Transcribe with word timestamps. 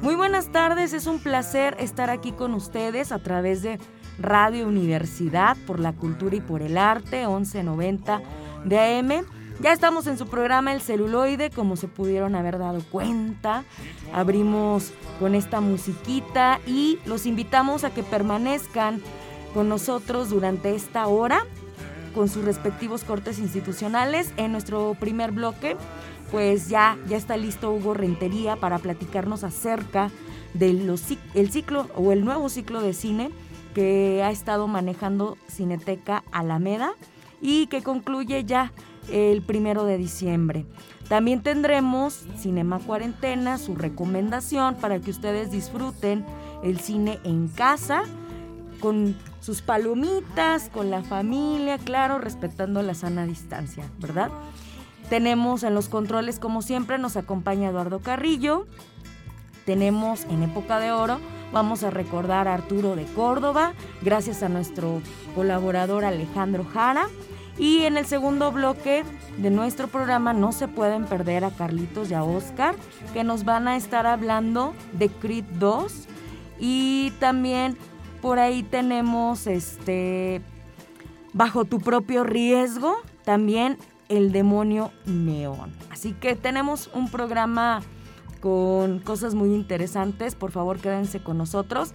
Muy 0.00 0.14
buenas 0.14 0.52
tardes, 0.52 0.92
es 0.92 1.08
un 1.08 1.18
placer 1.18 1.76
estar 1.80 2.08
aquí 2.08 2.30
con 2.30 2.54
ustedes 2.54 3.10
a 3.10 3.18
través 3.18 3.62
de 3.62 3.80
Radio 4.20 4.68
Universidad 4.68 5.56
por 5.66 5.80
la 5.80 5.92
Cultura 5.92 6.36
y 6.36 6.40
por 6.40 6.62
el 6.62 6.78
Arte, 6.78 7.26
1190 7.26 8.20
de 8.64 8.78
AM. 8.78 9.26
Ya 9.60 9.72
estamos 9.72 10.06
en 10.06 10.18
su 10.18 10.28
programa 10.28 10.72
El 10.72 10.80
celuloide, 10.80 11.50
como 11.50 11.74
se 11.74 11.88
pudieron 11.88 12.36
haber 12.36 12.58
dado 12.58 12.80
cuenta. 12.92 13.64
Abrimos 14.12 14.92
con 15.18 15.34
esta 15.34 15.60
musiquita 15.60 16.60
y 16.64 17.00
los 17.06 17.26
invitamos 17.26 17.82
a 17.82 17.90
que 17.90 18.04
permanezcan 18.04 19.02
con 19.52 19.68
nosotros 19.68 20.30
durante 20.30 20.76
esta 20.76 21.08
hora 21.08 21.40
con 22.16 22.28
sus 22.28 22.44
respectivos 22.44 23.04
cortes 23.04 23.38
institucionales. 23.38 24.32
En 24.38 24.50
nuestro 24.50 24.96
primer 24.98 25.32
bloque, 25.32 25.76
pues 26.30 26.68
ya, 26.68 26.98
ya 27.08 27.16
está 27.16 27.36
listo 27.36 27.72
Hugo 27.72 27.94
Rentería 27.94 28.56
para 28.56 28.78
platicarnos 28.78 29.44
acerca 29.44 30.10
del 30.54 30.98
ciclo 30.98 31.88
o 31.94 32.12
el 32.12 32.24
nuevo 32.24 32.48
ciclo 32.48 32.80
de 32.80 32.94
cine 32.94 33.30
que 33.74 34.22
ha 34.24 34.30
estado 34.30 34.66
manejando 34.68 35.36
Cineteca 35.48 36.24
Alameda 36.32 36.94
y 37.42 37.66
que 37.66 37.82
concluye 37.82 38.44
ya 38.44 38.72
el 39.10 39.42
primero 39.42 39.84
de 39.84 39.98
diciembre. 39.98 40.64
También 41.08 41.42
tendremos 41.42 42.24
Cinema 42.38 42.78
Cuarentena, 42.80 43.58
su 43.58 43.76
recomendación 43.76 44.76
para 44.76 44.98
que 44.98 45.10
ustedes 45.10 45.50
disfruten 45.50 46.24
el 46.64 46.80
cine 46.80 47.20
en 47.22 47.48
casa 47.48 48.02
con 48.80 49.14
sus 49.40 49.62
palomitas, 49.62 50.70
con 50.70 50.90
la 50.90 51.02
familia, 51.02 51.78
claro, 51.78 52.18
respetando 52.18 52.82
la 52.82 52.94
sana 52.94 53.26
distancia, 53.26 53.84
¿verdad? 54.00 54.30
Tenemos 55.08 55.62
en 55.62 55.74
los 55.74 55.88
controles, 55.88 56.38
como 56.38 56.62
siempre, 56.62 56.98
nos 56.98 57.16
acompaña 57.16 57.68
Eduardo 57.68 58.00
Carrillo. 58.00 58.66
Tenemos 59.64 60.24
en 60.24 60.42
época 60.42 60.78
de 60.78 60.92
oro 60.92 61.18
Vamos 61.52 61.84
a 61.84 61.90
recordar 61.90 62.48
a 62.48 62.54
Arturo 62.54 62.96
de 62.96 63.04
Córdoba, 63.04 63.72
gracias 64.02 64.42
a 64.42 64.48
nuestro 64.48 65.00
colaborador 65.34 66.04
Alejandro 66.04 66.64
Jara. 66.64 67.08
Y 67.58 67.84
en 67.84 67.96
el 67.96 68.04
segundo 68.04 68.52
bloque 68.52 69.04
de 69.38 69.50
nuestro 69.50 69.88
programa 69.88 70.34
no 70.34 70.52
se 70.52 70.68
pueden 70.68 71.06
perder 71.06 71.44
a 71.44 71.50
Carlitos 71.50 72.10
y 72.10 72.14
a 72.14 72.22
Oscar, 72.22 72.74
que 73.14 73.24
nos 73.24 73.44
van 73.44 73.68
a 73.68 73.76
estar 73.76 74.06
hablando 74.06 74.74
de 74.92 75.08
Creed 75.08 75.44
2. 75.58 76.06
Y 76.58 77.12
también 77.20 77.78
por 78.20 78.38
ahí 78.38 78.62
tenemos 78.62 79.46
este 79.46 80.42
Bajo 81.32 81.66
tu 81.66 81.80
propio 81.80 82.24
riesgo, 82.24 82.96
también 83.24 83.76
el 84.08 84.32
demonio 84.32 84.92
neón. 85.04 85.72
Así 85.90 86.12
que 86.12 86.34
tenemos 86.36 86.90
un 86.94 87.10
programa 87.10 87.82
con 88.40 89.00
cosas 89.00 89.34
muy 89.34 89.54
interesantes. 89.54 90.34
Por 90.34 90.52
favor, 90.52 90.78
quédense 90.78 91.20
con 91.20 91.38
nosotros. 91.38 91.92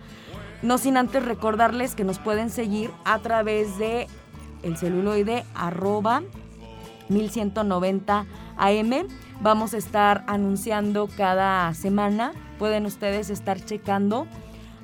No 0.62 0.78
sin 0.78 0.98
antes 0.98 1.24
recordarles 1.24 1.96
que 1.96 2.04
nos 2.04 2.20
pueden 2.20 2.50
seguir 2.50 2.92
a 3.06 3.20
través 3.20 3.78
de 3.78 4.08
el 4.64 4.78
celuloide 4.78 5.46
arroba 5.56 6.22
1190 7.10 8.26
AM. 8.58 9.08
Vamos 9.42 9.74
a 9.74 9.78
estar 9.78 10.24
anunciando 10.28 11.08
cada 11.18 11.74
semana. 11.74 12.34
Pueden 12.60 12.86
ustedes 12.86 13.30
estar 13.30 13.64
checando 13.64 14.28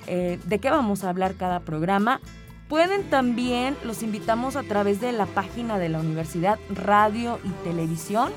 eh, 0.07 0.39
de 0.45 0.59
qué 0.59 0.69
vamos 0.69 1.03
a 1.03 1.09
hablar 1.09 1.35
cada 1.35 1.59
programa. 1.59 2.21
Pueden 2.67 3.09
también, 3.09 3.77
los 3.83 4.03
invitamos 4.03 4.55
a 4.55 4.63
través 4.63 4.99
de 4.99 5.11
la 5.13 5.25
página 5.25 5.79
de 5.79 5.89
la 5.89 5.99
Universidad 5.99 6.59
Radio 6.69 7.39
y 7.43 7.49
Televisión 7.63 8.31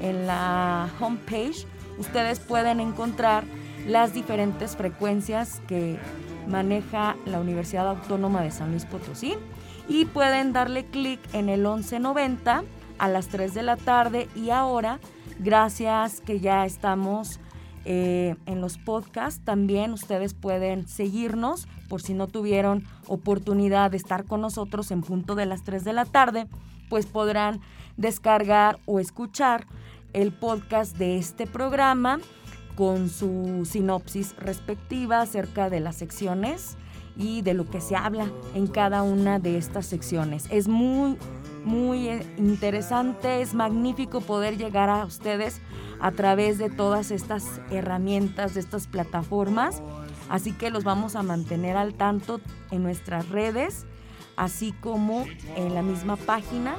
en 0.00 0.26
la 0.26 0.88
homepage 0.98 1.66
ustedes 1.98 2.40
pueden 2.40 2.80
encontrar 2.80 3.44
las 3.86 4.12
diferentes 4.12 4.76
frecuencias 4.76 5.60
que 5.68 5.98
maneja 6.48 7.16
la 7.26 7.40
Universidad 7.40 7.88
Autónoma 7.88 8.42
de 8.42 8.50
San 8.50 8.70
Luis 8.70 8.84
Potosí 8.84 9.34
y 9.88 10.06
pueden 10.06 10.52
darle 10.52 10.86
clic 10.86 11.20
en 11.32 11.48
el 11.48 11.60
1190 11.60 12.64
a 12.98 13.08
las 13.08 13.28
3 13.28 13.54
de 13.54 13.62
la 13.62 13.76
tarde 13.76 14.28
y 14.34 14.50
ahora, 14.50 14.98
gracias 15.38 16.20
que 16.20 16.40
ya 16.40 16.64
estamos 16.64 17.40
eh, 17.84 18.36
en 18.46 18.60
los 18.60 18.78
podcasts, 18.78 19.40
también 19.44 19.92
ustedes 19.92 20.34
pueden 20.34 20.86
seguirnos 20.86 21.66
por 21.88 22.02
si 22.02 22.14
no 22.14 22.26
tuvieron 22.26 22.84
oportunidad 23.06 23.90
de 23.90 23.96
estar 23.96 24.24
con 24.24 24.40
nosotros 24.40 24.90
en 24.90 25.02
punto 25.02 25.34
de 25.34 25.46
las 25.46 25.64
3 25.64 25.84
de 25.84 25.92
la 25.92 26.04
tarde, 26.04 26.46
pues 26.88 27.06
podrán 27.06 27.60
descargar 27.96 28.78
o 28.86 29.00
escuchar 29.00 29.66
el 30.12 30.32
podcast 30.32 30.96
de 30.96 31.18
este 31.18 31.46
programa 31.46 32.20
con 32.76 33.08
su 33.08 33.66
sinopsis 33.68 34.34
respectiva 34.36 35.20
acerca 35.20 35.70
de 35.70 35.80
las 35.80 35.96
secciones 35.96 36.76
y 37.16 37.42
de 37.42 37.54
lo 37.54 37.68
que 37.68 37.80
se 37.80 37.96
habla 37.96 38.30
en 38.54 38.66
cada 38.66 39.02
una 39.02 39.38
de 39.38 39.58
estas 39.58 39.86
secciones. 39.86 40.46
Es 40.50 40.68
muy, 40.68 41.18
muy 41.64 42.08
eh, 42.08 42.26
interesante, 42.36 43.42
es 43.42 43.54
magnífico 43.54 44.20
poder 44.20 44.56
llegar 44.56 44.90
a 44.90 45.04
ustedes 45.04 45.60
a 46.00 46.12
través 46.12 46.58
de 46.58 46.70
todas 46.70 47.10
estas 47.10 47.60
herramientas, 47.70 48.54
de 48.54 48.60
estas 48.60 48.86
plataformas. 48.86 49.82
Así 50.28 50.52
que 50.52 50.70
los 50.70 50.84
vamos 50.84 51.16
a 51.16 51.22
mantener 51.22 51.76
al 51.76 51.94
tanto 51.94 52.40
en 52.70 52.82
nuestras 52.82 53.28
redes, 53.28 53.86
así 54.36 54.72
como 54.72 55.26
en 55.56 55.74
la 55.74 55.82
misma 55.82 56.16
página 56.16 56.76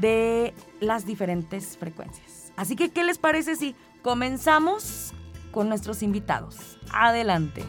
de 0.00 0.54
las 0.80 1.06
diferentes 1.06 1.76
frecuencias. 1.76 2.52
Así 2.56 2.76
que, 2.76 2.90
¿qué 2.90 3.04
les 3.04 3.18
parece 3.18 3.56
si 3.56 3.74
comenzamos 4.02 5.12
con 5.50 5.68
nuestros 5.68 6.02
invitados? 6.02 6.78
Adelante. 6.92 7.64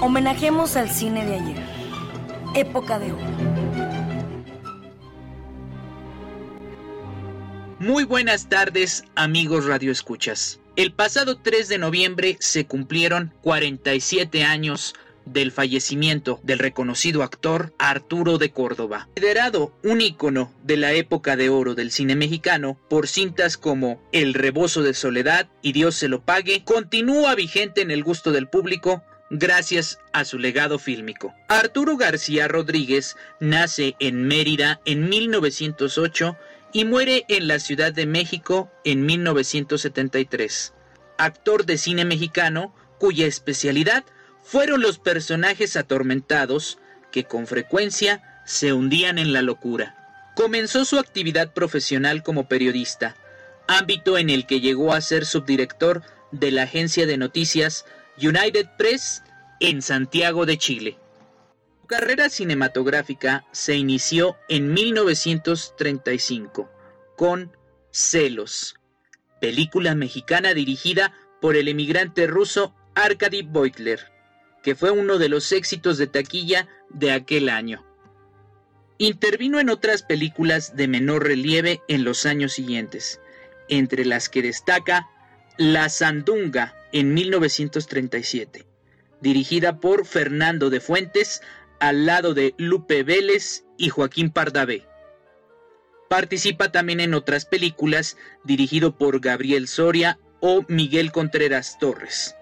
Homenajemos 0.00 0.76
al 0.76 0.90
cine 0.90 1.24
de 1.24 1.34
ayer, 1.36 1.66
época 2.54 2.98
de 2.98 3.12
oro. 3.12 3.71
Muy 7.82 8.04
buenas 8.04 8.48
tardes, 8.48 9.02
amigos 9.16 9.64
Radio 9.64 9.90
Escuchas. 9.90 10.60
El 10.76 10.92
pasado 10.92 11.38
3 11.38 11.66
de 11.66 11.78
noviembre 11.78 12.36
se 12.38 12.64
cumplieron 12.64 13.34
47 13.42 14.44
años 14.44 14.94
del 15.24 15.50
fallecimiento 15.50 16.38
del 16.44 16.60
reconocido 16.60 17.24
actor 17.24 17.74
Arturo 17.80 18.38
de 18.38 18.52
Córdoba, 18.52 19.08
considerado 19.16 19.74
un 19.82 20.00
ícono 20.00 20.52
de 20.62 20.76
la 20.76 20.92
época 20.92 21.34
de 21.34 21.48
oro 21.48 21.74
del 21.74 21.90
cine 21.90 22.14
mexicano 22.14 22.78
por 22.88 23.08
cintas 23.08 23.56
como 23.56 24.00
El 24.12 24.34
rebozo 24.34 24.84
de 24.84 24.94
soledad 24.94 25.48
y 25.60 25.72
Dios 25.72 25.96
se 25.96 26.06
lo 26.06 26.22
pague, 26.22 26.62
continúa 26.62 27.34
vigente 27.34 27.80
en 27.80 27.90
el 27.90 28.04
gusto 28.04 28.30
del 28.30 28.46
público 28.46 29.02
gracias 29.28 29.98
a 30.12 30.24
su 30.24 30.38
legado 30.38 30.78
fílmico. 30.78 31.34
Arturo 31.48 31.96
García 31.96 32.46
Rodríguez 32.46 33.16
nace 33.40 33.96
en 33.98 34.28
Mérida 34.28 34.80
en 34.84 35.08
1908 35.08 36.36
y 36.72 36.84
muere 36.84 37.24
en 37.28 37.48
la 37.48 37.58
Ciudad 37.58 37.92
de 37.92 38.06
México 38.06 38.70
en 38.84 39.04
1973. 39.04 40.72
Actor 41.18 41.66
de 41.66 41.78
cine 41.78 42.04
mexicano 42.04 42.74
cuya 42.98 43.26
especialidad 43.26 44.04
fueron 44.42 44.80
los 44.80 44.98
personajes 44.98 45.76
atormentados 45.76 46.78
que 47.10 47.24
con 47.24 47.46
frecuencia 47.46 48.42
se 48.44 48.72
hundían 48.72 49.18
en 49.18 49.32
la 49.32 49.42
locura. 49.42 49.96
Comenzó 50.34 50.84
su 50.84 50.98
actividad 50.98 51.52
profesional 51.52 52.22
como 52.22 52.48
periodista, 52.48 53.16
ámbito 53.68 54.16
en 54.16 54.30
el 54.30 54.46
que 54.46 54.60
llegó 54.60 54.94
a 54.94 55.00
ser 55.00 55.26
subdirector 55.26 56.02
de 56.30 56.50
la 56.50 56.62
agencia 56.62 57.06
de 57.06 57.18
noticias 57.18 57.84
United 58.16 58.66
Press 58.78 59.22
en 59.60 59.82
Santiago 59.82 60.46
de 60.46 60.56
Chile. 60.58 60.98
Su 61.82 61.88
carrera 61.88 62.30
cinematográfica 62.30 63.44
se 63.50 63.74
inició 63.74 64.36
en 64.48 64.72
1935 64.72 66.70
con 67.16 67.50
Celos, 67.90 68.76
película 69.40 69.96
mexicana 69.96 70.54
dirigida 70.54 71.12
por 71.40 71.56
el 71.56 71.66
emigrante 71.66 72.28
ruso 72.28 72.72
Arkady 72.94 73.42
Beutler, 73.42 73.98
que 74.62 74.76
fue 74.76 74.92
uno 74.92 75.18
de 75.18 75.28
los 75.28 75.50
éxitos 75.50 75.98
de 75.98 76.06
taquilla 76.06 76.68
de 76.88 77.10
aquel 77.10 77.48
año. 77.48 77.84
Intervino 78.98 79.58
en 79.58 79.68
otras 79.68 80.04
películas 80.04 80.76
de 80.76 80.86
menor 80.86 81.24
relieve 81.24 81.82
en 81.88 82.04
los 82.04 82.26
años 82.26 82.52
siguientes, 82.52 83.20
entre 83.68 84.04
las 84.04 84.28
que 84.28 84.40
destaca 84.40 85.08
La 85.58 85.88
Sandunga 85.88 86.76
en 86.92 87.12
1937, 87.12 88.68
dirigida 89.20 89.80
por 89.80 90.06
Fernando 90.06 90.70
de 90.70 90.80
Fuentes 90.80 91.42
al 91.82 92.06
lado 92.06 92.32
de 92.32 92.54
Lupe 92.58 93.02
Vélez 93.02 93.64
y 93.76 93.88
Joaquín 93.88 94.30
Pardavé. 94.30 94.86
Participa 96.08 96.70
también 96.70 97.00
en 97.00 97.12
otras 97.12 97.44
películas 97.44 98.16
dirigido 98.44 98.96
por 98.96 99.18
Gabriel 99.18 99.66
Soria 99.66 100.20
o 100.38 100.64
Miguel 100.68 101.10
Contreras 101.10 101.78
Torres. 101.80 102.36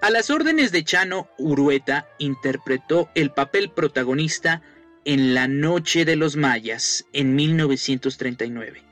A 0.00 0.08
las 0.08 0.30
órdenes 0.30 0.72
de 0.72 0.82
Chano, 0.82 1.28
Urueta 1.36 2.08
interpretó 2.18 3.10
el 3.14 3.32
papel 3.32 3.70
protagonista 3.70 4.62
en 5.04 5.34
La 5.34 5.46
Noche 5.46 6.06
de 6.06 6.16
los 6.16 6.36
Mayas 6.36 7.04
en 7.12 7.34
1939, 7.34 8.82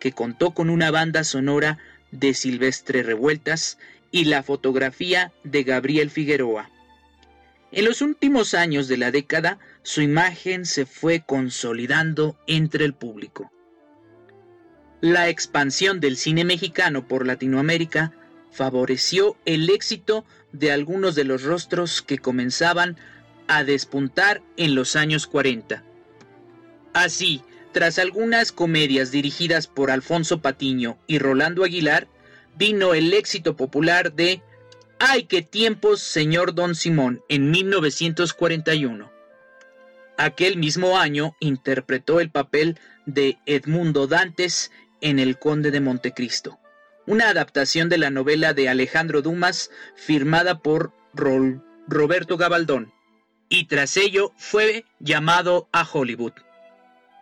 que 0.00 0.10
contó 0.10 0.50
con 0.54 0.70
una 0.70 0.90
banda 0.90 1.22
sonora 1.22 1.78
de 2.10 2.34
Silvestre 2.34 3.04
Revueltas 3.04 3.78
y 4.10 4.24
la 4.24 4.42
fotografía 4.42 5.32
de 5.44 5.62
Gabriel 5.62 6.10
Figueroa. 6.10 6.68
En 7.72 7.84
los 7.84 8.02
últimos 8.02 8.54
años 8.54 8.88
de 8.88 8.96
la 8.96 9.12
década, 9.12 9.58
su 9.82 10.02
imagen 10.02 10.66
se 10.66 10.86
fue 10.86 11.22
consolidando 11.24 12.36
entre 12.46 12.84
el 12.84 12.94
público. 12.94 13.52
La 15.00 15.28
expansión 15.28 16.00
del 16.00 16.16
cine 16.16 16.44
mexicano 16.44 17.06
por 17.06 17.26
Latinoamérica 17.26 18.12
favoreció 18.50 19.36
el 19.44 19.70
éxito 19.70 20.24
de 20.52 20.72
algunos 20.72 21.14
de 21.14 21.24
los 21.24 21.44
rostros 21.44 22.02
que 22.02 22.18
comenzaban 22.18 22.96
a 23.46 23.62
despuntar 23.62 24.42
en 24.56 24.74
los 24.74 24.96
años 24.96 25.26
40. 25.28 25.84
Así, 26.92 27.42
tras 27.72 28.00
algunas 28.00 28.50
comedias 28.50 29.12
dirigidas 29.12 29.68
por 29.68 29.92
Alfonso 29.92 30.42
Patiño 30.42 30.98
y 31.06 31.18
Rolando 31.18 31.64
Aguilar, 31.64 32.08
vino 32.58 32.94
el 32.94 33.14
éxito 33.14 33.56
popular 33.56 34.12
de 34.12 34.42
¡Ay, 35.02 35.22
qué 35.22 35.40
tiempos, 35.40 36.02
señor 36.02 36.54
Don 36.54 36.74
Simón! 36.74 37.22
en 37.30 37.50
1941. 37.50 39.10
Aquel 40.18 40.58
mismo 40.58 40.98
año 40.98 41.34
interpretó 41.40 42.20
el 42.20 42.30
papel 42.30 42.78
de 43.06 43.38
Edmundo 43.46 44.06
Dantes 44.06 44.70
en 45.00 45.18
El 45.18 45.38
Conde 45.38 45.70
de 45.70 45.80
Montecristo, 45.80 46.58
una 47.06 47.30
adaptación 47.30 47.88
de 47.88 47.96
la 47.96 48.10
novela 48.10 48.52
de 48.52 48.68
Alejandro 48.68 49.22
Dumas 49.22 49.70
firmada 49.96 50.58
por 50.58 50.92
Roberto 51.14 52.36
Gabaldón 52.36 52.92
y 53.48 53.64
tras 53.68 53.96
ello 53.96 54.34
fue 54.36 54.84
llamado 54.98 55.66
a 55.72 55.88
Hollywood. 55.90 56.34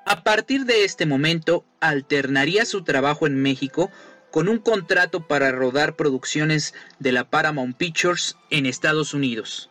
A 0.05 0.25
partir 0.25 0.65
de 0.65 0.83
este 0.83 1.07
momento 1.07 1.65
alternaría 1.79 2.65
su 2.65 2.83
trabajo 2.83 3.29
en 3.29 3.41
México 3.41 3.93
con 4.31 4.49
un 4.49 4.59
contrato 4.59 5.27
para 5.27 5.53
rodar 5.53 5.97
producciones 5.97 6.75
de 6.99 7.13
la 7.13 7.25
Paramount 7.25 7.77
Pictures 7.77 8.37
en 8.51 8.67
Estados 8.67 9.15
Unidos. 9.15 9.71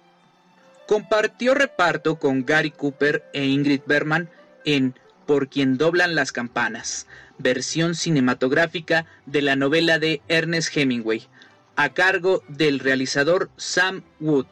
Compartió 0.88 1.54
reparto 1.54 2.18
con 2.18 2.46
Gary 2.46 2.72
Cooper 2.72 3.24
e 3.34 3.46
Ingrid 3.46 3.82
Berman 3.86 4.30
en 4.66 4.96
Por 5.26 5.50
quien 5.50 5.78
doblan 5.78 6.16
las 6.16 6.32
campanas, 6.32 7.06
versión 7.38 7.96
cinematográfica 7.96 9.06
de 9.26 9.42
la 9.42 9.56
novela 9.56 10.00
de 10.00 10.22
Ernest 10.30 10.76
Hemingway, 10.76 11.28
a 11.76 11.94
cargo 11.94 12.44
del 12.48 12.80
realizador 12.80 13.50
Sam 13.58 14.04
Wood. 14.20 14.48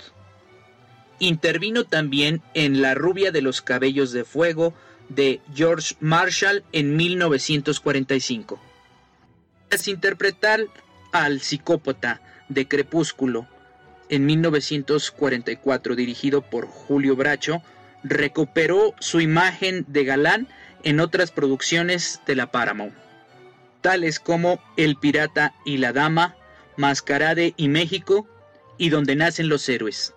Intervino 1.20 1.86
también 1.86 2.42
en 2.54 2.82
La 2.82 2.94
rubia 2.94 3.32
de 3.32 3.42
los 3.42 3.62
cabellos 3.62 4.12
de 4.12 4.26
fuego 4.26 4.74
de 5.10 5.40
George 5.54 5.96
Marshall 6.02 6.64
en 6.72 6.96
1945. 6.96 8.60
Tras 9.70 9.88
interpretar 9.88 10.62
al 11.12 11.42
psicópata 11.42 12.22
de 12.50 12.68
Crepúsculo 12.68 13.48
en 14.10 14.26
1944 14.26 15.96
dirigido 15.96 16.42
por 16.42 16.68
Julio 16.68 17.16
Bracho, 17.16 17.62
recuperó 18.04 18.94
su 19.00 19.20
imagen 19.20 19.86
de 19.88 20.06
galán 20.06 20.48
en 20.84 21.00
otras 21.00 21.32
producciones 21.32 22.22
de 22.28 22.36
la 22.36 22.52
Paramount, 22.52 22.94
tales 23.82 24.20
como 24.20 24.60
El 24.78 24.98
pirata 24.98 25.56
y 25.66 25.78
la 25.78 25.92
dama, 25.92 26.36
Mascarade 26.78 27.54
y 27.58 27.68
México 27.68 28.28
y 28.78 28.90
Donde 28.90 29.16
nacen 29.16 29.50
los 29.50 29.68
héroes. 29.70 30.14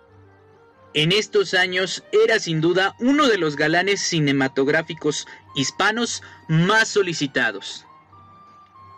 En 0.93 1.11
estos 1.11 1.53
años 1.53 2.03
era 2.11 2.39
sin 2.39 2.61
duda 2.61 2.95
uno 2.99 3.27
de 3.27 3.37
los 3.37 3.55
galanes 3.55 4.01
cinematográficos 4.01 5.27
hispanos 5.55 6.21
más 6.47 6.89
solicitados. 6.89 7.85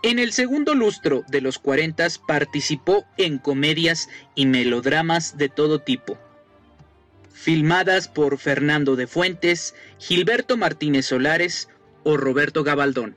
En 0.04 0.18
el 0.18 0.34
segundo 0.34 0.74
lustro 0.74 1.24
de 1.28 1.42
los 1.42 1.60
40 1.60 2.08
participó 2.28 3.06
en 3.18 3.38
comedias 3.38 4.10
y 4.34 4.48
melodramas 4.48 5.38
de 5.38 5.48
todo 5.48 5.80
tipo, 5.80 6.18
filmadas 7.32 8.08
por 8.08 8.40
Fernando 8.40 8.96
de 8.96 9.06
Fuentes, 9.06 9.76
Gilberto 10.00 10.58
Martínez 10.58 11.06
Solares 11.06 11.70
o 12.04 12.18
Roberto 12.18 12.64
Gabaldón, 12.64 13.16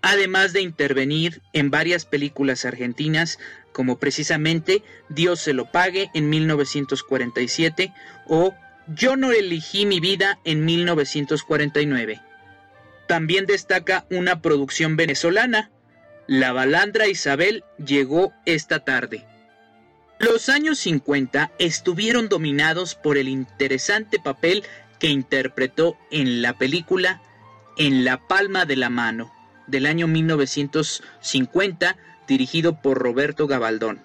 además 0.00 0.54
de 0.54 0.62
intervenir 0.62 1.42
en 1.52 1.70
varias 1.70 2.06
películas 2.06 2.64
argentinas 2.64 3.38
como 3.72 3.98
precisamente 3.98 4.82
Dios 5.10 5.40
se 5.40 5.52
lo 5.52 5.70
pague 5.70 6.10
en 6.14 6.30
1947 6.30 7.92
o 8.26 8.54
Yo 8.86 9.16
no 9.16 9.32
elegí 9.32 9.84
mi 9.84 10.00
vida 10.00 10.40
en 10.44 10.64
1949. 10.64 12.22
También 13.06 13.44
destaca 13.44 14.06
una 14.10 14.40
producción 14.40 14.96
venezolana, 14.96 15.70
La 16.28 16.52
balandra 16.52 17.08
Isabel 17.08 17.64
llegó 17.82 18.34
esta 18.44 18.84
tarde. 18.84 19.24
Los 20.20 20.50
años 20.50 20.78
50 20.80 21.52
estuvieron 21.58 22.28
dominados 22.28 22.94
por 22.94 23.16
el 23.16 23.28
interesante 23.28 24.18
papel 24.18 24.62
que 24.98 25.08
interpretó 25.08 25.96
en 26.10 26.42
la 26.42 26.58
película 26.58 27.22
En 27.78 28.04
la 28.04 28.28
palma 28.28 28.66
de 28.66 28.76
la 28.76 28.90
mano 28.90 29.32
del 29.68 29.86
año 29.86 30.06
1950 30.06 31.96
dirigido 32.26 32.82
por 32.82 32.98
Roberto 32.98 33.46
Gabaldón, 33.46 34.02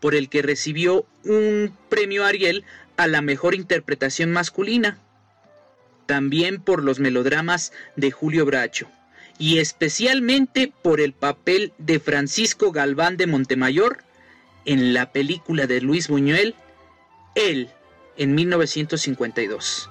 por 0.00 0.14
el 0.14 0.30
que 0.30 0.40
recibió 0.40 1.04
un 1.22 1.76
premio 1.90 2.24
Ariel 2.24 2.64
a 2.96 3.06
la 3.08 3.20
mejor 3.20 3.54
interpretación 3.54 4.32
masculina. 4.32 4.96
También 6.06 6.62
por 6.62 6.82
los 6.82 6.98
melodramas 6.98 7.74
de 7.96 8.10
Julio 8.10 8.46
Bracho 8.46 8.88
y 9.42 9.58
especialmente 9.58 10.72
por 10.82 11.00
el 11.00 11.14
papel 11.14 11.72
de 11.76 11.98
Francisco 11.98 12.70
Galván 12.70 13.16
de 13.16 13.26
Montemayor 13.26 14.04
en 14.64 14.94
la 14.94 15.10
película 15.10 15.66
de 15.66 15.80
Luis 15.80 16.06
Buñuel, 16.06 16.54
Él, 17.34 17.68
en 18.16 18.36
1952. 18.36 19.90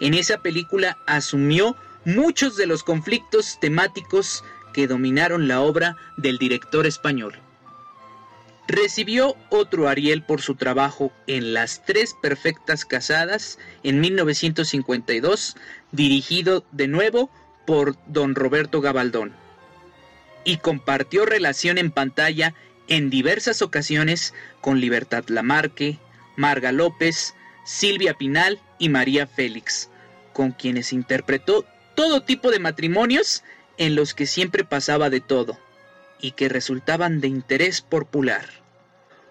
En 0.00 0.14
esa 0.14 0.38
película 0.38 0.96
asumió 1.06 1.76
muchos 2.06 2.56
de 2.56 2.64
los 2.64 2.82
conflictos 2.84 3.60
temáticos 3.60 4.42
que 4.72 4.86
dominaron 4.86 5.46
la 5.46 5.60
obra 5.60 5.98
del 6.16 6.38
director 6.38 6.86
español. 6.86 7.34
Recibió 8.66 9.36
otro 9.50 9.88
Ariel 9.88 10.22
por 10.22 10.40
su 10.40 10.54
trabajo 10.54 11.12
en 11.26 11.52
Las 11.52 11.84
Tres 11.84 12.14
Perfectas 12.22 12.86
Casadas 12.86 13.58
en 13.82 14.00
1952, 14.00 15.54
dirigido 15.92 16.64
de 16.72 16.88
nuevo 16.88 17.30
por 17.66 17.96
don 18.06 18.34
Roberto 18.34 18.80
Gabaldón. 18.80 19.32
Y 20.44 20.58
compartió 20.58 21.26
relación 21.26 21.76
en 21.78 21.90
pantalla 21.90 22.54
en 22.88 23.10
diversas 23.10 23.62
ocasiones 23.62 24.32
con 24.60 24.80
Libertad 24.80 25.24
Lamarque, 25.28 25.98
Marga 26.36 26.72
López, 26.72 27.34
Silvia 27.64 28.14
Pinal 28.14 28.60
y 28.78 28.88
María 28.88 29.26
Félix, 29.26 29.90
con 30.32 30.52
quienes 30.52 30.92
interpretó 30.92 31.64
todo 31.94 32.22
tipo 32.22 32.50
de 32.50 32.60
matrimonios 32.60 33.42
en 33.78 33.96
los 33.96 34.14
que 34.14 34.26
siempre 34.26 34.64
pasaba 34.64 35.10
de 35.10 35.20
todo 35.20 35.58
y 36.20 36.32
que 36.32 36.48
resultaban 36.48 37.20
de 37.20 37.28
interés 37.28 37.80
popular. 37.80 38.46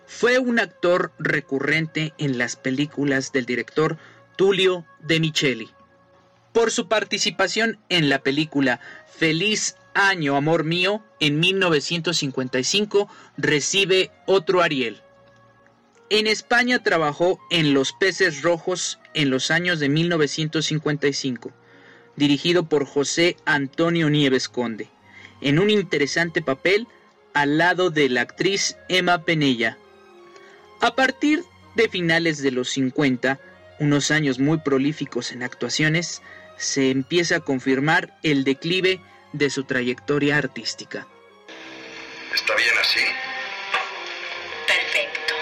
Fue 0.07 0.37
un 0.37 0.59
actor 0.59 1.13
recurrente 1.17 2.13
en 2.17 2.37
las 2.37 2.55
películas 2.55 3.31
del 3.31 3.45
director 3.45 3.97
Tullio 4.35 4.85
de 4.99 5.19
Micheli. 5.19 5.75
Por 6.55 6.71
su 6.71 6.88
participación 6.88 7.79
en 7.89 8.07
la 8.07 8.19
película 8.19 8.79
Feliz 9.13 9.75
año, 9.93 10.38
amor 10.38 10.63
mío, 10.63 11.03
en 11.19 11.38
1955, 11.41 13.09
recibe 13.35 14.09
otro 14.25 14.62
Ariel. 14.62 15.01
En 16.09 16.27
España 16.27 16.81
trabajó 16.81 17.41
en 17.51 17.74
Los 17.74 17.91
Peces 17.91 18.41
Rojos 18.41 19.00
en 19.13 19.31
los 19.31 19.51
años 19.51 19.81
de 19.81 19.89
1955, 19.89 21.51
dirigido 22.15 22.69
por 22.69 22.85
José 22.85 23.35
Antonio 23.43 24.09
Nieves 24.09 24.47
Conde, 24.47 24.88
en 25.41 25.59
un 25.59 25.69
interesante 25.69 26.41
papel 26.41 26.88
al 27.33 27.57
lado 27.57 27.89
de 27.89 28.07
la 28.07 28.21
actriz 28.21 28.77
Emma 28.88 29.25
Penella. 29.25 29.77
A 30.79 30.95
partir 30.95 31.43
de 31.75 31.89
finales 31.89 32.41
de 32.41 32.51
los 32.51 32.69
50, 32.69 33.41
unos 33.81 34.09
años 34.09 34.39
muy 34.39 34.59
prolíficos 34.59 35.33
en 35.33 35.43
actuaciones, 35.43 36.21
se 36.57 36.89
empieza 36.89 37.38
a 37.38 37.39
confirmar 37.41 38.17
el 38.24 38.43
declive 38.43 39.00
de 39.33 39.50
su 39.50 39.63
trayectoria 39.65 40.38
artística. 40.38 41.07
¿Está 42.33 42.55
bien 42.55 42.77
así? 42.79 43.01
Perfecto. 44.67 45.33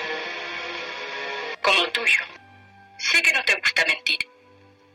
Como 1.62 1.88
tuyo. 1.90 2.24
Sé 2.98 3.22
que 3.22 3.34
no 3.34 3.44
te 3.44 3.56
gusta 3.56 3.86
mentir, 3.86 4.20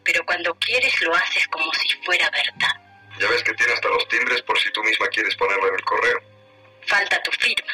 pero 0.03 0.25
cuando 0.25 0.55
quieres 0.55 1.01
lo 1.03 1.15
haces 1.15 1.47
como 1.49 1.73
si 1.75 1.89
fuera 2.05 2.31
verdad. 2.31 2.89
Ya 3.21 3.29
ves 3.29 3.43
que 3.43 3.55
tiene 3.55 3.73
hasta 3.73 3.89
los 3.89 4.07
timbres 4.09 4.43
por 4.43 4.59
si 4.59 4.71
tú 4.73 4.83
misma 4.83 5.09
quieres 5.09 5.35
ponerlo 5.37 5.69
en 5.69 5.75
el 5.75 5.83
correo. 5.83 6.21
Falta 6.87 7.23
tu 7.23 7.31
firma. 7.33 7.73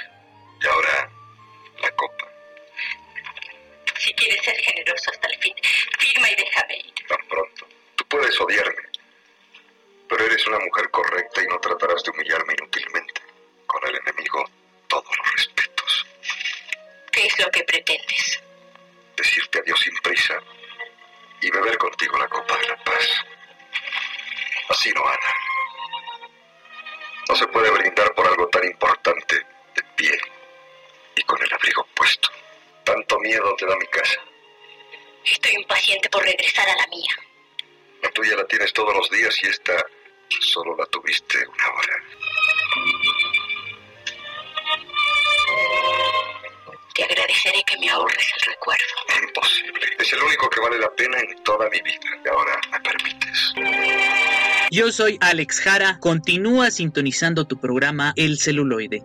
Y 0.63 0.67
ahora, 0.67 1.11
la 1.83 1.91
copa. 1.91 2.29
Si 3.99 4.13
quieres 4.15 4.43
ser 4.43 4.57
generoso 4.57 5.11
hasta 5.11 5.29
el 5.29 5.39
fin, 5.39 5.55
firma 5.99 6.31
y 6.31 6.35
déjame 6.35 6.77
ir. 6.79 6.95
Tan 7.07 7.29
pronto. 7.29 7.74
Puedes 8.15 8.41
odiarme, 8.41 8.83
pero 10.09 10.25
eres 10.25 10.47
una 10.47 10.61
mujer 10.61 10.89
correcta 10.93 11.43
y 11.43 11.47
no 11.49 11.59
tratarás 11.59 12.01
de 12.05 12.13
humillarme 12.13 12.55
inútilmente. 12.57 13.21
Con 13.67 13.85
el 13.89 13.97
enemigo, 13.97 14.45
todos 14.87 15.19
los 15.19 15.33
respetos. 15.33 16.07
¿Qué 17.11 17.27
es 17.27 17.39
lo 17.41 17.51
que 17.51 17.65
pretendes? 17.65 18.41
Decirte 19.17 19.59
adiós 19.59 19.81
sin 19.81 19.97
prisa 19.97 20.41
y 21.41 21.51
beber 21.51 21.77
contigo 21.77 22.17
la 22.17 22.29
copa 22.29 22.57
de 22.57 22.69
la 22.69 22.77
paz. 22.85 23.25
Así 24.69 24.93
no, 24.93 25.05
Ana. 25.05 25.35
No 27.29 27.35
se 27.35 27.49
puede 27.49 27.69
brindar 27.69 28.15
por 28.15 28.29
algo 28.29 28.47
tan 28.47 28.65
importante 28.65 29.35
de 29.75 29.83
pie 29.97 30.17
y 31.17 31.23
con 31.23 31.43
el 31.43 31.53
abrigo 31.53 31.85
puesto. 31.97 32.29
Tanto 32.85 33.19
miedo 33.19 33.57
te 33.57 33.67
da 33.67 33.75
mi 33.75 33.87
casa. 33.89 34.21
Estoy 35.25 35.55
impaciente 35.55 36.09
por 36.09 36.23
regresar 36.23 36.69
a 36.69 36.77
la 36.77 36.87
mía. 36.87 37.17
La 38.05 38.11
tuya 38.11 38.37
la 38.37 38.47
tienes 38.47 38.71
todos 38.75 38.95
los 38.95 39.09
días 39.11 39.35
y 39.43 39.47
esta 39.47 39.73
solo 40.41 40.77
la 40.77 40.85
tuviste 40.87 41.39
una 41.39 41.69
hora. 41.71 41.95
Te 46.95 47.05
agradeceré 47.05 47.65
que 47.67 47.79
me 47.79 47.89
ahorres 47.89 48.33
el 48.41 48.53
recuerdo. 48.53 48.85
Imposible. 49.27 49.97
Es 49.99 50.13
el 50.13 50.23
único 50.23 50.51
que 50.51 50.61
vale 50.61 50.79
la 50.79 50.91
pena 50.91 51.19
en 51.19 51.43
toda 51.45 51.69
mi 51.71 51.81
vida. 51.81 52.01
Y 52.25 52.29
ahora 52.29 52.61
me 52.73 52.81
permites. 52.81 53.55
Yo 54.71 54.93
soy 54.93 55.17
Alex 55.23 55.61
Jara. 55.61 55.99
Continúa 55.99 56.71
sintonizando 56.71 57.47
tu 57.47 57.59
programa 57.59 58.13
El 58.17 58.39
celuloide. 58.39 59.03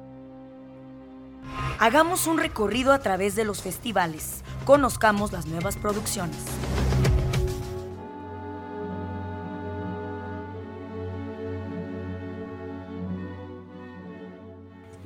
Hagamos 1.80 2.28
un 2.28 2.38
recorrido 2.38 2.92
a 2.92 3.00
través 3.00 3.36
de 3.36 3.46
los 3.46 3.62
festivales. 3.62 4.44
Conozcamos 4.66 5.32
las 5.32 5.46
nuevas 5.46 5.78
producciones. 5.78 6.38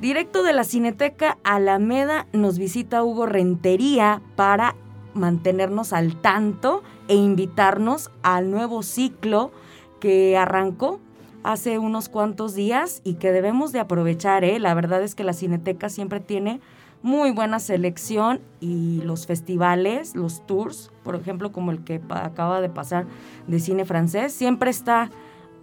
Directo 0.04 0.44
de 0.44 0.52
la 0.52 0.66
Cineteca 0.66 1.38
Alameda 1.46 2.28
nos 2.34 2.58
visita 2.58 3.06
Hugo 3.06 3.26
Rentería 3.26 4.22
para 4.36 4.76
mantenernos 5.14 5.94
al 5.94 6.20
tanto 6.20 6.84
e 7.08 7.16
invitarnos 7.16 8.12
al 8.22 8.52
nuevo 8.52 8.84
ciclo 8.84 9.54
que 10.02 10.36
arrancó 10.36 11.00
hace 11.42 11.80
unos 11.80 12.10
cuantos 12.10 12.54
días 12.54 13.00
y 13.06 13.14
que 13.14 13.32
debemos 13.32 13.72
de 13.72 13.80
aprovechar. 13.80 14.44
¿eh? 14.44 14.60
La 14.60 14.74
verdad 14.74 15.02
es 15.02 15.16
que 15.16 15.24
la 15.24 15.32
Cineteca 15.32 15.88
siempre 15.88 16.20
tiene 16.20 16.60
muy 17.02 17.32
buena 17.32 17.60
selección 17.60 18.42
y 18.60 19.00
los 19.06 19.26
festivales, 19.26 20.18
los 20.18 20.46
tours, 20.46 20.92
por 21.04 21.16
ejemplo, 21.16 21.54
como 21.54 21.72
el 21.72 21.82
que 21.86 22.02
acaba 22.10 22.60
de 22.60 22.68
pasar 22.68 23.06
de 23.48 23.58
cine 23.58 23.86
francés, 23.86 24.34
siempre 24.34 24.70
está 24.70 25.12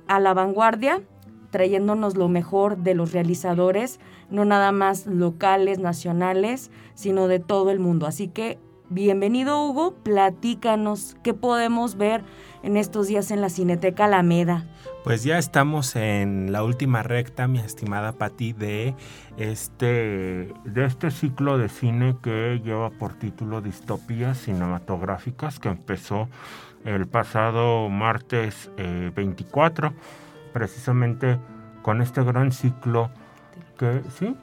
a 0.09 0.19
la 0.19 0.33
vanguardia 0.33 1.03
trayéndonos 1.51 2.17
lo 2.17 2.29
mejor 2.29 2.79
de 2.79 2.95
los 2.95 3.13
realizadores, 3.13 4.01
no 4.31 4.45
nada 4.45 4.73
más 4.73 5.07
locales, 5.07 5.79
nacionales, 5.79 6.71
sino 6.95 7.29
de 7.29 7.41
todo 7.41 7.71
el 7.71 7.81
mundo. 7.81 8.07
Así 8.07 8.29
que 8.29 8.59
bienvenido 8.89 9.65
Hugo, 9.67 9.95
platícanos 10.03 11.17
qué 11.23 11.35
podemos 11.35 11.97
ver 11.97 12.25
en 12.63 12.77
estos 12.77 13.07
días 13.07 13.31
en 13.31 13.41
la 13.41 13.49
Cineteca 13.49 14.07
Alameda. 14.07 14.67
Pues 15.05 15.25
ya 15.25 15.39
estamos 15.39 15.97
en 15.97 16.53
la 16.53 16.63
última 16.63 17.03
recta, 17.03 17.49
mi 17.49 17.59
estimada 17.59 18.13
Patti, 18.13 18.53
de 18.53 18.95
este, 19.39 20.53
de 20.65 20.85
este 20.85 21.11
ciclo 21.11 21.57
de 21.57 21.69
cine 21.69 22.17
que 22.23 22.61
lleva 22.63 22.91
por 22.91 23.15
título 23.15 23.63
Distopías 23.63 24.39
Cinematográficas, 24.39 25.59
que 25.59 25.69
empezó 25.69 26.29
el 26.85 27.07
pasado 27.07 27.89
martes 27.89 28.71
24, 28.77 29.89
eh, 29.89 29.93
precisamente 30.53 31.39
con 31.83 32.03
este 32.03 32.23
gran 32.23 32.53
ciclo 32.53 33.11
que, 33.79 34.03
¿sí? 34.19 34.37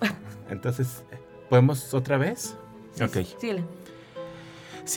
Entonces, 0.50 1.02
¿podemos 1.48 1.92
otra 1.94 2.16
vez? 2.16 2.56
ok. 3.02 3.12
Sí, 3.14 3.36
Sí, 3.40 3.50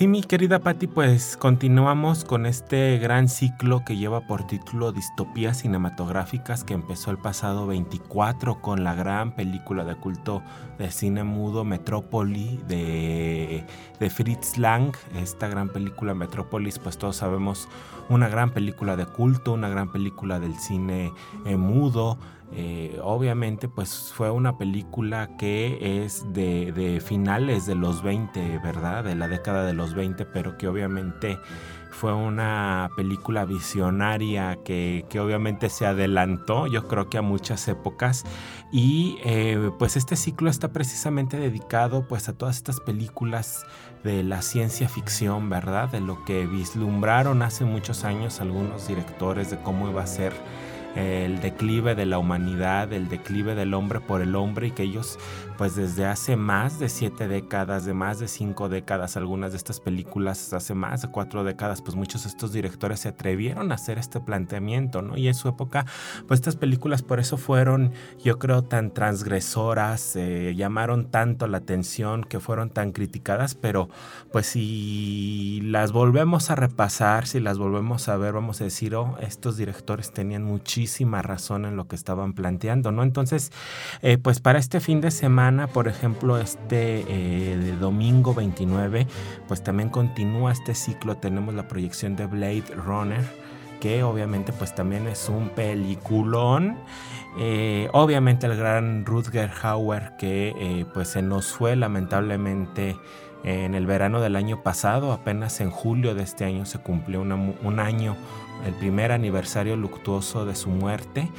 mi 0.07 0.21
querida 0.21 0.59
Patti, 0.59 0.85
pues 0.85 1.37
continuamos 1.37 2.23
con 2.23 2.45
este 2.45 2.97
gran 2.99 3.29
ciclo 3.29 3.83
que 3.85 3.95
lleva 3.95 4.21
por 4.21 4.45
título 4.45 4.91
Distopías 4.91 5.59
cinematográficas 5.59 6.63
que 6.63 6.73
empezó 6.73 7.09
el 7.09 7.17
pasado 7.17 7.65
24 7.67 8.61
con 8.61 8.83
la 8.83 8.93
gran 8.93 9.31
película 9.31 9.85
de 9.85 9.95
culto 9.95 10.43
de 10.77 10.91
cine 10.91 11.23
mudo 11.23 11.63
Metrópoli 11.63 12.59
de, 12.67 13.65
de 13.99 14.09
Fritz 14.09 14.57
Lang. 14.57 14.93
Esta 15.15 15.47
gran 15.47 15.69
película 15.69 16.13
Metrópolis, 16.13 16.79
pues 16.79 16.97
todos 16.97 17.15
sabemos, 17.15 17.67
una 18.09 18.27
gran 18.27 18.51
película 18.51 18.95
de 18.97 19.05
culto, 19.05 19.53
una 19.53 19.69
gran 19.69 19.91
película 19.91 20.39
del 20.39 20.55
cine 20.55 21.11
eh, 21.45 21.57
mudo. 21.57 22.19
Eh, 22.53 22.97
obviamente 23.03 23.67
pues 23.67 24.11
fue 24.15 24.31
una 24.31 24.57
película 24.57 25.35
que 25.37 26.03
es 26.03 26.25
de, 26.31 27.01
finales 27.05 27.65
de 27.65 27.75
los 27.75 28.01
20, 28.03 28.59
¿verdad? 28.63 29.03
De 29.03 29.15
la 29.15 29.27
década 29.27 29.65
de 29.65 29.73
los 29.73 29.93
20, 29.93 30.25
pero 30.25 30.57
que 30.57 30.67
obviamente 30.67 31.37
fue 31.91 32.13
una 32.13 32.89
película 32.95 33.45
visionaria 33.45 34.57
que, 34.63 35.05
obviamente 35.19 35.69
se 35.69 35.85
adelantó, 35.85 36.67
yo 36.67 36.87
creo 36.87 37.09
que 37.09 37.17
a 37.17 37.21
muchas 37.21 37.67
épocas. 37.67 38.23
Y 38.71 39.17
eh, 39.23 39.71
pues 39.79 39.97
este 39.97 40.15
ciclo 40.15 40.49
está 40.49 40.71
precisamente 40.71 41.37
dedicado 41.37 42.07
pues 42.07 42.29
a 42.29 42.33
todas 42.33 42.57
estas 42.57 42.79
películas 42.79 43.65
de 44.03 44.23
la 44.23 44.41
ciencia 44.41 44.87
ficción, 44.89 45.49
¿verdad? 45.49 45.89
De 45.89 45.99
lo 45.99 46.23
que 46.23 46.45
vislumbraron 46.45 47.41
hace 47.41 47.65
muchos 47.65 48.03
años 48.03 48.41
algunos 48.41 48.87
directores 48.87 49.49
de 49.49 49.57
cómo 49.57 49.89
iba 49.89 50.03
a 50.03 50.07
ser 50.07 50.33
el 50.97 51.39
declive 51.41 51.93
de 51.93 52.05
la 52.05 52.17
humanidad, 52.17 52.91
el 52.91 53.07
declive 53.07 53.53
del 53.53 53.73
hombre 53.73 53.99
por 53.99 54.21
el 54.21 54.35
hombre 54.35 54.67
y 54.67 54.71
que 54.71 54.83
ellos 54.83 55.19
pues 55.57 55.75
desde 55.75 56.05
hace 56.05 56.35
más 56.35 56.77
de 56.79 56.87
siete 56.87 57.27
décadas, 57.27 57.83
de 57.83 57.93
más 57.93 58.19
de 58.19 58.27
cinco 58.27 58.69
décadas, 58.69 59.17
algunas 59.17 59.51
de 59.51 59.57
estas 59.57 59.79
películas 59.79 60.53
hace 60.53 60.75
más 60.75 61.01
de 61.01 61.07
cuatro 61.09 61.43
décadas, 61.43 61.81
pues 61.81 61.95
muchos 61.95 62.23
de 62.23 62.29
estos 62.29 62.53
directores 62.53 63.01
se 63.01 63.09
atrevieron 63.09 63.71
a 63.71 63.75
hacer 63.75 63.97
este 63.97 64.19
planteamiento, 64.19 65.01
¿no? 65.01 65.17
Y 65.17 65.27
en 65.27 65.33
su 65.33 65.49
época, 65.49 65.85
pues 66.27 66.39
estas 66.39 66.55
películas 66.55 67.01
por 67.01 67.19
eso 67.19 67.37
fueron, 67.37 67.91
yo 68.23 68.37
creo, 68.37 68.63
tan 68.63 68.91
transgresoras, 68.91 70.15
eh, 70.15 70.53
llamaron 70.55 71.09
tanto 71.09 71.47
la 71.47 71.57
atención, 71.57 72.23
que 72.23 72.39
fueron 72.39 72.69
tan 72.69 72.91
criticadas, 72.91 73.55
pero 73.55 73.89
pues 74.31 74.45
si 74.45 75.61
las 75.63 75.91
volvemos 75.91 76.51
a 76.51 76.55
repasar, 76.55 77.25
si 77.25 77.39
las 77.39 77.57
volvemos 77.57 78.09
a 78.09 78.17
ver, 78.17 78.33
vamos 78.33 78.61
a 78.61 78.65
decir, 78.65 78.93
oh, 78.93 79.17
estos 79.21 79.57
directores 79.57 80.13
tenían 80.13 80.43
muchísima 80.87 81.21
razón 81.21 81.65
en 81.65 81.75
lo 81.75 81.89
que 81.89 81.97
estaban 81.97 82.31
planteando, 82.31 82.93
¿no? 82.93 83.03
Entonces, 83.03 83.51
eh, 84.01 84.17
pues 84.17 84.39
para 84.39 84.57
este 84.57 84.79
fin 84.79 85.01
de 85.01 85.11
semana, 85.11 85.67
por 85.67 85.89
ejemplo, 85.89 86.37
este 86.37 87.03
eh, 87.09 87.75
domingo 87.77 88.33
29, 88.33 89.05
pues 89.49 89.61
también 89.61 89.89
continúa 89.89 90.53
este 90.53 90.73
ciclo. 90.73 91.17
Tenemos 91.17 91.53
la 91.55 91.67
proyección 91.67 92.15
de 92.15 92.25
Blade 92.25 92.63
Runner, 92.73 93.25
que 93.81 94.01
obviamente 94.03 94.53
pues 94.53 94.73
también 94.75 95.07
es 95.07 95.27
un 95.27 95.49
peliculón. 95.49 96.77
Eh, 97.37 97.89
obviamente 97.91 98.47
el 98.47 98.55
gran 98.55 99.05
Rutger 99.05 99.51
Hauer, 99.61 100.13
que 100.17 100.85
pues 100.93 101.09
se 101.09 101.21
nos 101.21 101.47
fue 101.47 101.75
lamentablemente 101.75 102.95
en 103.43 103.75
el 103.75 103.85
verano 103.85 104.21
del 104.21 104.37
año 104.37 104.63
pasado, 104.63 105.11
apenas 105.11 105.59
en 105.59 105.69
julio 105.69 106.15
de 106.15 106.23
este 106.23 106.45
año 106.45 106.65
se 106.65 106.79
cumplió 106.79 107.21
un 107.21 107.79
año, 107.79 108.15
el 108.65 108.73
primer 108.73 109.11
aniversario 109.11 109.75
luctuoso 109.75 110.45
de 110.45 110.55
su 110.55 110.69
muerte. 110.69 111.29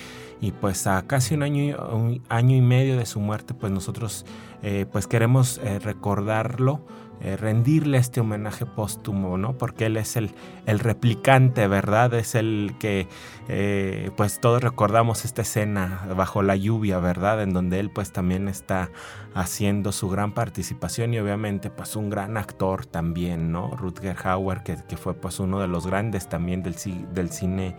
Y 0.41 0.53
pues 0.53 0.87
a 0.87 1.05
casi 1.07 1.35
un 1.35 1.43
año, 1.43 1.77
un 1.93 2.23
año 2.29 2.57
y 2.57 2.61
medio 2.61 2.97
de 2.97 3.07
su 3.07 3.19
muerte 3.19 3.55
pues 3.55 3.73
nosotros 3.73 4.25
eh, 4.63 4.87
pues 4.91 5.07
queremos 5.07 5.59
eh, 5.59 5.81
recordarlo 5.81 6.81
eh, 7.21 7.37
rendirle 7.37 7.99
este 7.99 8.21
homenaje 8.21 8.65
póstumo, 8.65 9.39
¿no? 9.39 9.59
Porque 9.59 9.87
él 9.87 9.97
es 9.97 10.17
el, 10.17 10.31
el 10.67 10.79
replicante, 10.79 11.67
¿verdad? 11.67 12.15
Es 12.15 12.35
el 12.35 12.75
que, 12.79 13.09
eh, 13.49 14.11
pues 14.17 14.41
todos 14.41 14.63
recordamos 14.63 15.25
esta 15.25 15.43
escena 15.43 16.07
bajo 16.17 16.43
la 16.43 16.55
lluvia, 16.55 16.99
¿verdad? 16.99 17.43
En 17.43 17.53
donde 17.53 17.81
él 17.81 17.91
pues 17.91 18.13
también 18.13 18.47
está 18.47 18.91
haciendo 19.35 19.93
su 19.93 20.09
gran 20.09 20.33
participación 20.33 21.15
y 21.15 21.19
obviamente 21.19 21.71
pues 21.71 21.97
un 21.97 22.11
gran 22.11 22.37
actor 22.37 22.87
también, 22.87 23.53
¿no? 23.53 23.71
Rutger 23.77 24.17
Hauer, 24.25 24.63
que, 24.63 24.77
que 24.89 24.97
fue 24.97 25.15
pues 25.15 25.41
uno 25.41 25.61
de 25.61 25.69
los 25.69 25.87
grandes 25.87 26.29
también 26.29 26.63
del, 26.63 26.77
del, 27.13 27.31
cine, 27.31 27.77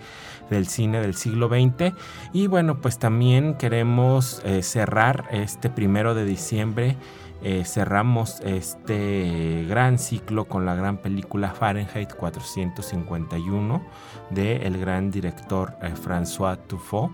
del 0.49 0.67
cine 0.67 1.01
del 1.01 1.15
siglo 1.15 1.47
XX. 1.47 1.93
Y 2.33 2.47
bueno, 2.47 2.81
pues 2.81 2.99
también 2.99 3.55
queremos 3.55 4.41
eh, 4.43 4.63
cerrar 4.63 5.27
este 5.31 5.69
primero 5.69 6.13
de 6.15 6.25
diciembre 6.25 6.97
eh, 7.41 7.63
cerramos 7.63 8.41
este 8.41 9.65
gran 9.69 9.97
ciclo 9.97 10.45
con 10.45 10.65
la 10.65 10.75
gran 10.75 10.97
película 10.97 11.51
Fahrenheit 11.51 12.13
451 12.13 13.81
del 14.29 14.61
el 14.61 14.77
gran 14.77 15.09
director 15.09 15.73
eh, 15.81 15.93
François 15.95 16.57
Truffaut 16.67 17.11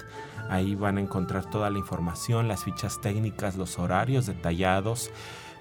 Ahí 0.49 0.75
van 0.75 0.97
a 0.97 1.01
encontrar 1.01 1.49
toda 1.49 1.69
la 1.69 1.79
información, 1.79 2.47
las 2.47 2.63
fichas 2.63 2.99
técnicas, 3.01 3.55
los 3.55 3.79
horarios 3.79 4.25
detallados. 4.25 5.11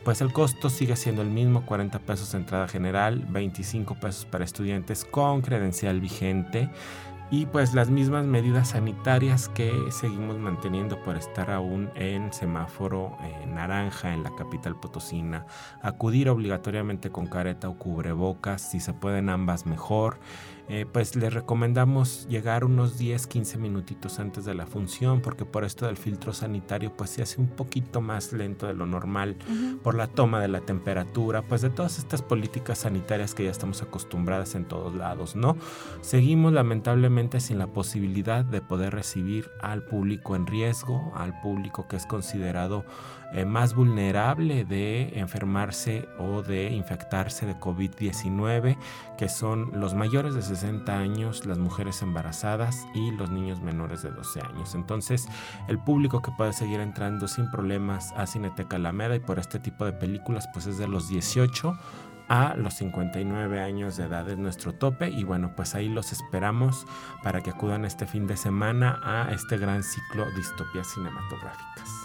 Pues 0.04 0.20
el 0.20 0.32
costo 0.32 0.68
sigue 0.68 0.96
siendo 0.96 1.22
el 1.22 1.30
mismo, 1.30 1.64
40 1.64 2.00
pesos 2.00 2.34
entrada 2.34 2.66
general, 2.66 3.24
25 3.28 4.00
pesos 4.00 4.24
para 4.24 4.44
estudiantes 4.44 5.04
con 5.04 5.42
credencial 5.42 6.00
vigente 6.00 6.68
y 7.32 7.46
pues 7.46 7.72
las 7.72 7.88
mismas 7.88 8.26
medidas 8.26 8.68
sanitarias 8.68 9.48
que 9.48 9.72
seguimos 9.90 10.36
manteniendo 10.36 11.02
por 11.02 11.16
estar 11.16 11.50
aún 11.50 11.88
en 11.94 12.30
semáforo 12.30 13.16
eh, 13.22 13.46
naranja 13.46 14.12
en 14.12 14.22
la 14.22 14.36
capital 14.36 14.76
potosina. 14.76 15.46
Acudir 15.80 16.28
obligatoriamente 16.28 17.08
con 17.08 17.26
careta 17.26 17.70
o 17.70 17.78
cubrebocas, 17.78 18.60
si 18.60 18.80
se 18.80 18.92
pueden 18.92 19.30
ambas 19.30 19.64
mejor. 19.64 20.18
Eh, 20.68 20.86
pues 20.90 21.16
les 21.16 21.34
recomendamos 21.34 22.26
llegar 22.28 22.64
unos 22.64 22.96
10, 22.96 23.26
15 23.26 23.58
minutitos 23.58 24.20
antes 24.20 24.44
de 24.44 24.54
la 24.54 24.64
función 24.64 25.20
porque 25.20 25.44
por 25.44 25.64
esto 25.64 25.86
del 25.86 25.96
filtro 25.96 26.32
sanitario 26.32 26.92
pues 26.96 27.10
se 27.10 27.22
hace 27.22 27.40
un 27.40 27.48
poquito 27.48 28.00
más 28.00 28.32
lento 28.32 28.66
de 28.66 28.74
lo 28.74 28.86
normal 28.86 29.36
por 29.82 29.96
la 29.96 30.06
toma 30.06 30.40
de 30.40 30.48
la 30.48 30.60
temperatura, 30.60 31.42
pues 31.42 31.62
de 31.62 31.70
todas 31.70 31.98
estas 31.98 32.22
políticas 32.22 32.78
sanitarias 32.78 33.34
que 33.34 33.44
ya 33.44 33.50
estamos 33.50 33.82
acostumbradas 33.82 34.54
en 34.54 34.64
todos 34.64 34.94
lados, 34.94 35.36
¿no? 35.36 35.56
Seguimos 36.00 36.52
lamentablemente 36.52 37.40
sin 37.40 37.58
la 37.58 37.66
posibilidad 37.66 38.44
de 38.44 38.60
poder 38.60 38.94
recibir 38.94 39.50
al 39.60 39.82
público 39.84 40.36
en 40.36 40.46
riesgo, 40.46 41.12
al 41.16 41.40
público 41.40 41.88
que 41.88 41.96
es 41.96 42.06
considerado 42.06 42.84
eh, 43.32 43.44
más 43.44 43.74
vulnerable 43.74 44.64
de 44.64 45.18
enfermarse 45.18 46.08
o 46.18 46.42
de 46.42 46.70
infectarse 46.70 47.46
de 47.46 47.56
COVID-19, 47.56 48.76
que 49.16 49.28
son 49.28 49.70
los 49.72 49.94
mayores 49.94 50.34
de 50.34 50.42
60 50.42 50.98
años, 50.98 51.46
las 51.46 51.58
mujeres 51.58 52.02
embarazadas 52.02 52.86
y 52.94 53.10
los 53.12 53.30
niños 53.30 53.60
menores 53.60 54.02
de 54.02 54.10
12 54.10 54.40
años. 54.40 54.74
Entonces, 54.74 55.26
el 55.68 55.78
público 55.78 56.20
que 56.20 56.32
puede 56.36 56.52
seguir 56.52 56.80
entrando 56.80 57.26
sin 57.26 57.50
problemas 57.50 58.12
a 58.16 58.26
Cineteca 58.26 58.76
Alameda 58.76 59.16
y 59.16 59.20
por 59.20 59.38
este 59.38 59.58
tipo 59.58 59.84
de 59.84 59.92
películas, 59.92 60.48
pues 60.52 60.66
es 60.66 60.78
de 60.78 60.88
los 60.88 61.08
18 61.08 61.74
a 62.28 62.54
los 62.56 62.74
59 62.74 63.60
años 63.60 63.96
de 63.96 64.04
edad 64.04 64.28
es 64.30 64.38
nuestro 64.38 64.72
tope 64.72 65.10
y 65.10 65.24
bueno 65.24 65.54
pues 65.54 65.74
ahí 65.74 65.88
los 65.88 66.12
esperamos 66.12 66.86
para 67.22 67.40
que 67.40 67.50
acudan 67.50 67.84
este 67.84 68.06
fin 68.06 68.26
de 68.26 68.36
semana 68.36 69.00
a 69.02 69.32
este 69.32 69.58
gran 69.58 69.82
ciclo 69.82 70.24
de 70.26 70.36
distopías 70.36 70.86
cinematográficas. 70.86 72.01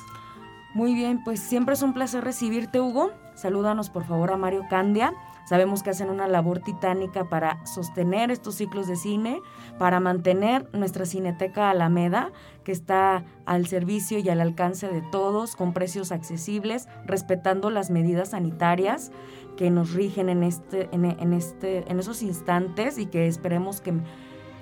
Muy 0.78 0.94
bien, 0.94 1.24
pues 1.24 1.40
siempre 1.40 1.74
es 1.74 1.82
un 1.82 1.92
placer 1.92 2.24
recibirte, 2.24 2.80
Hugo. 2.80 3.10
Salúdanos 3.34 3.90
por 3.90 4.04
favor 4.04 4.32
a 4.32 4.38
Mario 4.38 4.68
Candia. 4.70 5.12
Sabemos 5.50 5.82
que 5.82 5.90
hacen 5.90 6.12
una 6.12 6.28
labor 6.28 6.60
titánica 6.60 7.28
para 7.28 7.66
sostener 7.66 8.30
estos 8.30 8.54
ciclos 8.54 8.86
de 8.86 8.96
cine, 8.96 9.42
para 9.80 10.00
mantener 10.00 10.70
nuestra 10.74 11.08
Cineteca 11.08 11.72
Alameda, 11.72 12.32
que 12.64 12.72
está 12.72 13.26
al 13.48 13.66
servicio 13.66 14.20
y 14.20 14.30
al 14.30 14.40
alcance 14.40 14.88
de 14.88 15.02
todos, 15.02 15.56
con 15.56 15.74
precios 15.74 16.12
accesibles, 16.12 16.88
respetando 17.08 17.72
las 17.72 17.90
medidas 17.90 18.30
sanitarias 18.30 19.12
que 19.56 19.72
nos 19.72 19.94
rigen 19.94 20.30
en, 20.30 20.44
este, 20.44 20.90
en, 20.92 21.34
este, 21.34 21.92
en 21.92 22.00
esos 22.00 22.22
instantes 22.22 23.00
y 23.00 23.08
que 23.08 23.26
esperemos 23.26 23.82
que, 23.82 23.96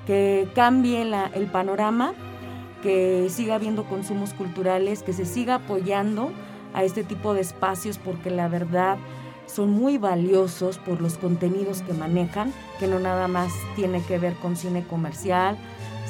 que 0.06 0.48
cambie 0.56 1.02
el 1.02 1.48
panorama 1.48 2.14
que 2.82 3.28
siga 3.30 3.56
habiendo 3.56 3.86
consumos 3.86 4.34
culturales, 4.34 5.04
que 5.04 5.14
se 5.14 5.26
siga 5.26 5.56
apoyando 5.56 6.32
a 6.74 6.84
este 6.84 7.04
tipo 7.04 7.34
de 7.34 7.42
espacios 7.42 7.98
porque 7.98 8.30
la 8.30 8.48
verdad 8.48 8.98
son 9.48 9.70
muy 9.70 9.98
valiosos 9.98 10.78
por 10.78 11.02
los 11.02 11.18
contenidos 11.18 11.82
que 11.82 11.94
manejan, 11.94 12.54
que 12.80 12.88
no 12.88 13.00
nada 13.00 13.28
más 13.28 13.52
tiene 13.76 14.02
que 14.04 14.18
ver 14.18 14.34
con 14.36 14.56
cine 14.56 14.84
comercial, 14.84 15.58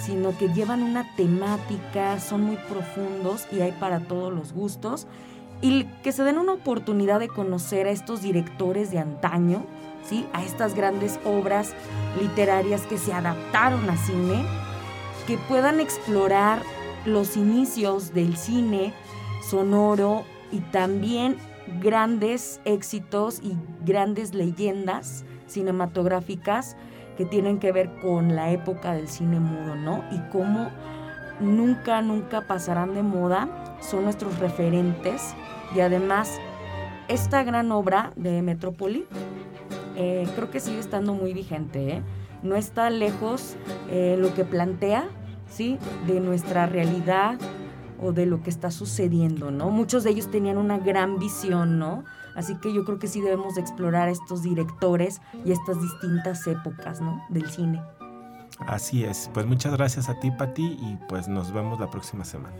sino 0.06 0.38
que 0.38 0.50
llevan 0.50 0.84
una 0.84 1.16
temática, 1.16 2.20
son 2.20 2.42
muy 2.42 2.58
profundos 2.70 3.48
y 3.52 3.62
hay 3.62 3.72
para 3.74 4.00
todos 4.02 4.34
los 4.34 4.54
gustos. 4.54 5.08
Y 5.62 5.86
que 6.04 6.12
se 6.12 6.24
den 6.24 6.38
una 6.38 6.54
oportunidad 6.54 7.20
de 7.20 7.28
conocer 7.28 7.88
a 7.88 7.92
estos 7.92 8.22
directores 8.22 8.92
de 8.92 9.00
antaño, 9.00 9.66
¿sí? 10.08 10.26
a 10.34 10.44
estas 10.44 10.76
grandes 10.76 11.20
obras 11.26 11.74
literarias 12.20 12.82
que 12.82 12.98
se 12.98 13.14
adaptaron 13.14 13.90
a 13.90 13.98
cine 13.98 14.46
que 15.28 15.38
puedan 15.38 15.80
explorar 15.80 16.62
los 17.06 17.38
inicios 17.38 18.14
del 18.14 18.38
cine 18.38 18.94
sonoro 19.50 20.24
y 20.52 20.60
también 20.60 21.38
grandes 21.82 22.62
éxitos 22.66 23.40
y 23.44 23.56
grandes 23.84 24.34
leyendas 24.34 25.26
cinematográficas 25.48 26.76
que 27.18 27.26
tienen 27.26 27.60
que 27.60 27.72
ver 27.72 27.90
con 28.02 28.36
la 28.36 28.52
época 28.52 28.94
del 28.94 29.08
cine 29.08 29.40
mudo, 29.40 29.76
¿no? 29.76 30.04
Y 30.12 30.20
cómo 30.32 30.70
nunca, 31.40 32.02
nunca 32.02 32.42
pasarán 32.42 32.94
de 32.94 33.04
moda, 33.04 33.78
son 33.82 34.04
nuestros 34.04 34.38
referentes 34.40 35.34
y 35.76 35.80
además 35.80 36.40
esta 37.08 37.44
gran 37.44 37.72
obra 37.72 38.12
de 38.16 38.42
Metrópoli 38.42 39.06
eh, 39.96 40.28
creo 40.36 40.52
que 40.52 40.60
sigue 40.60 40.80
estando 40.80 41.14
muy 41.14 41.34
vigente, 41.34 41.98
¿eh? 41.98 42.02
No 42.46 42.56
está 42.56 42.90
lejos 42.90 43.56
eh, 43.90 44.16
lo 44.18 44.34
que 44.34 44.46
plantea, 44.46 45.10
¿sí? 45.50 45.78
De 46.08 46.20
nuestra 46.20 46.66
realidad 46.66 47.38
o 48.02 48.12
de 48.12 48.26
lo 48.26 48.42
que 48.44 48.50
está 48.50 48.72
sucediendo, 48.72 49.52
¿no? 49.52 49.70
Muchos 49.70 50.04
de 50.04 50.12
ellos 50.12 50.30
tenían 50.30 50.58
una 50.58 50.78
gran 50.78 51.18
visión, 51.18 51.80
¿no? 51.80 52.04
Así 52.36 52.56
que 52.60 52.74
yo 52.74 52.84
creo 52.84 53.00
que 53.00 53.08
sí 53.08 53.22
debemos 53.22 53.56
de 53.56 53.62
explorar 53.62 54.10
estos 54.10 54.44
directores 54.44 55.22
y 55.46 55.52
estas 55.52 55.82
distintas 55.82 56.46
épocas, 56.48 57.02
¿no? 57.02 57.24
Del 57.30 57.50
cine. 57.50 57.82
Así 58.60 59.04
es. 59.04 59.30
Pues 59.34 59.46
muchas 59.46 59.74
gracias 59.74 60.10
a 60.10 60.20
ti, 60.20 60.32
Pati, 60.32 60.64
y 60.64 60.98
pues 61.08 61.28
nos 61.28 61.52
vemos 61.52 61.80
la 61.80 61.90
próxima 61.90 62.26
semana. 62.26 62.58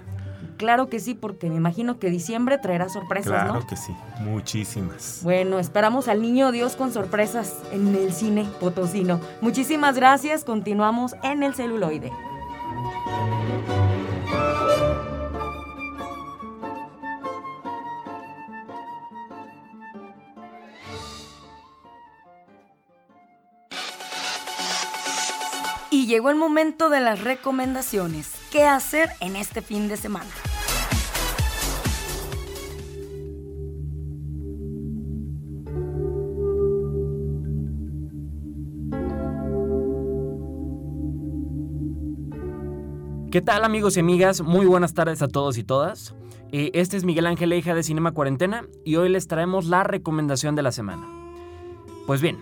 Claro 0.58 0.90
que 0.90 1.00
sí, 1.00 1.14
porque 1.14 1.50
me 1.50 1.56
imagino 1.56 2.00
que 2.00 2.10
diciembre 2.10 2.58
traerá 2.58 2.88
sorpresas, 2.90 3.46
¿no? 3.46 3.52
Claro 3.52 3.68
que 3.68 3.76
sí, 3.76 3.94
muchísimas. 4.20 5.20
Bueno, 5.24 5.60
esperamos 5.60 6.08
al 6.08 6.22
niño 6.22 6.52
Dios 6.52 6.76
con 6.76 6.94
sorpresas 6.94 7.56
en 7.72 7.94
el 7.94 8.14
cine 8.14 8.48
potosino. 8.60 9.20
Muchísimas 9.42 9.96
gracias, 9.96 10.44
continuamos 10.46 11.16
en 11.24 11.44
el 11.44 11.54
celuloide. 11.56 12.12
Y 25.92 26.08
llegó 26.08 26.30
el 26.30 26.36
momento 26.36 26.90
de 26.90 27.00
las 27.00 27.24
recomendaciones. 27.24 28.32
qué 28.52 28.64
hacer 28.64 29.10
en 29.20 29.36
este 29.36 29.62
fin 29.62 29.90
de 29.90 29.98
semana. 29.98 30.30
¿Qué 43.36 43.42
tal 43.42 43.66
amigos 43.66 43.98
y 43.98 44.00
amigas? 44.00 44.40
Muy 44.40 44.66
buenas 44.66 44.94
tardes 44.94 45.22
a 45.22 45.28
todos 45.28 45.58
y 45.58 45.66
todas. 45.66 46.16
Eh, 46.54 46.72
este 46.74 46.96
es 46.96 47.04
Miguel 47.04 47.26
Ángel 47.26 47.52
Eija 47.52 47.76
de 47.76 47.84
Cinema 47.84 48.14
Cuarentena 48.14 48.66
y 48.86 48.96
hoy 48.96 49.10
les 49.10 49.28
traemos 49.28 49.66
la 49.66 49.84
recomendación 49.84 50.56
de 50.56 50.62
la 50.62 50.72
semana. 50.72 51.06
Pues 52.08 52.22
bien, 52.22 52.40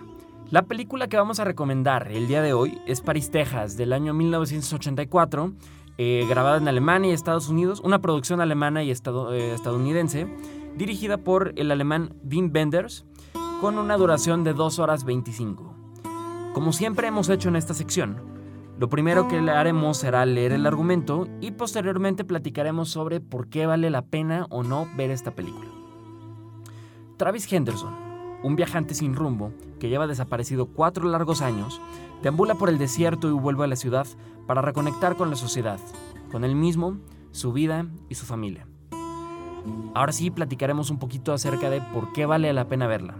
la 0.52 0.62
película 0.66 1.08
que 1.08 1.16
vamos 1.16 1.40
a 1.40 1.44
recomendar 1.44 2.12
el 2.12 2.28
día 2.28 2.42
de 2.42 2.52
hoy 2.52 2.78
es 2.86 3.00
Paris, 3.00 3.32
Texas, 3.32 3.76
del 3.76 3.92
año 3.92 4.14
1984, 4.14 5.54
eh, 5.98 6.26
grabada 6.28 6.58
en 6.58 6.68
Alemania 6.68 7.10
y 7.10 7.14
Estados 7.14 7.48
Unidos, 7.48 7.80
una 7.80 8.00
producción 8.00 8.40
alemana 8.40 8.84
y 8.84 8.92
eh, 8.92 9.52
estadounidense, 9.52 10.28
dirigida 10.76 11.16
por 11.18 11.54
el 11.56 11.72
alemán 11.72 12.14
Wim 12.22 12.52
Wenders, 12.54 13.04
con 13.60 13.78
una 13.78 13.96
duración 13.96 14.44
de 14.44 14.54
2 14.54 14.78
horas 14.78 15.02
25. 15.02 15.74
Como 16.52 16.72
siempre 16.72 17.08
hemos 17.08 17.30
hecho 17.30 17.48
en 17.48 17.56
esta 17.56 17.74
sección, 17.74 18.33
lo 18.84 18.90
primero 18.90 19.28
que 19.28 19.38
haremos 19.38 19.96
será 19.96 20.26
leer 20.26 20.52
el 20.52 20.66
argumento 20.66 21.26
y 21.40 21.52
posteriormente 21.52 22.22
platicaremos 22.22 22.90
sobre 22.90 23.18
por 23.18 23.48
qué 23.48 23.64
vale 23.64 23.88
la 23.88 24.02
pena 24.02 24.46
o 24.50 24.62
no 24.62 24.86
ver 24.94 25.10
esta 25.10 25.30
película. 25.30 25.70
Travis 27.16 27.50
Henderson, 27.50 27.94
un 28.42 28.56
viajante 28.56 28.92
sin 28.92 29.14
rumbo 29.14 29.52
que 29.80 29.88
lleva 29.88 30.06
desaparecido 30.06 30.66
cuatro 30.66 31.08
largos 31.08 31.40
años, 31.40 31.80
deambula 32.22 32.56
por 32.56 32.68
el 32.68 32.76
desierto 32.76 33.30
y 33.30 33.32
vuelve 33.32 33.64
a 33.64 33.68
la 33.68 33.76
ciudad 33.76 34.06
para 34.46 34.60
reconectar 34.60 35.16
con 35.16 35.30
la 35.30 35.36
sociedad, 35.36 35.80
con 36.30 36.44
él 36.44 36.54
mismo, 36.54 36.98
su 37.30 37.54
vida 37.54 37.86
y 38.10 38.16
su 38.16 38.26
familia. 38.26 38.66
Ahora 39.94 40.12
sí 40.12 40.30
platicaremos 40.30 40.90
un 40.90 40.98
poquito 40.98 41.32
acerca 41.32 41.70
de 41.70 41.80
por 41.80 42.12
qué 42.12 42.26
vale 42.26 42.52
la 42.52 42.68
pena 42.68 42.86
verla. 42.86 43.14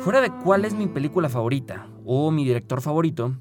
Fuera 0.00 0.20
de 0.20 0.32
cuál 0.32 0.64
es 0.64 0.74
mi 0.74 0.88
película 0.88 1.28
favorita 1.28 1.86
o 2.04 2.32
mi 2.32 2.44
director 2.44 2.80
favorito, 2.80 3.34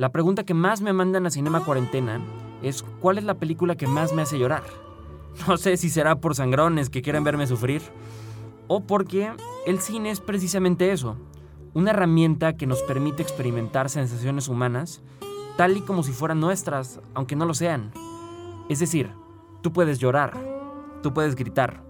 la 0.00 0.12
pregunta 0.12 0.44
que 0.44 0.54
más 0.54 0.80
me 0.80 0.94
mandan 0.94 1.26
a 1.26 1.30
Cinema 1.30 1.62
Cuarentena 1.62 2.22
es 2.62 2.82
¿cuál 3.00 3.18
es 3.18 3.24
la 3.24 3.34
película 3.34 3.76
que 3.76 3.86
más 3.86 4.14
me 4.14 4.22
hace 4.22 4.38
llorar? 4.38 4.62
No 5.46 5.58
sé 5.58 5.76
si 5.76 5.90
será 5.90 6.16
por 6.16 6.34
sangrones 6.34 6.88
que 6.88 7.02
quieren 7.02 7.22
verme 7.22 7.46
sufrir 7.46 7.82
o 8.66 8.80
porque 8.80 9.30
el 9.66 9.78
cine 9.78 10.10
es 10.10 10.20
precisamente 10.20 10.90
eso, 10.90 11.18
una 11.74 11.90
herramienta 11.90 12.56
que 12.56 12.66
nos 12.66 12.82
permite 12.84 13.22
experimentar 13.22 13.90
sensaciones 13.90 14.48
humanas 14.48 15.02
tal 15.58 15.76
y 15.76 15.82
como 15.82 16.02
si 16.02 16.12
fueran 16.12 16.40
nuestras, 16.40 16.98
aunque 17.12 17.36
no 17.36 17.44
lo 17.44 17.52
sean. 17.52 17.92
Es 18.70 18.78
decir, 18.78 19.10
tú 19.60 19.70
puedes 19.70 19.98
llorar, 19.98 20.32
tú 21.02 21.12
puedes 21.12 21.36
gritar, 21.36 21.82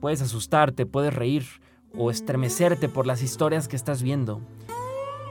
puedes 0.00 0.22
asustarte, 0.22 0.86
puedes 0.86 1.12
reír 1.12 1.46
o 1.98 2.12
estremecerte 2.12 2.88
por 2.88 3.08
las 3.08 3.22
historias 3.24 3.66
que 3.66 3.74
estás 3.74 4.04
viendo. 4.04 4.40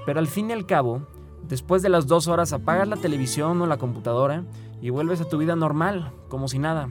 Pero 0.05 0.19
al 0.19 0.27
fin 0.27 0.49
y 0.49 0.53
al 0.53 0.65
cabo, 0.65 1.08
Después 1.47 1.82
de 1.82 1.89
las 1.89 2.08
dos 2.08 2.28
horas 2.28 2.54
apagas 2.54 2.88
la 2.88 2.97
televisión 2.97 3.62
o 3.62 3.65
la 3.65 3.78
computadora 3.78 4.43
y 4.82 4.89
vuelves 4.89 5.21
a 5.21 5.30
tu 5.30 5.38
vida 5.38 5.56
normal, 5.56 6.12
como 6.28 6.47
si 6.47 6.60
nada. 6.60 6.89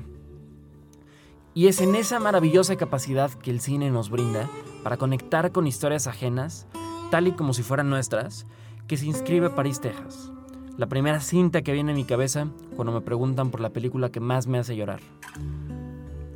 Y 1.55 1.67
es 1.67 1.81
en 1.81 1.95
esa 1.95 2.21
maravillosa 2.21 2.77
capacidad 2.77 3.31
que 3.31 3.51
el 3.51 3.61
cine 3.61 3.91
nos 3.91 4.11
brinda 4.11 4.49
para 4.83 4.97
conectar 4.97 5.53
con 5.53 5.67
historias 5.67 6.07
ajenas, 6.07 6.67
tal 7.11 7.29
y 7.29 7.33
como 7.33 7.53
si 7.53 7.63
fueran 7.63 7.91
nuestras, 7.91 8.47
que 8.87 8.97
se 8.97 9.07
inscribe 9.07 9.51
París, 9.51 9.81
Texas. 9.81 10.33
La 10.77 10.87
primera 10.87 11.21
cinta 11.21 11.63
que 11.63 11.73
viene 11.73 11.93
a 11.93 11.95
mi 11.95 12.05
cabeza 12.05 12.47
cuando 12.77 12.93
me 12.93 13.01
preguntan 13.01 13.51
por 13.51 13.61
la 13.61 13.71
película 13.71 14.11
que 14.11 14.21
más 14.21 14.47
me 14.47 14.59
hace 14.59 14.77
llorar. 14.77 15.01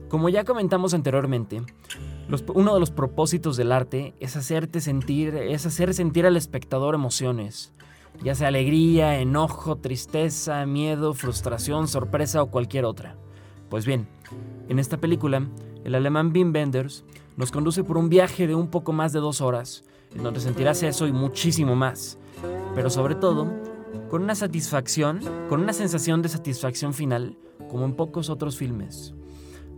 Como 0.09 0.29
ya 0.29 0.44
comentamos 0.44 0.92
anteriormente, 0.92 1.62
uno 2.55 2.75
de 2.75 2.81
los 2.81 2.90
propósitos 2.90 3.57
del 3.57 3.72
arte 3.72 4.14
es 4.20 4.37
hacerte 4.37 4.81
sentir, 4.81 5.35
es 5.37 5.64
hacer 5.64 5.94
sentir 5.94 6.27
al 6.27 6.37
espectador 6.37 6.94
emociones, 6.94 7.72
ya 8.22 8.35
sea 8.35 8.48
alegría, 8.48 9.18
enojo, 9.20 9.77
tristeza, 9.77 10.66
miedo, 10.66 11.14
frustración, 11.14 11.88
sorpresa 11.88 12.42
o 12.42 12.51
cualquier 12.51 12.85
otra. 12.85 13.16
Pues 13.68 13.87
bien, 13.87 14.09
en 14.68 14.79
esta 14.79 14.98
película, 14.98 15.46
el 15.85 15.94
alemán 15.94 16.33
Wim 16.35 16.53
Wenders 16.53 17.05
nos 17.37 17.51
conduce 17.51 17.85
por 17.85 17.96
un 17.96 18.09
viaje 18.09 18.46
de 18.46 18.55
un 18.55 18.68
poco 18.68 18.92
más 18.92 19.12
de 19.12 19.20
dos 19.20 19.40
horas, 19.40 19.85
en 20.14 20.22
donde 20.22 20.40
sentirás 20.40 20.83
eso 20.83 21.07
y 21.07 21.12
muchísimo 21.12 21.75
más, 21.75 22.18
pero 22.75 22.90
sobre 22.90 23.14
todo, 23.14 23.51
con 24.11 24.22
una 24.22 24.35
satisfacción, 24.35 25.20
con 25.48 25.61
una 25.61 25.72
sensación 25.72 26.22
de 26.22 26.29
satisfacción 26.29 26.92
final, 26.92 27.37
como 27.70 27.85
en 27.85 27.94
pocos 27.94 28.29
otros 28.29 28.57
filmes. 28.57 29.14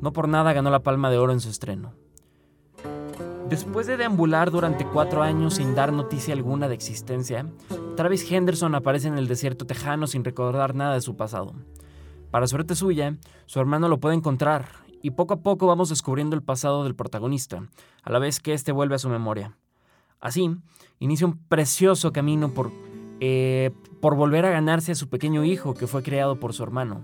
No 0.00 0.12
por 0.12 0.28
nada 0.28 0.52
ganó 0.52 0.70
la 0.70 0.82
Palma 0.82 1.10
de 1.10 1.18
Oro 1.18 1.32
en 1.32 1.40
su 1.40 1.48
estreno. 1.48 1.94
Después 3.48 3.86
de 3.86 3.96
deambular 3.96 4.50
durante 4.50 4.86
cuatro 4.86 5.22
años 5.22 5.54
sin 5.54 5.74
dar 5.74 5.92
noticia 5.92 6.34
alguna 6.34 6.66
de 6.66 6.74
existencia, 6.74 7.46
Travis 7.94 8.30
Henderson 8.30 8.74
aparece 8.74 9.08
en 9.08 9.18
el 9.18 9.28
desierto 9.28 9.66
tejano 9.66 10.06
sin 10.06 10.24
recordar 10.24 10.74
nada 10.74 10.94
de 10.94 11.00
su 11.00 11.16
pasado. 11.16 11.54
Para 12.30 12.46
suerte 12.46 12.74
suya, 12.74 13.16
su 13.46 13.60
hermano 13.60 13.88
lo 13.88 14.00
puede 14.00 14.16
encontrar, 14.16 14.68
y 15.00 15.12
poco 15.12 15.34
a 15.34 15.42
poco 15.42 15.66
vamos 15.66 15.90
descubriendo 15.90 16.34
el 16.34 16.42
pasado 16.42 16.82
del 16.82 16.96
protagonista, 16.96 17.68
a 18.02 18.10
la 18.10 18.18
vez 18.18 18.40
que 18.40 18.52
éste 18.52 18.72
vuelve 18.72 18.96
a 18.96 18.98
su 18.98 19.08
memoria. 19.08 19.56
Así, 20.18 20.56
inicia 20.98 21.26
un 21.26 21.38
precioso 21.46 22.12
camino 22.12 22.52
por, 22.52 22.72
eh, 23.20 23.70
por 24.00 24.16
volver 24.16 24.44
a 24.46 24.50
ganarse 24.50 24.92
a 24.92 24.96
su 24.96 25.08
pequeño 25.08 25.44
hijo 25.44 25.74
que 25.74 25.86
fue 25.86 26.02
creado 26.02 26.40
por 26.40 26.52
su 26.52 26.62
hermano, 26.64 27.02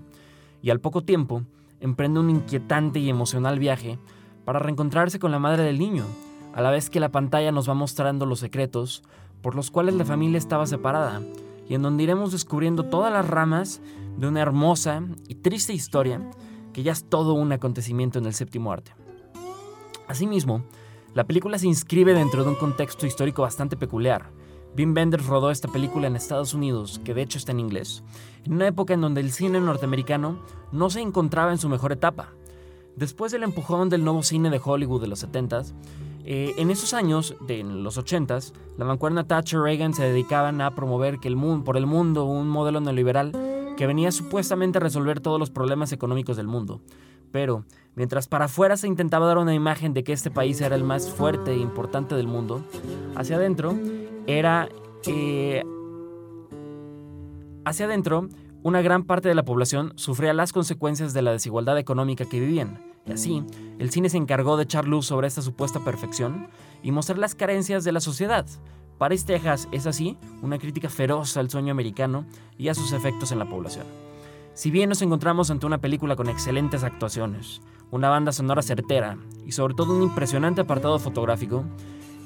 y 0.61 0.71
al 0.71 0.81
poco 0.81 1.03
tiempo 1.03 1.43
emprende 1.79 2.19
un 2.19 2.29
inquietante 2.29 2.99
y 2.99 3.09
emocional 3.09 3.59
viaje 3.59 3.97
para 4.43 4.59
reencontrarse 4.59 5.19
con 5.19 5.31
la 5.31 5.39
madre 5.39 5.63
del 5.63 5.79
niño, 5.79 6.05
a 6.53 6.61
la 6.61 6.71
vez 6.71 6.89
que 6.89 6.99
la 6.99 7.09
pantalla 7.09 7.53
nos 7.53 7.69
va 7.69 7.73
mostrando 7.73 8.25
los 8.25 8.39
secretos 8.39 9.03
por 9.41 9.55
los 9.55 9.71
cuales 9.71 9.95
la 9.95 10.05
familia 10.05 10.37
estaba 10.37 10.65
separada, 10.65 11.21
y 11.67 11.75
en 11.75 11.81
donde 11.81 12.03
iremos 12.03 12.31
descubriendo 12.31 12.83
todas 12.83 13.11
las 13.13 13.27
ramas 13.27 13.81
de 14.17 14.27
una 14.27 14.41
hermosa 14.41 15.03
y 15.27 15.35
triste 15.35 15.73
historia 15.73 16.21
que 16.73 16.83
ya 16.83 16.91
es 16.91 17.05
todo 17.05 17.33
un 17.33 17.51
acontecimiento 17.51 18.19
en 18.19 18.25
el 18.25 18.33
séptimo 18.33 18.71
arte. 18.71 18.93
Asimismo, 20.07 20.63
la 21.13 21.25
película 21.25 21.57
se 21.57 21.67
inscribe 21.67 22.13
dentro 22.13 22.43
de 22.43 22.49
un 22.49 22.55
contexto 22.55 23.05
histórico 23.05 23.41
bastante 23.41 23.77
peculiar. 23.77 24.29
Wim 24.77 24.93
Wenders 24.95 25.25
rodó 25.25 25.51
esta 25.51 25.67
película 25.67 26.07
en 26.07 26.15
Estados 26.15 26.53
Unidos, 26.53 27.01
que 27.03 27.13
de 27.13 27.21
hecho 27.21 27.37
está 27.37 27.51
en 27.51 27.59
inglés, 27.59 28.03
en 28.45 28.53
una 28.53 28.67
época 28.67 28.93
en 28.93 29.01
donde 29.01 29.19
el 29.19 29.31
cine 29.31 29.59
norteamericano 29.59 30.39
no 30.71 30.89
se 30.89 31.01
encontraba 31.01 31.51
en 31.51 31.57
su 31.57 31.67
mejor 31.67 31.91
etapa. 31.91 32.29
Después 32.95 33.31
del 33.31 33.43
empujón 33.43 33.89
del 33.89 34.03
nuevo 34.03 34.23
cine 34.23 34.49
de 34.49 34.61
Hollywood 34.63 35.01
de 35.01 35.07
los 35.07 35.25
70s, 35.25 35.73
eh, 36.25 36.53
en 36.57 36.71
esos 36.71 36.93
años, 36.93 37.35
de 37.47 37.63
los 37.63 37.97
80s, 37.97 38.53
la 38.77 38.85
vanguardia 38.85 39.23
Thatcher 39.23 39.59
Reagan 39.59 39.93
se 39.93 40.03
dedicaban 40.03 40.61
a 40.61 40.75
promover 40.75 41.19
que 41.19 41.27
el 41.27 41.35
mundo, 41.35 41.63
por 41.63 41.77
el 41.77 41.85
mundo 41.85 42.25
un 42.25 42.49
modelo 42.49 42.79
neoliberal 42.79 43.31
que 43.77 43.87
venía 43.87 44.11
supuestamente 44.11 44.77
a 44.77 44.81
resolver 44.81 45.19
todos 45.19 45.39
los 45.39 45.49
problemas 45.49 45.91
económicos 45.91 46.37
del 46.37 46.47
mundo. 46.47 46.81
Pero, 47.31 47.65
mientras 47.95 48.27
para 48.27 48.45
afuera 48.45 48.77
se 48.77 48.87
intentaba 48.87 49.25
dar 49.25 49.37
una 49.37 49.53
imagen 49.53 49.93
de 49.93 50.03
que 50.03 50.13
este 50.13 50.29
país 50.29 50.59
era 50.61 50.75
el 50.75 50.83
más 50.83 51.09
fuerte 51.09 51.51
e 51.51 51.57
importante 51.57 52.15
del 52.15 52.27
mundo, 52.27 52.63
hacia 53.15 53.37
adentro 53.37 53.75
era... 54.27 54.69
Eh, 55.07 55.63
hacia 57.65 57.85
adentro, 57.85 58.27
una 58.63 58.81
gran 58.81 59.03
parte 59.03 59.29
de 59.29 59.35
la 59.35 59.43
población 59.43 59.93
sufría 59.95 60.33
las 60.33 60.53
consecuencias 60.53 61.13
de 61.13 61.21
la 61.21 61.31
desigualdad 61.31 61.77
económica 61.77 62.25
que 62.25 62.39
vivían 62.39 62.90
y 63.05 63.11
así, 63.11 63.43
el 63.79 63.89
cine 63.91 64.09
se 64.09 64.17
encargó 64.17 64.57
de 64.57 64.63
echar 64.63 64.87
luz 64.87 65.07
sobre 65.07 65.27
esta 65.27 65.41
supuesta 65.41 65.79
perfección 65.79 66.47
y 66.83 66.91
mostrar 66.91 67.17
las 67.17 67.35
carencias 67.35 67.83
de 67.83 67.91
la 67.91 67.99
sociedad. 67.99 68.45
Paris, 68.97 69.25
Texas 69.25 69.67
es 69.71 69.87
así 69.87 70.17
una 70.41 70.59
crítica 70.59 70.89
feroz 70.89 71.35
al 71.37 71.49
sueño 71.49 71.71
americano 71.71 72.25
y 72.57 72.67
a 72.67 72.75
sus 72.75 72.93
efectos 72.93 73.31
en 73.31 73.39
la 73.39 73.49
población. 73.49 73.85
Si 74.53 74.69
bien 74.69 74.89
nos 74.89 75.01
encontramos 75.01 75.49
ante 75.49 75.65
una 75.65 75.79
película 75.79 76.15
con 76.15 76.29
excelentes 76.29 76.83
actuaciones, 76.83 77.61
una 77.89 78.09
banda 78.09 78.31
sonora 78.31 78.61
certera 78.61 79.17
y 79.45 79.53
sobre 79.53 79.73
todo 79.73 79.95
un 79.95 80.03
impresionante 80.03 80.61
apartado 80.61 80.99
fotográfico, 80.99 81.65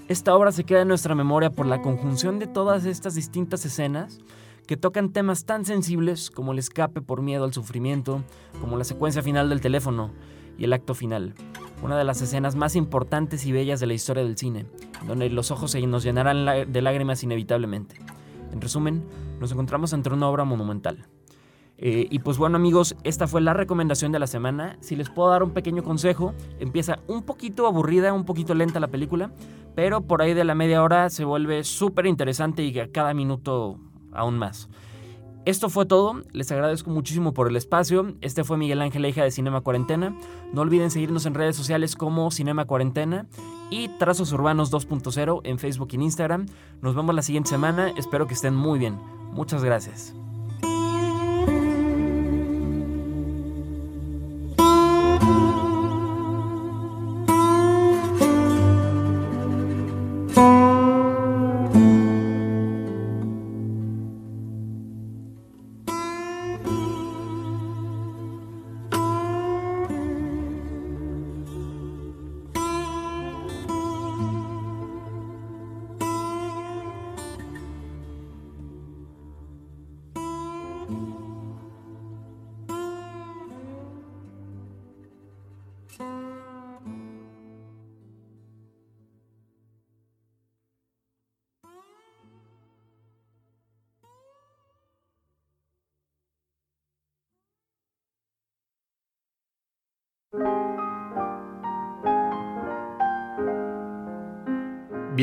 esta 0.07 0.35
obra 0.35 0.51
se 0.51 0.65
queda 0.65 0.81
en 0.81 0.87
nuestra 0.87 1.15
memoria 1.15 1.49
por 1.49 1.65
la 1.65 1.81
conjunción 1.81 2.37
de 2.37 2.47
todas 2.47 2.85
estas 2.85 3.15
distintas 3.15 3.65
escenas 3.65 4.19
que 4.67 4.77
tocan 4.77 5.13
temas 5.13 5.45
tan 5.45 5.65
sensibles 5.65 6.29
como 6.29 6.51
el 6.51 6.59
escape 6.59 7.01
por 7.01 7.21
miedo 7.21 7.45
al 7.45 7.53
sufrimiento, 7.53 8.23
como 8.59 8.77
la 8.77 8.83
secuencia 8.83 9.21
final 9.21 9.49
del 9.49 9.61
teléfono, 9.61 10.11
y 10.57 10.65
el 10.65 10.73
acto 10.73 10.93
final, 10.93 11.33
una 11.81 11.97
de 11.97 12.03
las 12.03 12.21
escenas 12.21 12.55
más 12.55 12.75
importantes 12.75 13.45
y 13.45 13.51
bellas 13.51 13.79
de 13.79 13.87
la 13.87 13.93
historia 13.93 14.23
del 14.23 14.37
cine, 14.37 14.65
donde 15.07 15.29
los 15.29 15.51
ojos 15.51 15.71
se 15.71 15.85
nos 15.85 16.03
llenarán 16.03 16.71
de 16.71 16.81
lágrimas 16.81 17.23
inevitablemente. 17.23 17.95
En 18.51 18.61
resumen, 18.61 19.03
nos 19.39 19.51
encontramos 19.51 19.93
ante 19.93 20.09
una 20.09 20.27
obra 20.29 20.45
monumental. 20.45 21.07
Eh, 21.77 22.07
y 22.09 22.19
pues 22.19 22.37
bueno 22.37 22.55
amigos, 22.55 22.95
esta 23.03 23.27
fue 23.27 23.41
la 23.41 23.53
recomendación 23.53 24.11
de 24.11 24.19
la 24.19 24.27
semana. 24.27 24.77
Si 24.79 24.95
les 24.95 25.09
puedo 25.09 25.29
dar 25.29 25.43
un 25.43 25.51
pequeño 25.51 25.83
consejo, 25.83 26.33
empieza 26.59 26.99
un 27.07 27.23
poquito 27.23 27.67
aburrida, 27.67 28.13
un 28.13 28.23
poquito 28.23 28.53
lenta 28.53 28.79
la 28.79 28.87
película, 28.87 29.31
pero 29.75 30.01
por 30.01 30.21
ahí 30.21 30.33
de 30.33 30.45
la 30.45 30.55
media 30.55 30.81
hora 30.81 31.09
se 31.09 31.25
vuelve 31.25 31.63
súper 31.65 32.05
interesante 32.05 32.63
y 32.63 32.73
cada 32.89 33.13
minuto 33.13 33.77
aún 34.13 34.39
más. 34.39 34.69
Esto 35.45 35.69
fue 35.69 35.85
todo, 35.85 36.23
les 36.31 36.51
agradezco 36.51 36.89
muchísimo 36.89 37.33
por 37.33 37.47
el 37.47 37.55
espacio. 37.55 38.15
Este 38.21 38.43
fue 38.43 38.57
Miguel 38.57 38.81
Ángel 38.81 39.05
Hija 39.05 39.23
de 39.23 39.29
Cinema 39.29 39.61
Cuarentena. 39.61 40.17
No 40.53 40.61
olviden 40.61 40.89
seguirnos 40.89 41.27
en 41.27 41.35
redes 41.35 41.55
sociales 41.55 41.95
como 41.95 42.31
Cinema 42.31 42.65
Cuarentena 42.65 43.27
y 43.69 43.89
Trazos 43.99 44.31
Urbanos 44.31 44.71
2.0 44.71 45.41
en 45.43 45.59
Facebook 45.59 45.89
y 45.91 45.95
Instagram. 45.97 46.47
Nos 46.81 46.95
vemos 46.95 47.13
la 47.13 47.21
siguiente 47.21 47.51
semana, 47.51 47.89
espero 47.95 48.25
que 48.25 48.33
estén 48.33 48.55
muy 48.55 48.79
bien. 48.79 48.97
Muchas 49.33 49.63
gracias. 49.63 50.15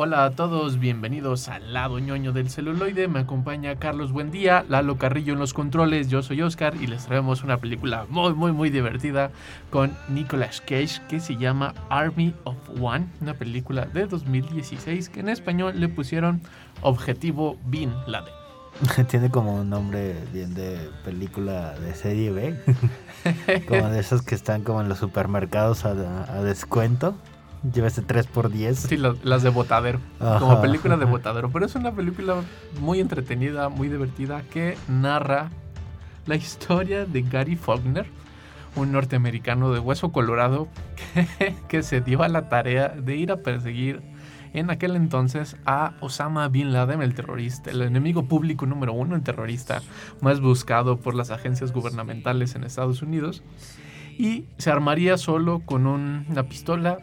Hola 0.00 0.26
a 0.26 0.30
todos, 0.30 0.78
bienvenidos 0.78 1.48
al 1.48 1.72
lado 1.72 1.98
ñoño 1.98 2.32
del 2.32 2.50
celuloide. 2.50 3.08
Me 3.08 3.18
acompaña 3.18 3.74
Carlos 3.80 4.12
Buendía, 4.12 4.64
Lalo 4.68 4.96
Carrillo 4.96 5.32
en 5.32 5.40
los 5.40 5.52
controles. 5.52 6.06
Yo 6.06 6.22
soy 6.22 6.40
Oscar 6.40 6.76
y 6.80 6.86
les 6.86 7.06
traemos 7.06 7.42
una 7.42 7.56
película 7.56 8.06
muy, 8.08 8.32
muy, 8.32 8.52
muy 8.52 8.70
divertida 8.70 9.32
con 9.70 9.90
Nicolas 10.08 10.60
Cage 10.60 11.02
que 11.08 11.18
se 11.18 11.34
llama 11.34 11.74
Army 11.90 12.32
of 12.44 12.54
One, 12.80 13.08
una 13.20 13.34
película 13.34 13.86
de 13.86 14.06
2016 14.06 15.08
que 15.08 15.18
en 15.18 15.30
español 15.30 15.80
le 15.80 15.88
pusieron 15.88 16.42
Objetivo 16.82 17.58
Bin 17.66 17.92
Laden. 18.06 18.34
Tiene 19.08 19.30
como 19.30 19.56
un 19.56 19.68
nombre 19.68 20.14
bien 20.32 20.54
de 20.54 20.78
película 21.04 21.76
de 21.76 21.96
serie 21.96 22.30
B, 22.30 22.54
como 23.66 23.88
de 23.88 23.98
esos 23.98 24.22
que 24.22 24.36
están 24.36 24.62
como 24.62 24.80
en 24.80 24.88
los 24.88 24.98
supermercados 24.98 25.84
a 25.84 25.94
descuento. 26.44 27.16
Llévese 27.72 28.02
3 28.02 28.26
por 28.28 28.50
10 28.50 28.78
Sí, 28.78 28.96
las, 28.96 29.22
las 29.24 29.42
de 29.42 29.50
Botadero. 29.50 29.98
Ajá. 30.20 30.38
Como 30.38 30.60
película 30.60 30.96
de 30.96 31.04
Botadero. 31.04 31.50
Pero 31.50 31.66
es 31.66 31.74
una 31.74 31.92
película 31.92 32.36
muy 32.80 33.00
entretenida, 33.00 33.68
muy 33.68 33.88
divertida, 33.88 34.42
que 34.42 34.76
narra 34.88 35.50
la 36.26 36.36
historia 36.36 37.04
de 37.04 37.22
Gary 37.22 37.56
Faulkner, 37.56 38.06
un 38.76 38.92
norteamericano 38.92 39.72
de 39.72 39.80
hueso 39.80 40.12
colorado 40.12 40.68
que, 41.14 41.54
que 41.68 41.82
se 41.82 42.00
dio 42.00 42.22
a 42.22 42.28
la 42.28 42.48
tarea 42.48 42.88
de 42.90 43.16
ir 43.16 43.32
a 43.32 43.38
perseguir 43.38 44.02
en 44.54 44.70
aquel 44.70 44.96
entonces 44.96 45.56
a 45.66 45.92
Osama 46.00 46.48
Bin 46.48 46.72
Laden, 46.72 47.02
el 47.02 47.14
terrorista, 47.14 47.70
el 47.70 47.82
enemigo 47.82 48.24
público 48.28 48.66
número 48.66 48.92
uno, 48.92 49.14
el 49.16 49.22
terrorista 49.22 49.82
más 50.22 50.40
buscado 50.40 50.96
por 50.96 51.14
las 51.14 51.30
agencias 51.30 51.72
gubernamentales 51.72 52.54
en 52.54 52.64
Estados 52.64 53.02
Unidos. 53.02 53.42
Y 54.16 54.46
se 54.56 54.70
armaría 54.70 55.18
solo 55.18 55.60
con 55.60 55.86
un- 55.86 56.24
una 56.30 56.44
pistola, 56.44 56.98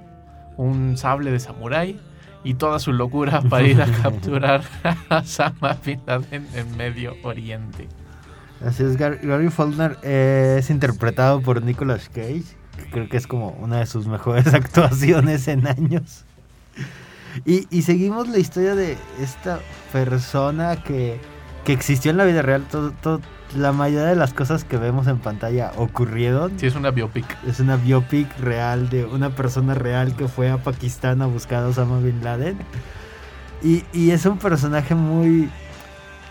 un 0.57 0.97
sable 0.97 1.31
de 1.31 1.39
samurái 1.39 1.99
y 2.43 2.53
toda 2.55 2.79
su 2.79 2.93
locura 2.93 3.41
para 3.41 3.65
ir 3.67 3.81
a 3.81 3.85
capturar 4.03 4.63
a 5.09 5.17
Osama 5.17 5.77
Bin 5.85 5.99
Laden 6.05 6.47
en 6.53 6.77
Medio 6.77 7.15
Oriente. 7.23 7.87
Así 8.65 8.83
es, 8.83 8.97
Gar- 8.97 9.19
Gary 9.21 9.49
Faulkner 9.49 9.97
es 10.03 10.69
interpretado 10.69 11.41
por 11.41 11.61
Nicolas 11.63 12.07
Cage, 12.09 12.43
que 12.77 12.89
creo 12.91 13.09
que 13.09 13.17
es 13.17 13.27
como 13.27 13.49
una 13.61 13.79
de 13.79 13.85
sus 13.85 14.07
mejores 14.07 14.47
actuaciones 14.53 15.47
en 15.47 15.67
años. 15.67 16.23
Y, 17.45 17.67
y 17.75 17.81
seguimos 17.81 18.29
la 18.29 18.37
historia 18.37 18.75
de 18.75 18.97
esta 19.21 19.59
persona 19.91 20.77
que, 20.83 21.19
que 21.65 21.73
existió 21.73 22.11
en 22.11 22.17
la 22.17 22.23
vida 22.25 22.41
real. 22.41 22.63
Todo, 22.71 22.91
todo- 22.91 23.21
la 23.55 23.71
mayoría 23.71 24.07
de 24.07 24.15
las 24.15 24.33
cosas 24.33 24.63
que 24.65 24.75
vemos 24.77 25.07
en 25.07 25.17
pantalla 25.19 25.71
ocurrieron. 25.77 26.53
Sí, 26.59 26.65
es 26.65 26.75
una 26.75 26.91
biopic. 26.91 27.25
Es 27.47 27.59
una 27.59 27.75
biopic 27.77 28.27
real 28.39 28.89
de 28.89 29.05
una 29.05 29.29
persona 29.29 29.73
real 29.75 30.15
que 30.15 30.27
fue 30.27 30.49
a 30.49 30.57
Pakistán 30.57 31.21
a 31.21 31.25
buscar 31.27 31.63
a 31.63 31.67
Osama 31.67 31.99
Bin 31.99 32.23
Laden. 32.23 32.57
Y, 33.63 33.83
y 33.93 34.11
es 34.11 34.25
un 34.25 34.37
personaje 34.39 34.93
muy 34.95 35.49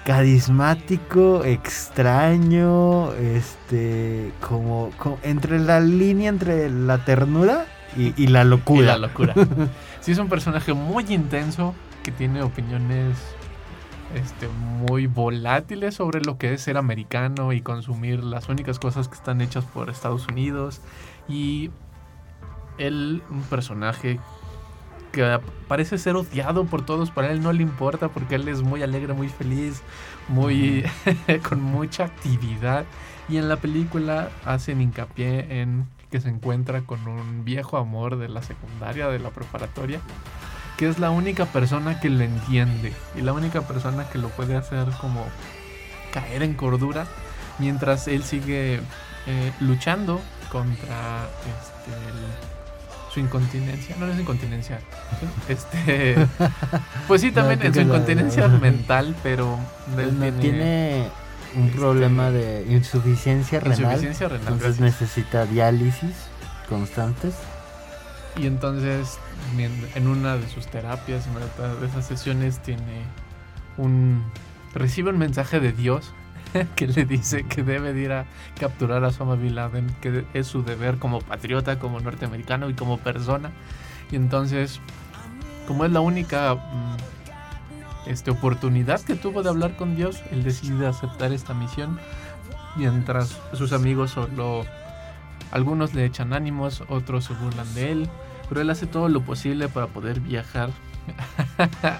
carismático, 0.05 1.44
extraño, 1.44 3.12
este, 3.14 4.33
como, 4.47 4.90
como 4.99 5.18
entre 5.23 5.59
la 5.59 5.81
línea 5.81 6.29
entre 6.29 6.70
la 6.70 6.99
ternura 7.05 7.64
y, 7.97 8.12
y 8.23 8.27
la 8.29 8.42
Y 8.42 8.47
locura. 8.49 8.87
la 8.87 8.99
locura. 9.09 9.35
Sí, 10.01 10.12
es 10.12 10.18
un 10.18 10.29
personaje 10.29 10.73
muy 10.75 11.05
intenso 11.12 11.75
que 12.03 12.12
tiene 12.12 12.42
opiniones 12.42 13.16
este, 14.14 14.48
muy 14.48 15.07
volátiles 15.07 15.96
sobre 15.96 16.20
lo 16.20 16.38
que 16.38 16.55
es 16.55 16.62
ser 16.62 16.77
americano 16.77 17.53
y 17.53 17.61
consumir 17.61 18.22
las 18.22 18.48
únicas 18.48 18.79
cosas 18.79 19.09
que 19.09 19.14
están 19.14 19.40
hechas 19.40 19.64
por 19.64 19.90
Estados 19.90 20.27
Unidos. 20.29 20.81
Y 21.29 21.70
él, 22.79 23.22
un 23.31 23.42
personaje 23.42 24.20
que 25.12 25.40
parece 25.68 25.98
ser 25.98 26.16
odiado 26.16 26.64
por 26.64 26.85
todos, 26.85 27.11
para 27.11 27.31
él 27.31 27.40
no 27.40 27.53
le 27.53 27.62
importa 27.62 28.09
porque 28.09 28.35
él 28.35 28.48
es 28.48 28.62
muy 28.62 28.83
alegre, 28.83 29.12
muy 29.12 29.29
feliz, 29.29 29.83
muy 30.29 30.85
con 31.48 31.62
mucha 31.62 32.05
actividad. 32.05 32.85
Y 33.29 33.38
en 33.38 33.48
la 33.48 33.57
película 33.57 34.31
hacen 34.44 34.81
hincapié 34.81 35.61
en 35.61 35.87
que 36.11 36.20
se 36.20 36.29
encuentra 36.29 36.83
con 36.83 37.09
un 37.09 37.44
viejo 37.44 37.77
amor 37.77 38.16
de 38.16 38.29
la 38.29 38.42
secundaria, 38.42 39.09
de 39.09 39.18
la 39.18 39.31
preparatoria, 39.31 40.00
que 40.76 40.88
es 40.88 40.98
la 40.98 41.10
única 41.10 41.46
persona 41.46 42.00
que 42.00 42.10
le 42.10 42.24
entiende 42.24 42.92
y 43.16 43.20
la 43.22 43.32
única 43.32 43.62
persona 43.62 44.08
que 44.08 44.18
lo 44.18 44.28
puede 44.30 44.56
hacer 44.56 44.87
como 45.00 45.24
caer 46.12 46.42
en 46.42 46.54
cordura 46.54 47.06
mientras 47.58 48.08
él 48.08 48.24
sigue 48.24 48.80
eh, 49.26 49.52
luchando 49.60 50.20
contra 50.50 51.26
este, 51.40 51.90
el- 52.08 53.12
su 53.12 53.20
incontinencia. 53.20 53.94
No, 54.00 54.06
no 54.06 54.12
es 54.12 54.18
incontinencia. 54.18 54.80
Este, 55.48 56.16
pues 57.06 57.20
sí, 57.20 57.30
también 57.30 57.60
No, 57.60 57.66
en 57.66 57.72
su 57.74 57.78
la- 57.80 57.87
incontinencia 57.87 58.48
mental, 58.60 59.14
pero 59.22 59.58
él 59.96 60.14
No, 60.18 60.20
tiene, 60.20 60.40
tiene 60.40 61.08
un 61.54 61.66
este, 61.66 61.78
problema 61.78 62.30
de 62.30 62.66
insuficiencia 62.68 63.60
renal. 63.60 63.78
insuficiencia 63.78 64.26
renal. 64.28 64.52
Entonces 64.54 64.78
gracias. 64.80 65.00
necesita 65.00 65.46
diálisis 65.46 66.10
constantes. 66.68 67.34
Y 68.37 68.46
entonces, 68.48 69.18
en 69.94 70.09
una 70.09 70.37
de 70.37 70.48
sus 70.48 70.66
terapias, 70.66 71.26
en 71.26 71.37
una 71.37 71.74
de 71.80 71.87
esas 71.87 72.07
sesiones, 72.07 72.61
tiene 72.61 73.04
un. 73.76 74.24
recibe 74.74 75.11
un 75.11 75.18
mensaje 75.18 75.61
de 75.61 75.72
Dios 75.72 76.12
que 76.76 76.87
le 76.87 77.04
dice 77.04 77.44
que 77.44 77.62
debe 77.62 77.92
de 77.92 78.00
ir 78.00 78.12
a 78.12 78.26
capturar 78.59 79.04
a 79.04 79.09
Osama 79.09 79.35
Bin 79.37 79.54
Laden, 79.54 79.94
que 80.00 80.24
es 80.35 80.46
su 80.46 80.62
deber 80.62 80.98
como 80.98 81.20
patriota, 81.20 81.78
como 81.78 82.00
norteamericano 82.00 82.68
y 82.70 82.74
como 82.74 82.98
persona. 82.98 83.50
Y 84.11 84.16
entonces, 84.16 84.80
como 85.66 85.85
es 85.85 85.92
la 85.92 86.00
única 86.00 86.54
mm, 86.54 86.96
este, 88.07 88.30
oportunidad 88.30 89.00
que 89.00 89.14
tuvo 89.14 89.42
de 89.42 89.48
hablar 89.48 89.76
con 89.76 89.96
Dios, 89.96 90.22
él 90.30 90.44
decide 90.44 90.87
aceptar 90.87 91.33
esta 91.33 91.54
misión. 91.54 91.98
Mientras 92.76 93.40
sus 93.52 93.72
amigos 93.72 94.11
solo 94.11 94.64
algunos 95.52 95.94
le 95.94 96.04
echan 96.04 96.33
ánimos, 96.33 96.83
otros 96.88 97.26
se 97.26 97.35
burlan 97.35 97.72
de 97.74 97.92
él, 97.92 98.11
él 98.60 98.70
hace 98.70 98.86
todo 98.86 99.08
lo 99.08 99.22
posible 99.22 99.68
para 99.68 99.86
poder 99.86 100.20
viajar 100.20 100.70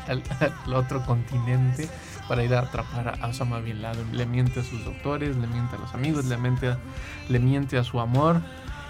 al, 0.09 0.23
al 0.39 0.75
otro 0.75 1.05
continente 1.05 1.89
para 2.29 2.43
ir 2.43 2.55
a 2.55 2.61
atrapar 2.61 3.19
a 3.21 3.29
Osama 3.29 3.61
Bin 3.61 3.83
Laden. 3.83 4.17
Le 4.17 4.27
miente 4.27 4.61
a 4.61 4.65
sus 4.65 4.85
doctores, 4.85 5.37
le 5.37 5.47
miente 5.47 5.77
a 5.77 5.79
los 5.79 5.95
amigos, 5.95 6.25
le 6.27 6.37
miente, 6.37 6.77
le 7.29 7.39
miente 7.39 7.79
a 7.79 7.85
su 7.85 8.01
amor 8.01 8.41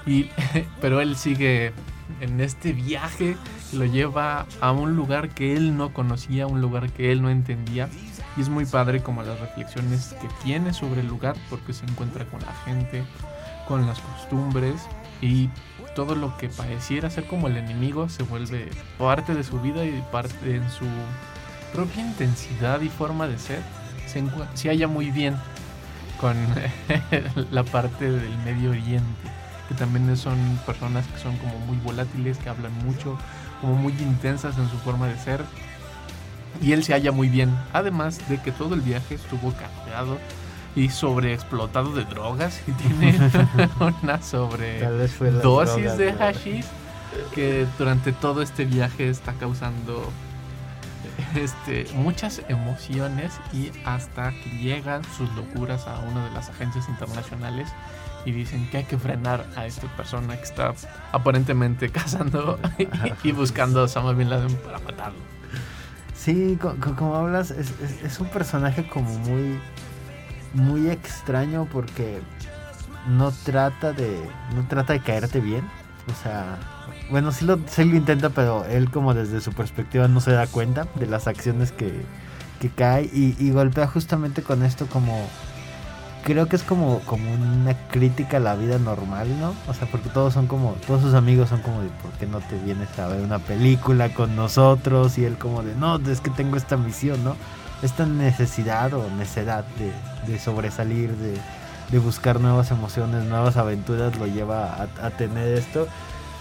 Y, 0.06 0.30
pero 0.80 1.00
él 1.00 1.16
sigue 1.16 1.72
en 2.20 2.40
este 2.40 2.72
viaje 2.72 3.36
lo 3.72 3.84
lleva 3.86 4.46
a 4.60 4.72
un 4.72 4.94
lugar 4.94 5.30
que 5.30 5.54
él 5.54 5.76
no 5.76 5.92
conocía, 5.92 6.46
un 6.46 6.60
lugar 6.60 6.90
que 6.90 7.10
él 7.10 7.22
no 7.22 7.30
entendía. 7.30 7.88
Y 8.36 8.40
es 8.40 8.48
muy 8.48 8.66
padre 8.66 9.02
como 9.02 9.22
las 9.22 9.40
reflexiones 9.40 10.14
que 10.20 10.28
tiene 10.42 10.72
sobre 10.72 11.00
el 11.00 11.06
lugar 11.06 11.36
porque 11.50 11.72
se 11.72 11.84
encuentra 11.86 12.24
con 12.26 12.40
la 12.40 12.52
gente, 12.64 13.04
con 13.66 13.86
las 13.86 14.00
costumbres 14.00 14.82
y 15.20 15.48
todo 15.94 16.14
lo 16.14 16.36
que 16.36 16.48
pareciera 16.48 17.10
ser 17.10 17.26
como 17.26 17.48
el 17.48 17.56
enemigo 17.56 18.08
se 18.08 18.22
vuelve 18.22 18.68
parte 18.98 19.34
de 19.34 19.44
su 19.44 19.60
vida 19.60 19.84
y 19.84 20.02
parte 20.10 20.56
en 20.56 20.68
su 20.70 20.86
propia 21.72 22.02
intensidad 22.02 22.80
y 22.80 22.88
forma 22.88 23.26
de 23.26 23.38
ser. 23.38 23.60
Se, 24.06 24.22
se 24.54 24.68
halla 24.68 24.86
muy 24.86 25.10
bien 25.10 25.36
con 26.20 26.36
la 27.50 27.64
parte 27.64 28.10
del 28.10 28.36
Medio 28.44 28.70
Oriente, 28.70 29.28
que 29.68 29.74
también 29.74 30.16
son 30.16 30.38
personas 30.66 31.06
que 31.06 31.18
son 31.18 31.36
como 31.38 31.58
muy 31.60 31.76
volátiles, 31.78 32.38
que 32.38 32.48
hablan 32.48 32.72
mucho, 32.84 33.18
como 33.60 33.74
muy 33.74 33.92
intensas 33.92 34.56
en 34.58 34.68
su 34.68 34.76
forma 34.78 35.08
de 35.08 35.18
ser. 35.18 35.44
Y 36.62 36.72
él 36.72 36.84
se 36.84 36.92
halla 36.92 37.10
muy 37.10 37.28
bien, 37.28 37.54
además 37.72 38.28
de 38.28 38.40
que 38.40 38.52
todo 38.52 38.74
el 38.74 38.80
viaje 38.80 39.16
estuvo 39.16 39.52
cargado 39.52 40.18
y 40.76 40.88
sobreexplotado 40.88 41.92
de 41.92 42.04
drogas 42.04 42.60
y 42.66 42.72
tiene 42.72 43.18
una 44.02 44.20
sobredosis 44.22 45.96
de 45.96 46.12
hashish 46.12 46.66
que 47.34 47.66
durante 47.78 48.12
todo 48.12 48.42
este 48.42 48.64
viaje 48.64 49.08
está 49.08 49.34
causando 49.34 50.10
este, 51.36 51.86
muchas 51.94 52.42
emociones 52.48 53.32
y 53.52 53.70
hasta 53.84 54.30
que 54.30 54.50
llegan 54.58 55.02
sus 55.16 55.32
locuras 55.34 55.86
a 55.86 56.00
una 56.00 56.24
de 56.24 56.30
las 56.32 56.48
agencias 56.48 56.88
internacionales 56.88 57.68
y 58.24 58.32
dicen 58.32 58.68
que 58.70 58.78
hay 58.78 58.84
que 58.84 58.98
frenar 58.98 59.46
a 59.56 59.66
esta 59.66 59.86
persona 59.96 60.36
que 60.36 60.44
está 60.44 60.74
aparentemente 61.12 61.88
cazando 61.90 62.58
y, 63.22 63.32
buscando 63.32 63.80
a 63.80 63.84
Osama 63.84 64.12
Bin 64.12 64.30
Laden 64.30 64.54
para 64.56 64.78
matarlo. 64.78 65.18
Sí, 66.16 66.58
como, 66.96 67.16
hablas, 67.16 67.50
es, 67.50 68.18
un 68.18 68.28
personaje 68.28 68.88
como 68.88 69.10
muy, 69.18 69.60
muy 70.54 70.88
extraño 70.88 71.68
porque 71.70 72.20
no 73.08 73.32
trata 73.44 73.92
de, 73.92 74.22
no 74.54 74.66
trata 74.68 74.92
de 74.92 75.00
caerte 75.00 75.40
bien. 75.40 75.68
O 76.10 76.22
sea, 76.22 76.58
bueno, 77.10 77.32
sí 77.32 77.44
lo, 77.44 77.58
sí 77.66 77.84
lo 77.84 77.96
intenta, 77.96 78.30
pero 78.30 78.64
él 78.64 78.90
como 78.90 79.14
desde 79.14 79.40
su 79.40 79.52
perspectiva 79.52 80.08
no 80.08 80.20
se 80.20 80.32
da 80.32 80.46
cuenta 80.46 80.86
de 80.96 81.06
las 81.06 81.26
acciones 81.26 81.72
que, 81.72 82.02
que 82.60 82.68
cae 82.70 83.04
y, 83.12 83.36
y 83.38 83.50
golpea 83.50 83.86
justamente 83.86 84.42
con 84.42 84.62
esto 84.64 84.86
como 84.86 85.28
creo 86.24 86.48
que 86.48 86.56
es 86.56 86.62
como, 86.62 87.00
como 87.00 87.32
una 87.32 87.74
crítica 87.88 88.38
a 88.38 88.40
la 88.40 88.54
vida 88.56 88.78
normal, 88.78 89.28
¿no? 89.38 89.54
O 89.68 89.74
sea, 89.74 89.86
porque 89.90 90.08
todos 90.08 90.32
son 90.32 90.46
como, 90.46 90.72
todos 90.86 91.02
sus 91.02 91.14
amigos 91.14 91.50
son 91.50 91.60
como 91.60 91.82
de, 91.82 91.88
¿por 91.88 92.10
qué 92.12 92.26
no 92.26 92.40
te 92.40 92.58
vienes 92.58 92.98
a 92.98 93.08
ver 93.08 93.20
una 93.20 93.38
película 93.38 94.12
con 94.12 94.34
nosotros? 94.34 95.18
Y 95.18 95.24
él 95.24 95.36
como 95.36 95.62
de, 95.62 95.74
no, 95.74 95.96
es 95.96 96.20
que 96.20 96.30
tengo 96.30 96.56
esta 96.56 96.76
misión, 96.76 97.22
¿no? 97.22 97.36
Esta 97.84 98.06
necesidad 98.06 98.92
o 98.94 99.08
necedad 99.10 99.64
de, 100.26 100.38
sobresalir, 100.38 101.10
de, 101.12 101.98
buscar 102.00 102.40
nuevas 102.40 102.72
emociones, 102.72 103.24
nuevas 103.24 103.56
aventuras, 103.56 104.16
lo 104.18 104.26
lleva 104.26 104.82
a, 104.82 105.10
tener 105.10 105.56
esto. 105.56 105.86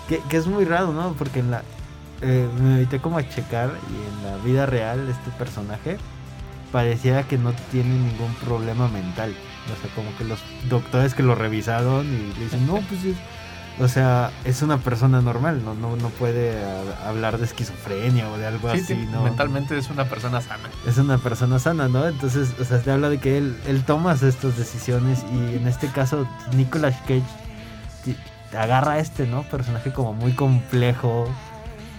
Que, 0.08 0.21
es 0.36 0.47
muy 0.47 0.65
raro, 0.65 0.93
¿no? 0.93 1.13
Porque 1.13 1.39
en 1.39 1.51
la... 1.51 1.62
Eh, 2.21 2.47
me 2.60 2.77
evité 2.77 2.99
como 2.99 3.17
a 3.17 3.27
checar 3.27 3.69
y 3.69 4.25
en 4.25 4.32
la 4.32 4.38
vida 4.38 4.65
real 4.65 5.10
este 5.10 5.29
personaje 5.38 5.97
pareciera 6.71 7.23
que 7.23 7.38
no 7.38 7.53
tiene 7.71 7.89
ningún 7.89 8.34
problema 8.43 8.88
mental. 8.88 9.36
O 9.65 9.82
sea, 9.82 9.93
como 9.95 10.15
que 10.17 10.23
los 10.23 10.39
doctores 10.69 11.13
que 11.13 11.23
lo 11.23 11.36
revisaron 11.36 12.08
y 12.08 12.34
le 12.39 12.45
dicen, 12.45 12.65
no, 12.65 12.79
pues 12.89 13.03
es, 13.06 13.17
o 13.79 13.88
sea, 13.88 14.31
es 14.45 14.62
una 14.62 14.77
persona 14.77 15.21
normal, 15.21 15.63
no, 15.65 15.73
no, 15.73 15.95
no 15.95 16.09
puede 16.09 16.53
hablar 17.05 17.39
de 17.39 17.45
esquizofrenia 17.45 18.29
o 18.29 18.38
de 18.38 18.45
algo 18.45 18.69
así, 18.69 18.95
¿no? 19.12 19.23
Mentalmente 19.23 19.77
es 19.77 19.89
una 19.89 20.05
persona 20.05 20.41
sana. 20.41 20.69
Es 20.88 20.97
una 20.97 21.17
persona 21.17 21.57
sana, 21.57 21.88
¿no? 21.88 22.07
Entonces, 22.07 22.53
o 22.59 22.65
sea, 22.65 22.79
te 22.81 22.91
habla 22.91 23.09
de 23.09 23.19
que 23.19 23.38
él, 23.38 23.57
él 23.67 23.83
toma 23.83 24.13
estas 24.13 24.57
decisiones 24.57 25.25
y 25.33 25.55
en 25.55 25.67
este 25.67 25.88
caso 25.88 26.27
Nicolas 26.55 26.95
Cage 27.07 27.23
agarra 28.57 28.93
a 28.93 28.99
este, 28.99 29.25
¿no? 29.25 29.43
Personaje 29.43 29.91
como 29.91 30.13
muy 30.13 30.33
complejo 30.33 31.27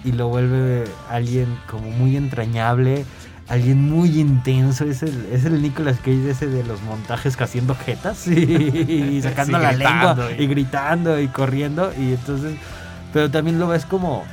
y 0.03 0.11
lo 0.11 0.29
vuelve 0.29 0.85
alguien 1.09 1.59
como 1.69 1.89
muy 1.89 2.15
entrañable 2.15 3.05
alguien 3.47 3.89
muy 3.89 4.19
intenso. 4.19 4.85
Es 4.85 5.03
el, 5.03 5.27
es 5.31 5.45
el 5.45 5.61
Nicolas 5.61 5.97
Cage 5.97 6.29
ese 6.29 6.47
de 6.47 6.63
los 6.63 6.81
montajes 6.81 7.39
haciendo 7.39 7.75
jetas 7.75 8.27
y, 8.27 9.21
sacando 9.21 9.57
la 9.57 9.71
lengua 9.71 10.17
y... 10.37 10.47
gritando 10.47 11.19
y 11.19 11.27
corriendo. 11.27 11.91
Y 11.97 12.13
entonces, 12.13 12.55
pero 13.13 13.29
también 13.29 13.59
lo 13.59 13.67
ves 13.67 13.85
como, 13.85 14.23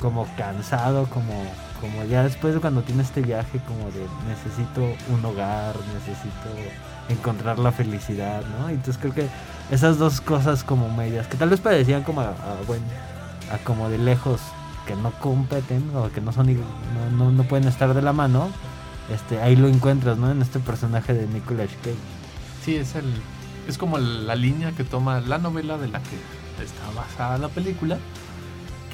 como 0.00 0.26
cansado, 0.36 1.06
como, 1.06 1.44
como 1.80 2.04
ya 2.04 2.22
después 2.22 2.54
de 2.54 2.60
cuando 2.60 2.82
tiene 2.82 3.02
este 3.02 3.20
viaje, 3.20 3.60
como 3.66 3.90
de 3.90 4.06
necesito 4.28 4.82
un 5.12 5.24
hogar, 5.24 5.74
necesito 5.94 6.48
encontrar 7.08 7.58
la 7.58 7.72
felicidad, 7.72 8.42
¿no? 8.58 8.68
Entonces 8.68 8.98
creo 8.98 9.14
que 9.14 9.28
esas 9.70 9.98
dos 9.98 10.20
cosas 10.20 10.64
como 10.64 10.88
medias, 10.88 11.26
que 11.26 11.36
tal 11.36 11.50
vez 11.50 11.60
parecían 11.60 12.02
como 12.02 12.22
a, 12.22 12.34
bueno, 12.66 12.84
a 13.52 13.58
como 13.58 13.90
de 13.90 13.98
lejos 13.98 14.40
que 14.86 14.96
no 14.96 15.12
competen 15.12 15.90
o 15.94 16.10
que 16.10 16.20
no 16.20 16.32
son 16.32 16.54
no, 17.16 17.30
no, 17.30 17.42
pueden 17.44 17.68
estar 17.68 17.94
de 17.94 18.02
la 18.02 18.12
mano, 18.12 18.48
este, 19.12 19.40
ahí 19.40 19.56
lo 19.56 19.68
encuentras, 19.68 20.18
¿no? 20.18 20.30
En 20.30 20.42
este 20.42 20.58
personaje 20.58 21.14
de 21.14 21.26
Nicolas 21.26 21.70
Cage. 21.82 21.96
Sí, 22.64 22.76
es 22.76 22.94
el 22.94 23.04
es 23.68 23.78
como 23.78 23.98
la 23.98 24.34
línea 24.34 24.72
que 24.72 24.84
toma 24.84 25.20
la 25.20 25.38
novela 25.38 25.78
de 25.78 25.88
la 25.88 26.00
que 26.00 26.62
está 26.62 26.90
basada 26.94 27.38
la 27.38 27.48
película, 27.48 27.98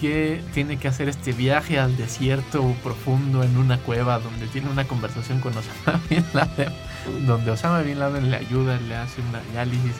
que 0.00 0.42
tiene 0.54 0.78
que 0.78 0.88
hacer 0.88 1.08
este 1.08 1.32
viaje 1.32 1.78
al 1.78 1.96
desierto 1.96 2.74
profundo 2.82 3.42
en 3.42 3.56
una 3.58 3.78
cueva 3.78 4.18
donde 4.18 4.46
tiene 4.46 4.70
una 4.70 4.86
conversación 4.86 5.40
con 5.40 5.52
Osama 5.56 6.00
Bin 6.10 6.24
Laden, 6.32 6.72
donde 7.26 7.50
Osama 7.50 7.82
Bin 7.82 7.98
Laden 7.98 8.30
le 8.30 8.36
ayuda, 8.36 8.78
le 8.80 8.96
hace 8.96 9.20
una 9.22 9.40
diálisis 9.52 9.96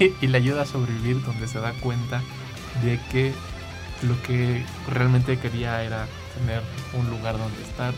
y 0.20 0.26
le 0.26 0.38
ayuda 0.38 0.62
a 0.62 0.66
sobrevivir, 0.66 1.22
donde 1.24 1.48
se 1.48 1.58
da 1.58 1.72
cuenta 1.72 2.22
de 2.82 3.00
que 3.10 3.32
lo 4.02 4.20
que 4.22 4.64
realmente 4.88 5.38
quería 5.38 5.82
era 5.82 6.06
tener 6.38 6.62
un 6.98 7.08
lugar 7.10 7.38
donde 7.38 7.62
estar, 7.62 7.94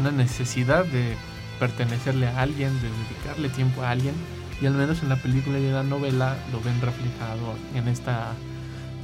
una, 0.00 0.10
necesidad 0.10 0.84
de 0.84 1.14
pertenecerle 1.58 2.26
a 2.26 2.40
alguien, 2.40 2.72
de 2.80 2.88
dedicarle 2.90 3.48
tiempo 3.48 3.82
a 3.82 3.90
alguien. 3.90 4.14
Y 4.60 4.66
al 4.66 4.74
menos 4.74 5.02
en 5.02 5.08
la 5.08 5.16
película 5.16 5.58
y 5.58 5.66
en 5.66 5.74
la 5.74 5.82
novela 5.82 6.36
lo 6.52 6.60
ven 6.60 6.80
reflejado 6.80 7.54
en 7.74 7.88
esta 7.88 8.32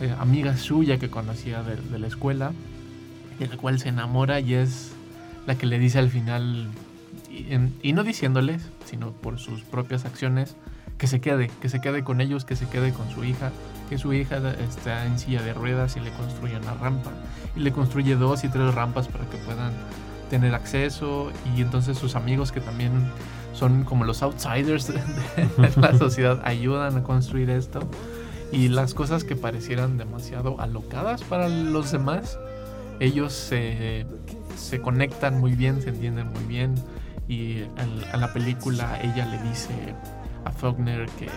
eh, 0.01 0.15
amiga 0.19 0.57
suya 0.57 0.99
que 0.99 1.11
conocía 1.11 1.63
de, 1.63 1.99
la 1.99 2.07
escuela, 2.07 2.53
de 3.39 3.49
la 3.49 3.57
cual 3.57 3.81
se 3.81 3.89
enamora 3.89 4.41
y 4.41 4.55
es 4.55 4.93
la 5.47 5.57
que 5.57 5.67
le 5.67 5.79
dice 5.79 5.99
al 5.99 6.11
final, 6.11 6.69
y, 7.83 7.93
no 7.93 8.05
diciéndoles, 8.05 8.71
sino 8.85 9.13
por 9.13 9.39
sus 9.39 9.63
propias 9.63 10.05
acciones, 10.05 10.57
que 10.99 11.07
se 11.07 11.21
quede, 11.21 11.51
que 11.61 11.69
se 11.69 11.81
quede 11.81 12.05
con 12.05 12.21
ellos, 12.21 12.45
que 12.45 12.57
se 12.57 12.69
quede 12.69 12.93
con 12.93 13.11
su 13.11 13.25
hija, 13.25 13.51
que 13.89 13.99
su 13.99 14.13
hija 14.13 14.39
está 14.61 15.07
en 15.07 15.19
silla 15.19 15.43
de 15.43 15.55
ruedas 15.55 15.97
y 15.97 16.01
le 16.01 16.11
construye 16.13 16.57
una 16.57 16.75
rampa. 16.75 17.11
Y 17.57 17.61
le 17.61 17.73
construye 17.73 18.17
dos 18.17 18.45
y 18.45 18.49
tres 18.49 18.75
rampas 18.75 19.09
para 19.09 19.25
que 19.27 19.37
puedan 19.39 19.73
tener 20.31 20.55
acceso. 20.55 21.33
Y 21.57 21.63
entonces 21.63 21.99
sus 21.99 22.15
amigos 22.15 22.53
que 22.53 22.61
también 22.61 22.93
son 23.53 23.85
como 23.85 24.05
los 24.05 24.23
outsiders 24.23 24.89
de, 24.89 25.01
la 25.77 25.97
sociedad 25.99 26.41
ayudan 26.45 26.97
a 26.97 27.03
construir 27.03 27.51
esto. 27.51 27.81
Y 28.53 28.69
las 28.69 28.95
cosas 28.95 29.25
que 29.25 29.37
parecieran 29.37 29.99
demasiado 29.99 30.61
alocadas 30.61 31.23
para 31.23 31.49
los 31.49 31.93
demás, 31.93 32.39
ellos 33.01 33.33
se, 33.33 34.07
se 34.57 34.81
conectan 34.81 35.39
muy 35.39 35.53
bien, 35.53 35.83
se 35.83 35.91
entienden 35.91 36.29
muy 36.29 36.45
bien. 36.45 36.75
Y 37.27 37.59
en, 37.59 38.03
en 38.13 38.21
la 38.21 38.33
película 38.33 38.99
ella 39.03 39.27
le 39.27 39.43
dice 39.49 39.75
a 40.45 40.53
Faulkner 40.53 41.07
que 41.19 41.29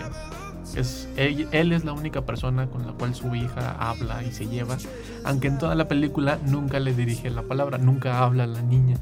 es, 0.76 1.08
él, 1.18 1.48
es 1.52 1.86
la 1.86 1.94
única 1.94 2.22
persona 2.22 2.68
con 2.68 2.86
la 2.86 2.94
cual 2.94 3.16
su 3.16 3.34
hija 3.36 3.76
habla 3.80 4.24
y 4.24 4.32
se 4.32 4.48
lleva, 4.48 4.78
aunque 5.24 5.48
en 5.48 5.58
toda 5.58 5.76
la 5.76 5.88
película 5.88 6.40
nunca 6.46 6.80
le 6.80 6.94
dirige 6.94 7.30
la 7.30 7.44
palabra, 7.44 7.78
nunca 7.78 8.20
habla 8.20 8.44
a 8.44 8.48
la 8.48 8.62
niña. 8.62 8.98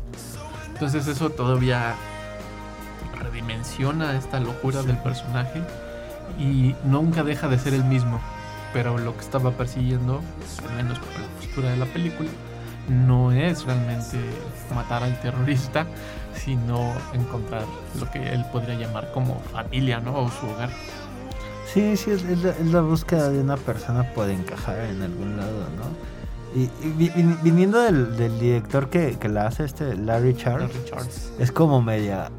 Entonces 0.73 1.07
eso 1.07 1.29
todavía 1.29 1.95
redimensiona 3.21 4.17
esta 4.17 4.39
locura 4.39 4.81
del 4.83 4.97
personaje 4.97 5.61
y 6.39 6.75
nunca 6.85 7.23
deja 7.23 7.47
de 7.47 7.59
ser 7.59 7.73
el 7.73 7.83
mismo. 7.83 8.19
Pero 8.73 8.97
lo 8.97 9.15
que 9.15 9.21
estaba 9.21 9.51
persiguiendo, 9.51 10.21
al 10.67 10.75
menos 10.75 10.99
por 10.99 11.19
la 11.19 11.27
postura 11.37 11.69
de 11.71 11.77
la 11.77 11.85
película, 11.85 12.29
no 12.87 13.31
es 13.31 13.65
realmente 13.65 14.17
matar 14.73 15.03
al 15.03 15.19
terrorista, 15.21 15.85
sino 16.33 16.93
encontrar 17.13 17.63
lo 17.99 18.09
que 18.11 18.33
él 18.33 18.45
podría 18.51 18.75
llamar 18.75 19.11
como 19.11 19.39
familia, 19.51 19.99
¿no? 19.99 20.15
O 20.17 20.29
su 20.29 20.47
hogar. 20.47 20.69
Sí, 21.73 21.95
sí, 21.97 22.11
es, 22.11 22.23
la, 22.71 22.81
búsqueda 22.81 23.29
de 23.29 23.39
una 23.39 23.55
persona 23.55 24.03
puede 24.13 24.33
encajar 24.33 24.79
en 24.79 25.03
algún 25.03 25.37
lado, 25.37 25.67
¿no? 25.77 26.09
Y, 26.59 26.67
viniendo 27.43 27.79
del, 27.79 28.39
director 28.39 28.89
que, 28.89 29.15
la 29.29 29.45
hace 29.45 29.65
este 29.65 29.95
Larry 29.95 30.35
Charles, 30.35 30.71
es 31.37 31.51
como 31.51 31.79
media 31.81 32.31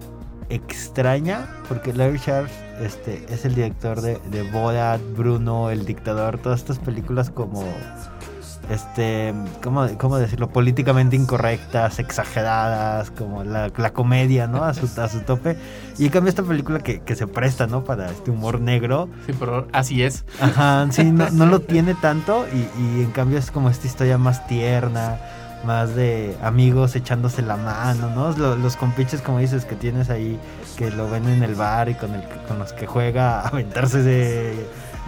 extraña, 0.48 1.48
porque 1.68 1.92
Larry 1.92 2.18
Charles 2.18 2.50
este, 2.80 3.24
es 3.32 3.44
el 3.44 3.54
director 3.54 4.00
de, 4.00 4.18
de 4.32 4.42
Borat, 4.50 5.00
Bruno, 5.16 5.70
El 5.70 5.86
Dictador, 5.86 6.38
todas 6.38 6.60
estas 6.60 6.80
películas 6.80 7.30
como 7.30 7.64
este, 8.70 9.34
¿cómo, 9.62 9.86
cómo 9.98 10.16
decirlo? 10.18 10.48
Políticamente 10.48 11.16
incorrectas, 11.16 11.98
exageradas, 11.98 13.10
como 13.10 13.44
la, 13.44 13.70
la 13.76 13.92
comedia, 13.92 14.46
¿no? 14.46 14.62
A 14.62 14.74
su, 14.74 14.88
a 15.00 15.08
su 15.08 15.20
tope. 15.20 15.56
Y 15.98 16.06
en 16.06 16.10
cambio 16.10 16.30
esta 16.30 16.42
película 16.42 16.78
que, 16.78 17.00
que 17.00 17.16
se 17.16 17.26
presta, 17.26 17.66
¿no? 17.66 17.84
Para 17.84 18.10
este 18.10 18.30
humor 18.30 18.60
negro. 18.60 19.08
Sí, 19.26 19.34
pero 19.38 19.66
así 19.72 20.02
es. 20.02 20.24
Ajá, 20.40 20.86
sí, 20.90 21.04
no, 21.04 21.28
no 21.30 21.46
lo 21.46 21.60
tiene 21.60 21.94
tanto 21.94 22.46
y, 22.52 22.58
y 22.80 23.02
en 23.02 23.10
cambio 23.10 23.38
es 23.38 23.50
como 23.50 23.70
esta 23.70 23.86
historia 23.86 24.18
más 24.18 24.46
tierna, 24.46 25.18
más 25.64 25.94
de 25.94 26.36
amigos 26.42 26.94
echándose 26.96 27.42
la 27.42 27.56
mano, 27.56 28.10
¿no? 28.10 28.30
Los, 28.36 28.58
los 28.58 28.76
compiches, 28.76 29.20
como 29.20 29.40
dices, 29.40 29.64
que 29.64 29.74
tienes 29.74 30.10
ahí, 30.10 30.38
que 30.76 30.90
lo 30.90 31.10
ven 31.10 31.28
en 31.28 31.42
el 31.42 31.54
bar 31.54 31.88
y 31.88 31.94
con, 31.94 32.14
el, 32.14 32.22
con 32.46 32.58
los 32.58 32.72
que 32.72 32.86
juega 32.86 33.40
a 33.40 33.48
aventarse 33.48 34.02
de 34.02 34.54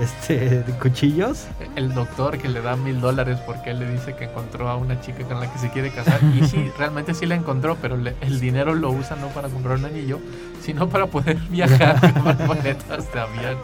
este, 0.00 0.64
cuchillos. 0.80 1.46
El 1.76 1.92
doctor 1.94 2.38
que 2.38 2.48
le 2.48 2.60
da 2.62 2.76
mil 2.76 3.00
dólares 3.00 3.38
porque 3.46 3.70
él 3.70 3.80
le 3.80 3.90
dice 3.90 4.14
que 4.16 4.24
encontró 4.24 4.68
a 4.68 4.76
una 4.76 5.00
chica 5.00 5.24
con 5.24 5.38
la 5.40 5.52
que 5.52 5.58
se 5.58 5.70
quiere 5.70 5.90
casar. 5.90 6.20
Y 6.34 6.46
sí, 6.46 6.70
realmente 6.78 7.14
sí 7.14 7.26
la 7.26 7.34
encontró, 7.34 7.76
pero 7.80 7.96
le- 7.96 8.14
el 8.20 8.40
dinero 8.40 8.74
lo 8.74 8.90
usa 8.90 9.16
no 9.16 9.28
para 9.28 9.48
comprar 9.48 9.78
un 9.78 9.84
anillo, 9.84 10.18
sino 10.62 10.88
para 10.88 11.06
poder 11.06 11.36
viajar 11.50 12.00
con 12.22 12.46
boletas 12.46 13.12
de 13.12 13.20
avión. 13.20 13.56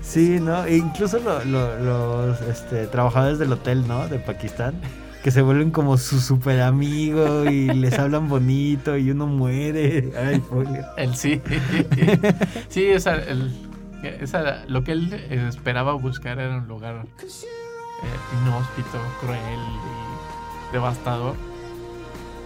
Sí, 0.00 0.38
¿no? 0.40 0.64
E 0.64 0.76
incluso 0.76 1.18
lo- 1.20 1.44
lo- 1.44 1.76
los 1.78 2.40
este, 2.42 2.86
trabajadores 2.88 3.38
del 3.38 3.52
hotel, 3.52 3.86
¿no? 3.86 4.08
De 4.08 4.18
Pakistán, 4.18 4.74
que 5.22 5.30
se 5.30 5.40
vuelven 5.40 5.70
como 5.70 5.98
su 5.98 6.20
super 6.20 6.60
amigo 6.62 7.44
y 7.48 7.66
les 7.68 7.96
hablan 7.96 8.28
bonito 8.28 8.96
y 8.96 9.12
uno 9.12 9.28
muere. 9.28 10.10
Ay, 10.20 10.40
pobre. 10.40 10.84
Él 10.96 11.14
sí. 11.14 11.40
sí, 12.68 12.86
esa, 12.86 13.14
el, 13.14 13.52
lo 14.66 14.84
que 14.84 14.92
él 14.92 15.12
esperaba 15.48 15.92
buscar 15.92 16.38
era 16.38 16.56
un 16.56 16.66
lugar 16.68 17.06
eh, 17.22 18.42
inhóspito, 18.42 18.98
cruel 19.20 19.40
y 19.40 20.72
devastador. 20.72 21.36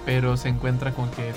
Pero 0.04 0.36
se 0.36 0.48
encuentra 0.48 0.92
con 0.92 1.10
que 1.10 1.32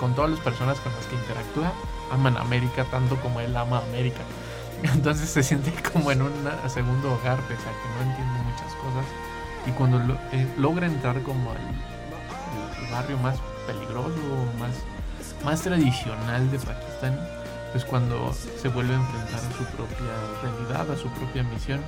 con 0.00 0.14
todas 0.14 0.30
las 0.30 0.40
personas 0.40 0.80
con 0.80 0.92
las 0.94 1.06
que 1.06 1.14
interactúa 1.14 1.72
aman 2.10 2.36
América 2.38 2.84
tanto 2.84 3.16
como 3.16 3.40
él 3.40 3.56
ama 3.56 3.78
América. 3.88 4.20
Entonces 4.82 5.28
se 5.28 5.42
siente 5.42 5.72
como 5.92 6.10
en 6.10 6.22
un 6.22 6.32
segundo 6.68 7.12
hogar, 7.12 7.38
pese 7.42 7.62
a 7.62 7.72
que 7.72 8.04
no 8.04 8.10
entiende 8.10 8.38
muchas 8.42 8.74
cosas. 8.74 9.04
Y 9.66 9.70
cuando 9.72 9.98
eh, 10.32 10.46
logra 10.56 10.86
entrar 10.86 11.20
como 11.22 11.50
al, 11.50 11.58
al 11.58 12.90
barrio 12.90 13.18
más 13.18 13.38
peligroso, 13.66 14.16
más, 14.58 14.74
más 15.44 15.60
tradicional 15.60 16.50
de 16.50 16.58
Pakistán, 16.58 17.20
es 17.74 17.84
cuando 17.84 18.32
se 18.60 18.68
vuelve 18.68 18.94
a 18.94 18.96
enfrentar 18.96 19.34
a 19.40 19.56
su 19.56 19.64
propia 19.76 20.42
realidad, 20.42 20.90
a 20.90 20.96
su 20.96 21.08
propia 21.10 21.42
misión. 21.44 21.80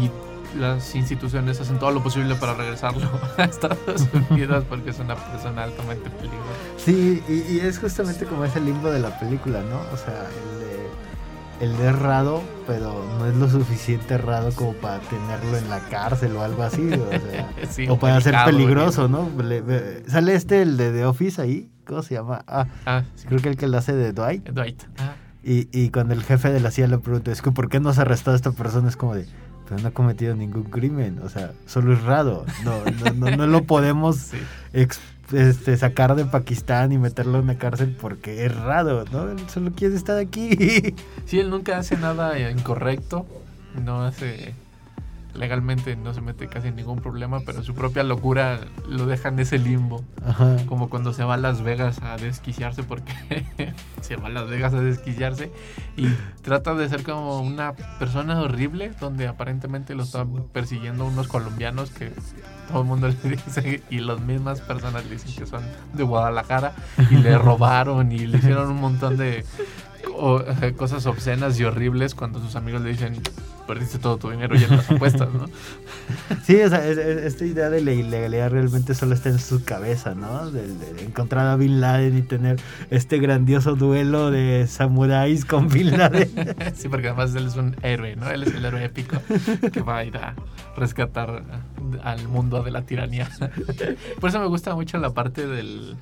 Y 0.00 0.10
las 0.58 0.94
instituciones 0.94 1.60
hacen 1.60 1.78
todo 1.78 1.90
lo 1.92 2.02
posible 2.02 2.34
para 2.34 2.54
regresarlo 2.54 3.08
a 3.38 3.44
Estados 3.44 4.06
Unidos 4.30 4.64
porque 4.68 4.90
es 4.90 4.98
una 4.98 5.14
persona 5.16 5.62
altamente 5.64 6.10
peligrosa. 6.10 6.42
Sí, 6.76 7.22
y, 7.28 7.54
y 7.54 7.60
es 7.60 7.78
justamente 7.78 8.26
como 8.26 8.44
ese 8.44 8.60
limbo 8.60 8.90
de 8.90 8.98
la 9.00 9.18
película, 9.18 9.60
¿no? 9.62 9.76
O 9.92 9.96
sea, 9.96 10.26
el 10.28 10.60
de, 10.60 11.66
el 11.72 11.76
de 11.78 11.84
errado, 11.84 12.42
pero 12.66 13.02
no 13.18 13.26
es 13.26 13.34
lo 13.36 13.48
suficiente 13.48 14.14
errado 14.14 14.50
como 14.54 14.74
para 14.74 14.98
tenerlo 15.00 15.56
en 15.56 15.70
la 15.70 15.78
cárcel 15.88 16.36
o 16.36 16.42
algo 16.42 16.62
así. 16.64 16.86
O, 16.92 17.10
sea, 17.10 17.50
Sí, 17.70 17.86
o 17.88 17.98
para 17.98 18.20
ser 18.20 18.34
peligroso, 18.44 19.08
¿no? 19.08 19.30
Le- 19.42 19.62
le- 19.62 20.08
sale 20.10 20.34
este, 20.34 20.60
el 20.62 20.76
de 20.76 20.92
The 20.92 21.06
Office 21.06 21.40
ahí. 21.40 21.70
¿Cómo 21.92 22.02
se 22.02 22.14
llama? 22.14 22.44
Ah, 22.46 22.66
Ah, 22.86 23.02
creo 23.28 23.40
que 23.40 23.48
el 23.50 23.56
que 23.56 23.68
lo 23.68 23.78
hace 23.78 23.92
de 23.94 24.12
Dwight. 24.12 24.48
Dwight. 24.50 24.82
Ah, 24.98 25.14
Y, 25.44 25.68
y 25.72 25.90
cuando 25.90 26.14
el 26.14 26.22
jefe 26.22 26.50
de 26.52 26.60
la 26.60 26.70
CIA 26.70 26.86
le 26.88 26.98
pregunta, 26.98 27.30
es 27.32 27.42
que 27.42 27.50
¿por 27.50 27.68
qué 27.68 27.80
no 27.80 27.92
se 27.92 28.00
ha 28.00 28.02
arrestado 28.02 28.32
a 28.34 28.36
esta 28.36 28.52
persona? 28.52 28.88
Es 28.88 28.96
como 28.96 29.14
de, 29.14 29.26
no 29.82 29.88
ha 29.88 29.90
cometido 29.90 30.34
ningún 30.36 30.64
crimen, 30.64 31.18
o 31.24 31.28
sea, 31.30 31.52
solo 31.66 31.94
es 31.94 32.02
raro, 32.02 32.44
no, 32.64 32.84
no, 32.84 33.12
no, 33.30 33.36
no 33.36 33.46
lo 33.46 33.64
podemos 33.64 34.16
sí. 34.32 34.36
ex- 34.74 35.00
este, 35.32 35.76
sacar 35.78 36.14
de 36.14 36.26
Pakistán 36.26 36.92
y 36.92 36.98
meterlo 36.98 37.38
en 37.38 37.44
una 37.44 37.56
cárcel 37.56 37.96
porque 37.98 38.44
es 38.44 38.54
raro, 38.54 39.04
¿no? 39.10 39.30
Él 39.30 39.38
solo 39.48 39.72
quiere 39.72 39.96
estar 39.96 40.18
aquí. 40.18 40.94
Sí, 41.24 41.38
él 41.40 41.48
nunca 41.48 41.78
hace 41.78 41.96
nada 41.96 42.38
incorrecto, 42.50 43.26
no 43.82 44.02
hace 44.02 44.54
legalmente, 45.34 45.96
no 45.96 46.12
se 46.14 46.20
mete 46.20 46.48
casi 46.48 46.68
en 46.68 46.76
ningún 46.76 47.00
problema, 47.00 47.40
pero 47.44 47.62
su 47.62 47.74
propia 47.74 48.02
locura 48.02 48.60
lo 48.88 49.06
deja 49.06 49.28
en 49.28 49.38
ese 49.38 49.58
limbo, 49.58 50.04
Ajá. 50.26 50.56
como 50.66 50.90
cuando 50.90 51.12
se 51.12 51.24
va 51.24 51.34
a 51.34 51.36
Las 51.38 51.62
Vegas 51.62 52.00
a 52.02 52.16
desquiciarse 52.16 52.82
porque 52.82 53.12
se 54.00 54.16
va 54.16 54.26
a 54.26 54.30
Las 54.30 54.48
Vegas 54.48 54.74
a 54.74 54.80
desquiciarse 54.80 55.50
y 55.96 56.08
trata 56.42 56.74
de 56.74 56.88
ser 56.88 57.02
como 57.02 57.40
una 57.40 57.72
persona 57.98 58.40
horrible 58.40 58.92
donde 59.00 59.26
aparentemente 59.26 59.94
lo 59.94 60.02
están 60.02 60.44
persiguiendo 60.52 61.04
unos 61.06 61.28
colombianos 61.28 61.90
que 61.90 62.12
todo 62.68 62.82
el 62.82 62.86
mundo 62.86 63.08
le 63.24 63.30
dice 63.30 63.82
y 63.90 63.98
las 63.98 64.20
mismas 64.20 64.60
personas 64.60 65.04
le 65.04 65.12
dicen 65.12 65.34
que 65.34 65.46
son 65.46 65.62
de 65.92 66.02
Guadalajara 66.02 66.74
y 67.10 67.16
le 67.16 67.36
robaron 67.38 68.12
y 68.12 68.26
le 68.26 68.38
hicieron 68.38 68.70
un 68.70 68.80
montón 68.80 69.16
de 69.16 69.44
o, 70.16 70.40
eh, 70.62 70.72
cosas 70.76 71.06
obscenas 71.06 71.58
y 71.60 71.64
horribles 71.64 72.14
cuando 72.14 72.40
sus 72.40 72.56
amigos 72.56 72.82
le 72.82 72.90
dicen 72.90 73.20
perdiste 73.66 73.98
todo 73.98 74.16
tu 74.16 74.28
dinero 74.28 74.56
y 74.58 74.64
en 74.64 74.70
las 74.76 74.90
apuestas, 74.90 75.28
¿no? 75.32 75.46
Sí, 76.44 76.60
o 76.60 76.68
sea, 76.68 76.84
es- 76.86 76.98
es- 76.98 77.22
esta 77.24 77.44
idea 77.44 77.70
de 77.70 77.80
la 77.80 77.92
ilegalidad 77.92 78.50
realmente 78.50 78.92
solo 78.94 79.14
está 79.14 79.28
en 79.28 79.38
su 79.38 79.64
cabeza, 79.64 80.14
¿no? 80.16 80.50
De, 80.50 80.66
de 80.66 81.02
encontrar 81.04 81.46
a 81.46 81.54
Bin 81.56 81.80
Laden 81.80 82.18
y 82.18 82.22
tener 82.22 82.60
este 82.90 83.18
grandioso 83.18 83.76
duelo 83.76 84.30
de 84.32 84.66
samuráis 84.66 85.44
con 85.44 85.68
Bin 85.68 85.96
Laden. 85.96 86.30
Sí, 86.74 86.88
porque 86.88 87.08
además 87.08 87.34
él 87.36 87.46
es 87.46 87.56
un 87.56 87.76
héroe, 87.82 88.16
¿no? 88.16 88.28
Él 88.30 88.42
es 88.42 88.52
el 88.54 88.64
héroe 88.64 88.84
épico 88.84 89.16
que 89.72 89.80
va 89.80 89.98
a 89.98 90.04
ir 90.04 90.16
a 90.16 90.34
rescatar 90.76 91.44
al 92.02 92.28
mundo 92.28 92.62
de 92.64 92.70
la 92.72 92.82
tiranía. 92.82 93.30
Por 94.20 94.30
eso 94.30 94.40
me 94.40 94.46
gusta 94.46 94.74
mucho 94.74 94.98
la 94.98 95.10
parte 95.10 95.46
del, 95.46 95.94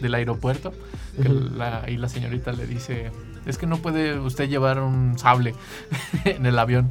del 0.00 0.14
aeropuerto, 0.14 0.72
que 1.20 1.28
la, 1.28 1.82
ahí 1.82 1.96
la 1.96 2.08
señorita 2.08 2.52
le 2.52 2.66
dice, 2.66 3.10
es 3.48 3.56
que 3.56 3.66
no 3.66 3.78
puede 3.78 4.18
usted 4.20 4.48
llevar 4.48 4.78
un 4.80 5.18
sable 5.18 5.54
en 6.24 6.46
el 6.46 6.58
avión. 6.58 6.90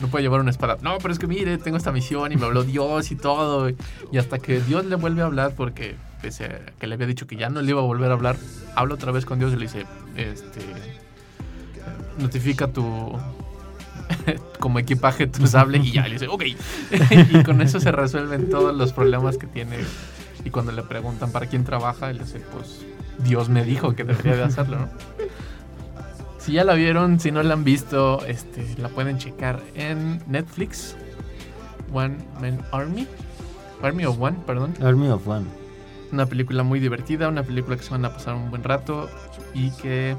No 0.00 0.08
puede 0.08 0.24
llevar 0.24 0.40
una 0.40 0.50
espada. 0.50 0.76
No, 0.82 0.98
pero 0.98 1.12
es 1.12 1.20
que 1.20 1.28
mire, 1.28 1.56
tengo 1.56 1.76
esta 1.76 1.92
misión 1.92 2.32
y 2.32 2.36
me 2.36 2.44
habló 2.44 2.64
Dios 2.64 3.12
y 3.12 3.16
todo. 3.16 3.70
Y 4.10 4.18
hasta 4.18 4.38
que 4.38 4.60
Dios 4.60 4.84
le 4.84 4.96
vuelve 4.96 5.22
a 5.22 5.26
hablar, 5.26 5.54
porque 5.56 5.94
pese 6.20 6.46
a 6.46 6.60
que 6.78 6.88
le 6.88 6.94
había 6.94 7.06
dicho 7.06 7.26
que 7.26 7.36
ya 7.36 7.48
no 7.48 7.62
le 7.62 7.70
iba 7.70 7.80
a 7.80 7.84
volver 7.84 8.10
a 8.10 8.14
hablar, 8.14 8.36
habla 8.74 8.94
otra 8.94 9.12
vez 9.12 9.24
con 9.24 9.38
Dios 9.38 9.52
y 9.52 9.56
le 9.56 9.62
dice, 9.62 9.86
este, 10.16 10.60
notifica 12.18 12.66
tu 12.66 13.12
como 14.58 14.80
equipaje 14.80 15.28
tu 15.28 15.46
sable 15.46 15.78
y 15.78 15.92
ya 15.92 16.08
le 16.08 16.14
dice, 16.14 16.26
ok. 16.26 16.42
y 17.30 17.42
con 17.44 17.62
eso 17.62 17.78
se 17.78 17.92
resuelven 17.92 18.50
todos 18.50 18.76
los 18.76 18.92
problemas 18.92 19.38
que 19.38 19.46
tiene. 19.46 19.76
Y 20.44 20.50
cuando 20.50 20.72
le 20.72 20.82
preguntan 20.82 21.30
para 21.30 21.46
quién 21.46 21.62
trabaja, 21.62 22.10
él 22.10 22.18
dice, 22.18 22.40
pues 22.52 22.84
Dios 23.18 23.48
me 23.48 23.64
dijo 23.64 23.94
que 23.94 24.02
debería 24.02 24.34
de 24.34 24.42
hacerlo, 24.42 24.78
¿no? 24.80 24.88
Si 26.44 26.52
ya 26.52 26.64
la 26.64 26.74
vieron, 26.74 27.18
si 27.18 27.30
no 27.30 27.42
la 27.42 27.54
han 27.54 27.64
visto, 27.64 28.22
este, 28.26 28.66
la 28.76 28.90
pueden 28.90 29.16
checar 29.16 29.62
en 29.74 30.20
Netflix. 30.26 30.94
One 31.90 32.18
Man 32.38 32.60
Army. 32.70 33.06
Army 33.80 34.04
of 34.04 34.20
One, 34.20 34.36
perdón. 34.46 34.74
Army 34.82 35.08
of 35.08 35.26
One. 35.26 35.46
Una 36.12 36.26
película 36.26 36.62
muy 36.62 36.80
divertida, 36.80 37.28
una 37.30 37.44
película 37.44 37.78
que 37.78 37.82
se 37.82 37.92
van 37.92 38.04
a 38.04 38.12
pasar 38.12 38.34
un 38.34 38.50
buen 38.50 38.62
rato 38.62 39.08
y 39.54 39.70
que 39.70 40.18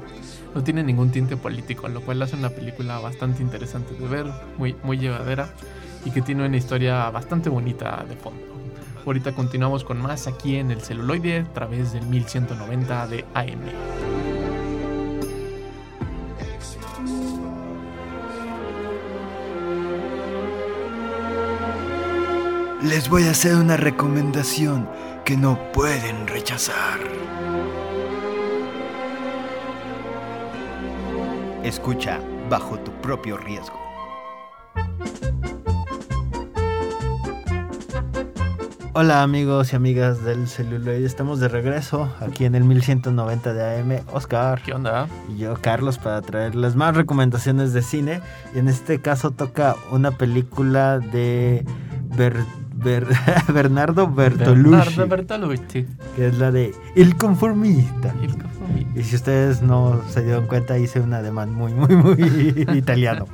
no 0.52 0.64
tiene 0.64 0.82
ningún 0.82 1.12
tinte 1.12 1.36
político, 1.36 1.86
lo 1.86 2.00
cual 2.00 2.20
hace 2.20 2.34
una 2.34 2.50
película 2.50 2.98
bastante 2.98 3.40
interesante 3.40 3.94
de 3.94 4.08
ver, 4.08 4.26
muy, 4.58 4.74
muy 4.82 4.98
llevadera 4.98 5.48
y 6.04 6.10
que 6.10 6.22
tiene 6.22 6.44
una 6.44 6.56
historia 6.56 7.08
bastante 7.10 7.50
bonita 7.50 8.04
de 8.08 8.16
fondo. 8.16 8.42
Ahorita 9.06 9.30
continuamos 9.30 9.84
con 9.84 10.02
más 10.02 10.26
aquí 10.26 10.56
en 10.56 10.72
el 10.72 10.80
celuloide 10.80 11.38
a 11.38 11.52
través 11.52 11.92
del 11.92 12.04
1190 12.06 13.06
de 13.06 13.24
AM. 13.34 14.35
Les 22.82 23.08
voy 23.08 23.24
a 23.24 23.30
hacer 23.30 23.56
una 23.56 23.76
recomendación 23.76 24.88
que 25.24 25.36
no 25.36 25.58
pueden 25.72 26.26
rechazar. 26.26 26.98
Escucha 31.64 32.20
bajo 32.48 32.78
tu 32.78 32.92
propio 33.00 33.36
riesgo. 33.36 33.80
Hola 38.92 39.22
amigos 39.22 39.72
y 39.72 39.76
amigas 39.76 40.24
del 40.24 40.48
celuloide, 40.48 41.04
estamos 41.04 41.38
de 41.38 41.48
regreso 41.48 42.08
aquí 42.20 42.46
en 42.46 42.54
el 42.54 42.64
1190 42.64 43.52
de 43.52 43.80
AM. 43.80 44.00
Oscar 44.12 44.62
¿Qué 44.62 44.72
onda? 44.72 45.06
y 45.28 45.36
yo, 45.38 45.54
Carlos, 45.60 45.98
para 45.98 46.22
traerles 46.22 46.76
más 46.76 46.96
recomendaciones 46.96 47.74
de 47.74 47.82
cine. 47.82 48.22
Y 48.54 48.58
en 48.58 48.68
este 48.68 49.00
caso 49.02 49.32
toca 49.32 49.76
una 49.90 50.12
película 50.12 50.98
de 50.98 51.66
Ber- 52.16 52.44
Ber- 52.86 53.06
Bernardo 53.52 54.08
Bertolucci, 54.08 54.70
Bernardo 54.70 55.06
Bertolucci. 55.08 55.86
que 56.14 56.28
es 56.28 56.38
la 56.38 56.50
de 56.52 56.72
El 56.94 57.16
Conformista. 57.16 58.14
El 58.22 58.30
conformista. 58.38 58.98
Y 59.00 59.02
si 59.04 59.16
ustedes 59.16 59.60
no 59.62 60.00
se 60.08 60.22
dieron 60.22 60.46
cuenta, 60.46 60.78
hice 60.78 61.00
un 61.00 61.12
ademán 61.12 61.52
muy, 61.52 61.72
muy, 61.74 61.94
muy 61.96 62.64
italiano. 62.74 63.26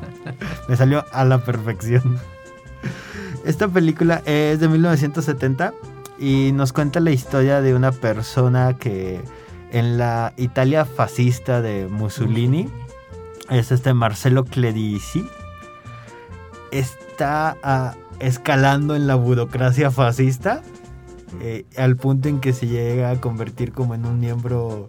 Me 0.69 0.77
salió 0.77 1.05
a 1.13 1.25
la 1.25 1.45
perfección. 1.45 2.19
Esta 3.45 3.69
película 3.69 4.23
es 4.25 4.59
de 4.61 4.69
1970 4.69 5.73
y 6.19 6.53
nos 6.53 6.73
cuenta 6.73 7.01
la 7.01 7.11
historia 7.11 7.61
de 7.61 7.75
una 7.75 7.93
persona 7.93 8.75
que 8.75 9.21
en 9.73 9.99
la 9.99 10.33
Italia 10.37 10.85
fascista 10.85 11.61
de 11.63 11.89
Mussolini, 11.89 12.69
es 13.51 13.73
este 13.73 13.95
Marcelo 13.95 14.45
Clerici, 14.45 15.27
está 16.71 17.57
ah, 17.63 17.95
escalando 18.23 18.95
en 18.97 19.07
la 19.07 19.15
burocracia 19.15 19.91
fascista 19.91 20.63
eh, 21.41 21.65
al 21.77 21.97
punto 21.97 22.29
en 22.29 22.41
que 22.41 22.53
se 22.53 22.67
llega 22.67 23.11
a 23.11 23.21
convertir 23.21 23.73
como 23.73 23.95
en 23.95 24.05
un 24.07 24.21
miembro 24.21 24.89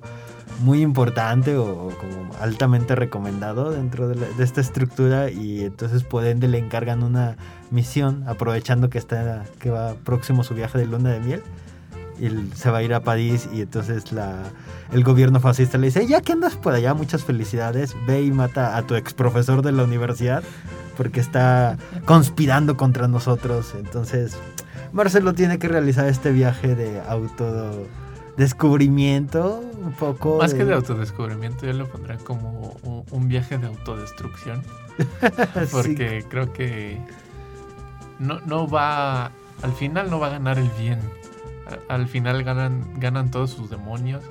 muy 0.62 0.82
importante 0.82 1.56
o, 1.58 1.64
o 1.88 1.90
como 1.90 2.30
altamente 2.40 2.96
recomendado 2.96 3.72
dentro 3.72 4.08
de, 4.08 4.16
la- 4.16 4.28
de 4.38 4.44
esta 4.44 4.62
estructura 4.62 5.30
y 5.32 5.62
entonces 5.64 6.04
por 6.04 6.26
ende 6.26 6.48
le 6.48 6.60
encargan 6.60 7.02
una 7.04 7.38
misión 7.72 8.24
aprovechando 8.28 8.90
que 8.90 8.98
está 9.00 9.44
que 9.60 9.70
va 9.72 9.96
próximo 9.96 10.44
su 10.44 10.54
viaje 10.54 10.78
de 10.78 10.86
luna 10.86 11.10
de 11.12 11.20
miel 11.22 11.42
y 12.20 12.28
él 12.28 12.52
se 12.54 12.70
va 12.70 12.78
a 12.78 12.84
ir 12.84 12.94
a 12.94 13.00
París 13.02 13.50
y 13.52 13.62
entonces 13.62 14.12
la, 14.12 14.36
el 14.92 15.04
gobierno 15.04 15.40
fascista 15.40 15.80
le 15.80 15.88
dice 15.88 16.06
ya 16.06 16.22
que 16.22 16.34
andas 16.34 16.56
por 16.56 16.74
allá 16.76 16.94
muchas 16.94 17.24
felicidades 17.24 17.96
ve 18.06 18.22
y 18.22 18.32
mata 18.32 18.78
a 18.78 18.84
tu 18.84 18.94
ex 18.96 19.14
profesor 19.16 19.64
de 19.64 19.72
la 19.72 19.84
universidad 19.84 20.44
porque 20.96 21.20
está 21.20 21.78
conspirando 22.06 22.78
contra 22.78 23.08
nosotros 23.08 23.74
entonces 23.78 24.38
Marcelo 24.94 25.34
tiene 25.34 25.58
que 25.58 25.68
realizar 25.68 26.08
este 26.08 26.32
viaje 26.32 26.76
de 26.76 27.02
autodescubrimiento, 27.02 29.64
un 29.82 29.94
poco. 29.94 30.38
Más 30.38 30.54
que 30.54 30.66
de 30.66 30.76
autodescubrimiento, 30.76 31.66
yo 31.66 31.74
lo 31.74 31.90
pondría 31.90 32.18
como 32.18 32.78
un, 33.10 33.28
viaje 33.28 33.58
de 33.58 33.66
autodestrucción. 33.66 34.62
Porque 35.72 36.24
creo 36.30 36.54
que 36.54 37.00
no, 38.20 38.40
no 38.42 38.68
va. 38.68 39.32
Al 39.64 39.74
final 39.74 40.12
no 40.12 40.20
va 40.20 40.28
a 40.28 40.32
ganar 40.32 40.60
el 40.60 40.70
bien. 40.80 41.00
Al 41.88 42.08
final 42.08 42.44
ganan, 42.44 42.84
ganan 43.00 43.32
todos 43.32 43.50
sus 43.50 43.72
demonios, 43.72 44.24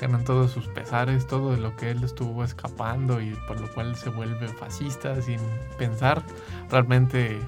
ganan 0.00 0.24
todos 0.24 0.50
sus 0.50 0.66
pesares, 0.68 1.26
todo 1.26 1.52
de 1.52 1.58
lo 1.58 1.76
que 1.76 1.90
él 1.90 2.02
estuvo 2.02 2.44
escapando 2.44 3.20
y 3.20 3.30
por 3.46 3.60
lo 3.60 3.68
cual 3.72 3.96
se 3.96 4.10
vuelve 4.10 4.48
fascista 4.48 5.20
sin 5.22 5.38
pensar 5.78 6.22
realmente 6.70 7.38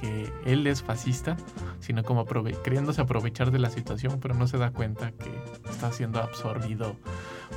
que 0.00 0.32
él 0.44 0.66
es 0.66 0.82
fascista, 0.82 1.36
sino 1.78 2.02
como 2.02 2.26
aprove- 2.26 2.60
queriéndose 2.62 3.00
aprovechar 3.00 3.52
de 3.52 3.60
la 3.60 3.70
situación, 3.70 4.18
pero 4.20 4.34
no 4.34 4.48
se 4.48 4.58
da 4.58 4.72
cuenta 4.72 5.12
que 5.12 5.30
está 5.70 5.92
siendo 5.92 6.20
absorbido 6.20 6.96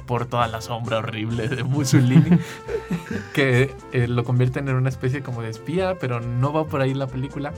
por 0.05 0.27
toda 0.27 0.47
la 0.47 0.61
sombra 0.61 0.99
horrible 0.99 1.47
de 1.47 1.63
Mussolini, 1.63 2.37
que 3.33 3.73
eh, 3.93 4.07
lo 4.07 4.23
convierten 4.23 4.67
en 4.67 4.75
una 4.75 4.89
especie 4.89 5.23
como 5.23 5.41
de 5.41 5.49
espía, 5.49 5.97
pero 5.97 6.19
no 6.19 6.53
va 6.53 6.65
por 6.67 6.81
ahí 6.81 6.93
la 6.93 7.07
película, 7.07 7.51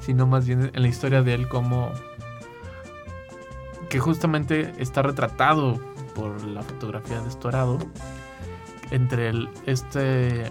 sino 0.00 0.26
más 0.26 0.46
bien 0.46 0.70
en 0.74 0.82
la 0.82 0.88
historia 0.88 1.22
de 1.22 1.32
él 1.32 1.48
como 1.48 1.90
que 3.88 3.98
justamente 3.98 4.72
está 4.78 5.02
retratado 5.02 5.80
por 6.14 6.44
la 6.44 6.62
fotografía 6.62 7.20
de 7.20 7.28
Estorado 7.28 7.78
entre 8.90 9.32
este 9.66 10.48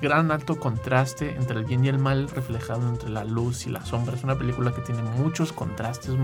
gran 0.00 0.30
alto 0.30 0.58
contraste 0.58 1.34
entre 1.36 1.58
el 1.58 1.64
bien 1.64 1.84
y 1.84 1.88
el 1.88 1.98
mal 1.98 2.28
reflejado 2.28 2.88
entre 2.88 3.10
la 3.10 3.24
luz 3.24 3.66
y 3.66 3.70
la 3.70 3.84
sombra. 3.84 4.16
Es 4.16 4.24
una 4.24 4.36
película 4.36 4.72
que 4.72 4.80
tiene 4.80 5.02
muchos 5.02 5.52
contrastes 5.52 6.14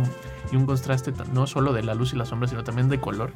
y 0.50 0.56
un 0.56 0.66
contraste 0.66 1.12
no 1.32 1.46
solo 1.46 1.72
de 1.72 1.82
la 1.82 1.94
luz 1.94 2.12
y 2.12 2.16
la 2.16 2.24
sombra, 2.24 2.48
sino 2.48 2.64
también 2.64 2.88
de 2.88 3.00
color. 3.00 3.32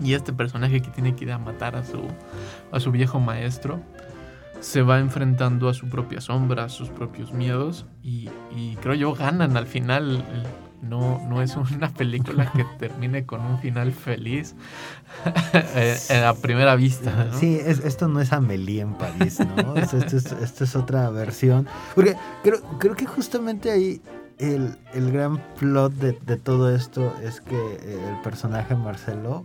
Y 0.00 0.14
este 0.14 0.32
personaje 0.32 0.82
que 0.82 0.90
tiene 0.90 1.14
que 1.14 1.24
ir 1.24 1.32
a 1.32 1.38
matar 1.38 1.76
a 1.76 1.84
su, 1.84 2.02
a 2.72 2.80
su 2.80 2.90
viejo 2.90 3.20
maestro 3.20 3.80
se 4.60 4.82
va 4.82 4.98
enfrentando 4.98 5.68
a 5.68 5.74
su 5.74 5.88
propia 5.88 6.20
sombra, 6.20 6.64
a 6.64 6.68
sus 6.68 6.88
propios 6.88 7.32
miedos 7.32 7.86
y 8.02 8.28
creo 8.80 8.94
yo 8.94 9.14
ganan 9.14 9.56
al 9.56 9.66
final. 9.66 10.24
No, 10.88 11.20
no 11.28 11.40
es 11.42 11.56
una 11.56 11.88
película 11.88 12.50
que 12.52 12.64
termine 12.78 13.24
con 13.24 13.40
un 13.40 13.58
final 13.58 13.92
feliz 13.92 14.54
eh, 15.74 15.96
a 16.26 16.34
primera 16.34 16.74
vista. 16.76 17.26
¿no? 17.30 17.38
Sí, 17.38 17.58
es- 17.64 17.80
esto 17.84 18.08
no 18.08 18.20
es 18.20 18.32
Amelie 18.32 18.80
en 18.82 18.94
París, 18.94 19.38
¿no? 19.56 19.74
Es- 19.76 19.94
Esto 19.94 20.16
es, 20.16 20.32
esto 20.32 20.64
es 20.64 20.76
otra 20.76 21.08
versión. 21.10 21.66
Porque 21.94 22.16
creo, 22.42 22.60
creo 22.78 22.94
que 22.94 23.06
justamente 23.06 23.70
ahí 23.70 24.00
el, 24.38 24.76
el 24.92 25.12
gran 25.12 25.38
plot 25.58 25.92
de, 25.94 26.12
de 26.26 26.36
todo 26.36 26.74
esto 26.74 27.14
es 27.22 27.40
que 27.40 27.56
eh, 27.56 27.98
el 28.10 28.20
personaje 28.22 28.74
Marcelo 28.74 29.44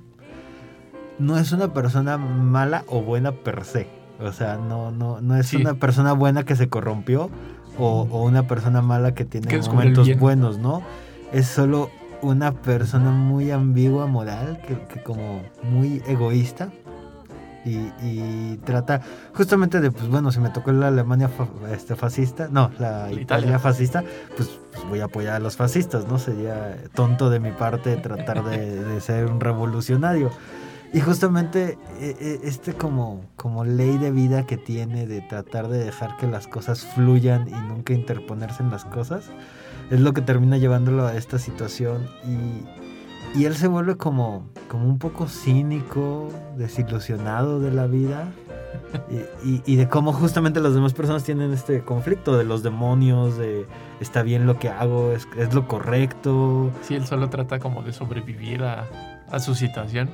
no 1.19 1.37
es 1.37 1.51
una 1.51 1.73
persona 1.73 2.17
mala 2.17 2.83
o 2.87 3.01
buena 3.01 3.31
per 3.31 3.63
se. 3.65 3.87
O 4.21 4.31
sea, 4.33 4.57
no, 4.57 4.91
no, 4.91 5.21
no 5.21 5.35
es 5.37 5.47
Sí. 5.47 5.57
una 5.57 5.75
persona 5.75 6.13
buena 6.13 6.43
que 6.43 6.55
se 6.55 6.67
corrompió 6.69 7.29
o, 7.77 8.07
o 8.11 8.23
una 8.25 8.47
persona 8.47 8.81
mala 8.81 9.13
que 9.13 9.23
tiene 9.25 9.47
momentos 9.67 10.09
buenos, 10.17 10.57
¿no? 10.57 10.81
Es 11.31 11.47
solo 11.47 11.89
una 12.21 12.51
persona 12.51 13.11
muy 13.11 13.51
ambigua 13.51 14.07
moral, 14.07 14.61
que, 14.67 14.77
que 14.93 15.01
como 15.03 15.41
muy 15.63 16.01
egoísta. 16.07 16.69
Y, 17.65 17.91
y 18.01 18.59
trata 18.63 19.01
justamente 19.33 19.81
de, 19.81 19.91
pues 19.91 20.07
bueno, 20.07 20.31
si 20.31 20.39
me 20.39 20.49
tocó 20.49 20.71
la 20.71 20.87
Alemania 20.87 21.27
fa- 21.27 21.47
este, 21.73 21.95
fascista, 21.95 22.47
no, 22.49 22.71
la 22.79 23.07
Italia. 23.11 23.21
Italia, 23.21 23.59
fascista, 23.59 24.03
pues, 24.37 24.49
pues 24.71 24.87
voy 24.87 25.01
a 25.01 25.05
apoyar 25.05 25.35
a 25.35 25.39
los 25.39 25.57
fascistas, 25.57 26.07
¿no? 26.07 26.19
Sería 26.19 26.77
tonto 26.93 27.29
de 27.29 27.41
mi 27.41 27.51
parte 27.51 27.97
tratar 27.97 28.45
de, 28.45 28.81
de 28.83 29.01
ser 29.01 29.25
un 29.25 29.41
revolucionario. 29.41 30.31
Y 30.93 31.01
justamente 31.01 31.77
eh, 31.99 32.15
eh, 32.19 32.39
este 32.43 32.73
como, 32.73 33.21
como 33.35 33.65
ley 33.65 33.97
de 33.97 34.09
vida 34.11 34.47
que 34.47 34.57
tiene 34.57 35.05
de 35.05 35.21
tratar 35.21 35.67
de 35.67 35.83
dejar 35.83 36.15
que 36.17 36.27
las 36.27 36.47
cosas 36.47 36.85
fluyan 36.95 37.47
y 37.49 37.51
nunca 37.51 37.93
interponerse 37.93 38.63
en 38.63 38.71
las 38.71 38.85
cosas, 38.85 39.25
es 39.89 39.99
lo 39.99 40.13
que 40.13 40.21
termina 40.21 40.57
llevándolo 40.57 41.05
a 41.05 41.15
esta 41.15 41.39
situación 41.39 42.07
y, 42.25 43.39
y 43.39 43.45
él 43.45 43.55
se 43.55 43.67
vuelve 43.67 43.95
como, 43.97 44.49
como 44.69 44.85
un 44.87 44.99
poco 44.99 45.27
cínico, 45.27 46.29
desilusionado 46.57 47.59
de 47.59 47.71
la 47.71 47.87
vida 47.87 48.29
y, 49.11 49.47
y- 49.49 49.63
y 49.65 49.75
de 49.75 49.87
cómo 49.87 50.13
justamente 50.13 50.59
las 50.59 50.73
demás 50.73 50.93
personas 50.93 51.23
tienen 51.23 51.51
este 51.53 51.81
conflicto 51.81 52.37
de 52.37 52.43
los 52.43 52.63
demonios, 52.63 53.37
de 53.37 53.65
está 53.99 54.21
bien 54.23 54.45
lo 54.47 54.57
que 54.59 54.69
hago, 54.69 55.11
es, 55.11 55.27
es 55.37 55.53
lo 55.53 55.67
correcto. 55.67 56.71
Sí, 56.81 56.95
él 56.95 57.05
solo 57.05 57.29
trata 57.29 57.59
como 57.59 57.81
de 57.83 57.93
sobrevivir 57.93 58.63
a, 58.63 58.85
a 59.31 59.39
su 59.39 59.53
situación 59.55 60.09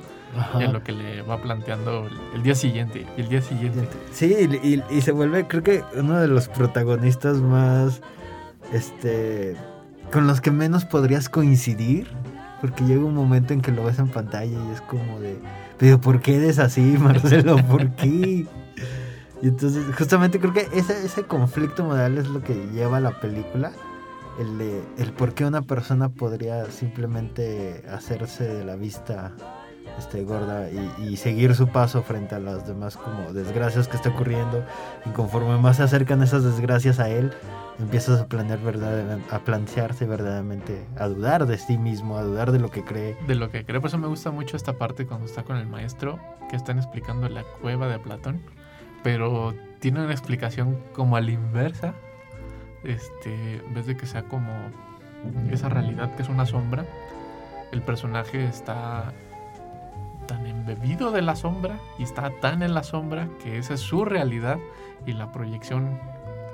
y 0.60 0.64
a 0.64 0.70
lo 0.70 0.82
que 0.82 0.92
le 0.92 1.22
va 1.22 1.38
planteando 1.40 2.06
el, 2.06 2.12
el 2.34 2.42
día 2.42 2.54
siguiente. 2.54 3.06
Y 3.16 3.20
el 3.22 3.28
día 3.28 3.40
siguiente. 3.40 3.88
Sí, 4.12 4.34
y, 4.62 4.74
y- 4.74 4.82
y 4.90 5.00
se 5.00 5.12
vuelve, 5.12 5.46
creo 5.46 5.62
que 5.62 5.82
uno 5.96 6.18
de 6.18 6.28
los 6.28 6.48
protagonistas 6.48 7.36
más, 7.38 8.00
este, 8.72 9.56
con 10.12 10.26
los 10.26 10.40
que 10.40 10.50
menos 10.50 10.84
podrías 10.84 11.28
coincidir, 11.28 12.08
porque 12.60 12.84
llega 12.84 13.04
un 13.04 13.14
momento 13.14 13.52
en 13.52 13.60
que 13.60 13.72
lo 13.72 13.84
ves 13.84 13.98
en 13.98 14.08
pantalla 14.08 14.46
y 14.46 14.72
es 14.72 14.80
como 14.82 15.20
de, 15.20 15.38
pero 15.78 16.00
¿por 16.00 16.20
qué 16.20 16.36
eres 16.36 16.58
así, 16.58 16.80
Marcelo? 16.98 17.56
¿Por 17.66 17.90
qué? 17.90 18.46
Y 19.42 19.48
entonces, 19.48 19.84
justamente 19.96 20.40
creo 20.40 20.52
que 20.52 20.68
ese, 20.72 21.04
ese 21.04 21.24
conflicto 21.24 21.84
moral 21.84 22.18
es 22.18 22.28
lo 22.28 22.42
que 22.42 22.54
lleva 22.72 22.96
a 22.96 23.00
la 23.00 23.20
película. 23.20 23.72
El, 24.38 24.82
el 24.98 25.12
por 25.12 25.34
qué 25.34 25.44
una 25.44 25.62
persona 25.62 26.08
podría 26.10 26.70
simplemente 26.70 27.82
hacerse 27.90 28.44
de 28.44 28.64
la 28.64 28.76
vista 28.76 29.32
este, 29.98 30.24
gorda 30.24 30.68
y, 30.70 31.16
seguir 31.16 31.54
su 31.54 31.68
paso 31.68 32.02
frente 32.02 32.34
a 32.34 32.38
las 32.38 32.66
demás 32.66 32.96
como 32.96 33.32
desgracias 33.32 33.88
que 33.88 33.96
está 33.96 34.10
ocurriendo. 34.10 34.64
Y 35.04 35.10
conforme 35.10 35.56
más 35.58 35.76
se 35.76 35.82
acercan 35.82 36.22
esas 36.22 36.44
desgracias 36.44 37.00
a 37.00 37.08
él, 37.08 37.32
empiezas 37.78 38.20
a 38.20 38.26
planear 38.26 38.58
verdaderamente, 38.60 39.34
a 39.34 39.38
plantearse 39.40 40.06
verdaderamente, 40.06 40.86
a 40.98 41.08
dudar 41.08 41.46
de 41.46 41.58
sí 41.58 41.78
mismo, 41.78 42.16
a 42.16 42.22
dudar 42.22 42.52
de 42.52 42.58
lo 42.58 42.70
que 42.70 42.84
cree. 42.84 43.16
De 43.26 43.34
lo 43.34 43.50
que 43.50 43.64
creo, 43.64 43.80
por 43.80 43.88
eso 43.88 43.98
me 43.98 44.08
gusta 44.08 44.30
mucho 44.30 44.56
esta 44.56 44.74
parte 44.74 45.06
cuando 45.06 45.26
está 45.26 45.42
con 45.42 45.56
el 45.56 45.66
maestro, 45.66 46.18
que 46.50 46.56
están 46.56 46.78
explicando 46.78 47.28
la 47.28 47.44
cueva 47.60 47.88
de 47.88 47.98
Platón, 47.98 48.40
pero 49.02 49.54
tiene 49.80 50.02
una 50.02 50.12
explicación 50.12 50.78
como 50.94 51.16
a 51.16 51.20
la 51.20 51.30
inversa, 51.30 51.94
este, 52.84 53.56
en 53.56 53.74
vez 53.74 53.86
de 53.86 53.96
que 53.96 54.06
sea 54.06 54.22
como 54.24 54.52
esa 55.50 55.68
realidad 55.68 56.14
que 56.14 56.22
es 56.22 56.28
una 56.28 56.46
sombra, 56.46 56.84
el 57.72 57.82
personaje 57.82 58.44
está 58.44 59.12
embebido 60.70 61.10
de 61.12 61.22
la 61.22 61.36
sombra 61.36 61.78
y 61.98 62.02
está 62.02 62.30
tan 62.40 62.62
en 62.62 62.74
la 62.74 62.82
sombra 62.82 63.28
que 63.42 63.58
esa 63.58 63.74
es 63.74 63.80
su 63.80 64.04
realidad 64.04 64.58
y 65.06 65.12
la 65.12 65.30
proyección 65.32 65.98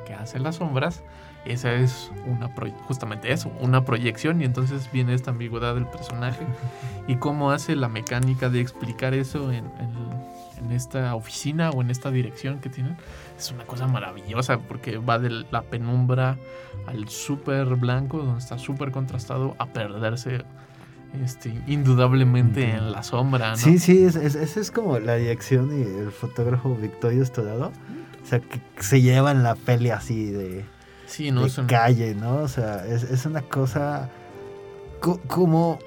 que 0.07 0.15
hace 0.15 0.39
las 0.39 0.57
sombras, 0.57 1.03
esa 1.45 1.73
es 1.75 2.11
una 2.27 2.51
justamente 2.87 3.33
eso, 3.33 3.51
una 3.61 3.85
proyección 3.85 4.41
y 4.41 4.45
entonces 4.45 4.91
viene 4.93 5.15
esta 5.15 5.31
ambigüedad 5.31 5.75
del 5.75 5.87
personaje 5.87 6.45
y 7.09 7.17
cómo 7.17 7.51
hace 7.53 7.75
la 7.77 7.89
mecánica 7.89 8.49
de 8.49 8.61
explicar 8.61 9.15
eso 9.15 9.51
en, 9.51 9.67
en- 9.79 10.23
en 10.59 10.71
esta 10.71 11.17
oficina 11.17 11.71
o 11.71 11.83
en 11.83 11.91
esta 11.91 12.13
dirección 12.13 12.61
que 12.61 12.69
tienen, 12.69 12.97
es 13.37 13.51
una 13.51 13.65
cosa 13.65 13.89
maravillosa 13.89 14.59
porque 14.61 14.97
va 14.99 15.19
de 15.19 15.45
la 15.51 15.63
penumbra 15.63 16.37
al 16.87 17.09
súper 17.09 17.67
blanco, 17.75 18.19
donde 18.19 18.39
está 18.39 18.59
súper 18.59 18.93
contrastado, 18.93 19.57
a 19.59 19.67
perderse 19.67 20.45
este, 21.23 21.53
indudablemente 21.67 22.63
Entiendo. 22.63 22.87
en 22.87 22.93
la 22.93 23.03
sombra, 23.03 23.51
¿no? 23.51 23.57
Sí, 23.57 23.79
sí, 23.79 24.05
es- 24.05 24.17
es- 24.17 24.35
esa 24.35 24.61
es, 24.61 24.71
como 24.71 24.99
la 24.99 25.17
dirección 25.17 25.71
y 25.79 25.83
el 25.83 26.11
fotógrafo 26.11 26.75
Victorio 26.75 27.23
Estodado. 27.23 27.73
O 28.23 28.27
sea, 28.27 28.41
que 28.41 28.61
se 28.81 29.01
llevan 29.03 29.43
la 29.43 29.55
peli 29.57 29.91
así 29.91 30.31
de, 30.31 30.65
Sí, 31.07 31.31
no 31.31 31.47
de 31.47 31.67
calle, 31.67 32.15
¿no? 32.15 32.37
O 32.37 32.49
sea, 32.49 32.87
es, 32.87 33.03
es 33.03 33.27
una 33.27 33.43
cosa 33.43 34.09
co- 35.01 35.21
como... 35.27 35.79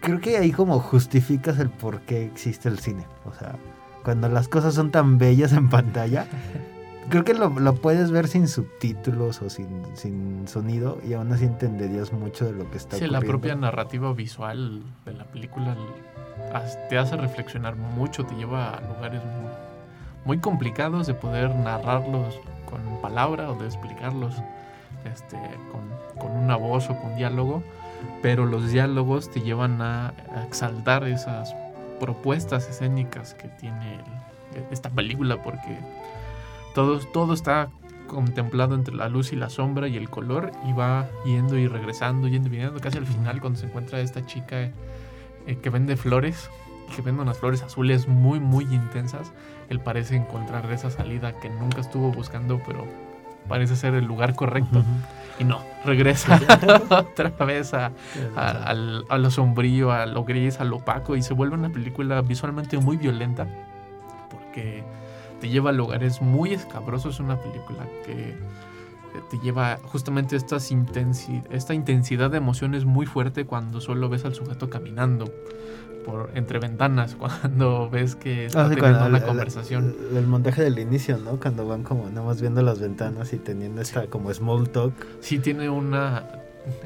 Creo 0.00 0.20
que 0.20 0.36
ahí 0.38 0.50
como 0.50 0.78
justificas 0.80 1.58
el 1.58 1.70
por 1.70 2.00
qué 2.00 2.24
existe 2.24 2.68
el 2.68 2.78
cine. 2.78 3.06
O 3.26 3.32
sea, 3.34 3.56
cuando 4.02 4.28
las 4.28 4.48
cosas 4.48 4.74
son 4.74 4.90
tan 4.90 5.18
bellas 5.18 5.52
en 5.52 5.68
pantalla, 5.70 6.26
creo 7.10 7.24
que 7.24 7.34
lo, 7.34 7.48
lo 7.50 7.74
puedes 7.74 8.10
ver 8.10 8.26
sin 8.28 8.48
subtítulos 8.48 9.42
o 9.42 9.50
sin, 9.50 9.84
sin 9.94 10.48
sonido 10.48 10.98
y 11.06 11.12
aún 11.12 11.30
así 11.32 11.44
entenderías 11.44 12.12
mucho 12.12 12.46
de 12.46 12.52
lo 12.52 12.70
que 12.70 12.78
está 12.78 12.96
Sí, 12.96 13.02
la 13.06 13.18
ocurriendo. 13.18 13.28
propia 13.40 13.54
narrativa 13.56 14.12
visual 14.14 14.82
de 15.04 15.12
la 15.12 15.24
película 15.24 15.76
te 16.88 16.98
hace 16.98 17.16
reflexionar 17.16 17.76
mucho, 17.76 18.24
te 18.24 18.34
lleva 18.34 18.70
a 18.70 18.80
lugares 18.80 19.22
mu- 19.24 19.48
muy 20.24 20.38
complicados 20.38 21.06
de 21.06 21.14
poder 21.14 21.54
narrarlos 21.54 22.40
con 22.68 22.80
palabra 23.02 23.50
o 23.50 23.56
de 23.56 23.66
explicarlos 23.66 24.34
este, 25.04 25.36
con, 25.70 25.82
con 26.18 26.32
una 26.36 26.56
voz 26.56 26.88
o 26.90 26.96
con 27.00 27.14
diálogo, 27.16 27.62
pero 28.22 28.46
los 28.46 28.70
diálogos 28.70 29.30
te 29.30 29.40
llevan 29.40 29.80
a, 29.82 30.08
a 30.34 30.44
exaltar 30.46 31.04
esas 31.04 31.54
propuestas 32.00 32.68
escénicas 32.68 33.34
que 33.34 33.48
tiene 33.48 33.94
el- 33.94 34.64
esta 34.72 34.90
película 34.90 35.40
porque 35.42 35.78
todo, 36.74 36.98
todo 36.98 37.32
está 37.34 37.68
contemplado 38.06 38.74
entre 38.74 38.94
la 38.94 39.08
luz 39.08 39.32
y 39.32 39.36
la 39.36 39.50
sombra 39.50 39.86
y 39.88 39.96
el 39.96 40.10
color 40.10 40.50
y 40.68 40.72
va 40.72 41.08
yendo 41.24 41.56
y 41.56 41.68
regresando, 41.68 42.26
yendo 42.28 42.48
y 42.48 42.50
viniendo. 42.52 42.80
Casi 42.80 42.98
al 42.98 43.06
final 43.06 43.40
cuando 43.40 43.58
se 43.58 43.66
encuentra 43.66 44.00
esta 44.00 44.26
chica 44.26 44.70
eh, 45.46 45.56
que 45.62 45.70
vende 45.70 45.96
flores, 45.96 46.50
que 46.94 47.02
vende 47.02 47.22
unas 47.22 47.38
flores 47.38 47.62
azules 47.62 48.08
muy, 48.08 48.40
muy 48.40 48.64
intensas, 48.64 49.32
él 49.68 49.78
parece 49.80 50.16
encontrar 50.16 50.70
esa 50.72 50.90
salida 50.90 51.38
que 51.38 51.48
nunca 51.48 51.80
estuvo 51.80 52.10
buscando, 52.10 52.60
pero 52.66 52.84
parece 53.48 53.76
ser 53.76 53.94
el 53.94 54.04
lugar 54.06 54.34
correcto. 54.34 54.82
Y 55.38 55.44
no, 55.44 55.60
regresa 55.84 56.40
otra 56.90 57.30
vez 57.46 57.72
a, 57.74 57.92
a, 58.36 58.48
al- 58.64 59.04
a 59.08 59.18
lo 59.18 59.30
sombrío, 59.30 59.92
a 59.92 60.04
lo 60.06 60.24
gris, 60.24 60.58
a 60.60 60.64
lo 60.64 60.76
opaco 60.78 61.14
y 61.14 61.22
se 61.22 61.32
vuelve 61.32 61.54
una 61.54 61.70
película 61.70 62.20
visualmente 62.22 62.76
muy 62.78 62.96
violenta 62.96 63.46
porque 64.30 64.84
te 65.40 65.48
lleva 65.48 65.70
a 65.70 65.72
lugares 65.72 66.20
muy 66.22 66.52
escabrosos. 66.52 67.14
Es 67.14 67.20
una 67.20 67.36
película 67.38 67.86
que 68.06 68.30
eh, 68.30 68.34
te 69.30 69.38
lleva 69.38 69.78
justamente 69.84 70.36
estas 70.36 70.70
intensi- 70.72 71.42
esta 71.50 71.74
intensidad 71.74 72.30
de 72.30 72.36
emociones 72.38 72.84
muy 72.84 73.06
fuerte 73.06 73.44
cuando 73.46 73.80
solo 73.80 74.08
ves 74.08 74.24
al 74.24 74.34
sujeto 74.34 74.70
caminando 74.70 75.24
por 76.04 76.30
entre 76.34 76.58
ventanas, 76.58 77.14
cuando 77.18 77.90
ves 77.90 78.16
que 78.16 78.46
está 78.46 78.64
Ah, 78.64 78.68
sí, 78.68 78.74
teniendo 78.76 79.06
una 79.06 79.18
el- 79.18 79.24
conversación. 79.24 79.94
El, 80.12 80.16
el 80.18 80.26
montaje 80.26 80.62
del 80.62 80.78
inicio, 80.78 81.18
¿no? 81.18 81.38
Cuando 81.40 81.66
van 81.66 81.82
como 81.82 82.08
nada 82.08 82.22
más 82.26 82.40
viendo 82.40 82.62
las 82.62 82.78
ventanas 82.80 83.32
y 83.32 83.38
teniendo 83.38 83.80
esta 83.82 84.06
como 84.06 84.32
small 84.32 84.68
talk. 84.70 84.94
sí 85.20 85.38
tiene 85.38 85.68
una 85.68 86.24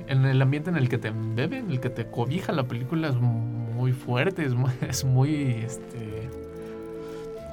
en 0.07 0.25
el 0.25 0.41
ambiente 0.41 0.71
en 0.71 0.77
el 0.77 0.89
que 0.89 0.99
te 0.99 1.09
embebe, 1.09 1.59
en 1.59 1.69
el 1.71 1.81
que 1.81 1.91
te 1.91 2.07
cobija 2.07 2.53
la 2.53 2.63
película 2.65 3.09
es 3.09 3.17
muy 3.17 3.93
fuerte, 3.93 4.45
es 4.45 4.55
muy, 4.55 4.71
es 4.89 5.05
muy 5.05 5.35
este 5.65 6.24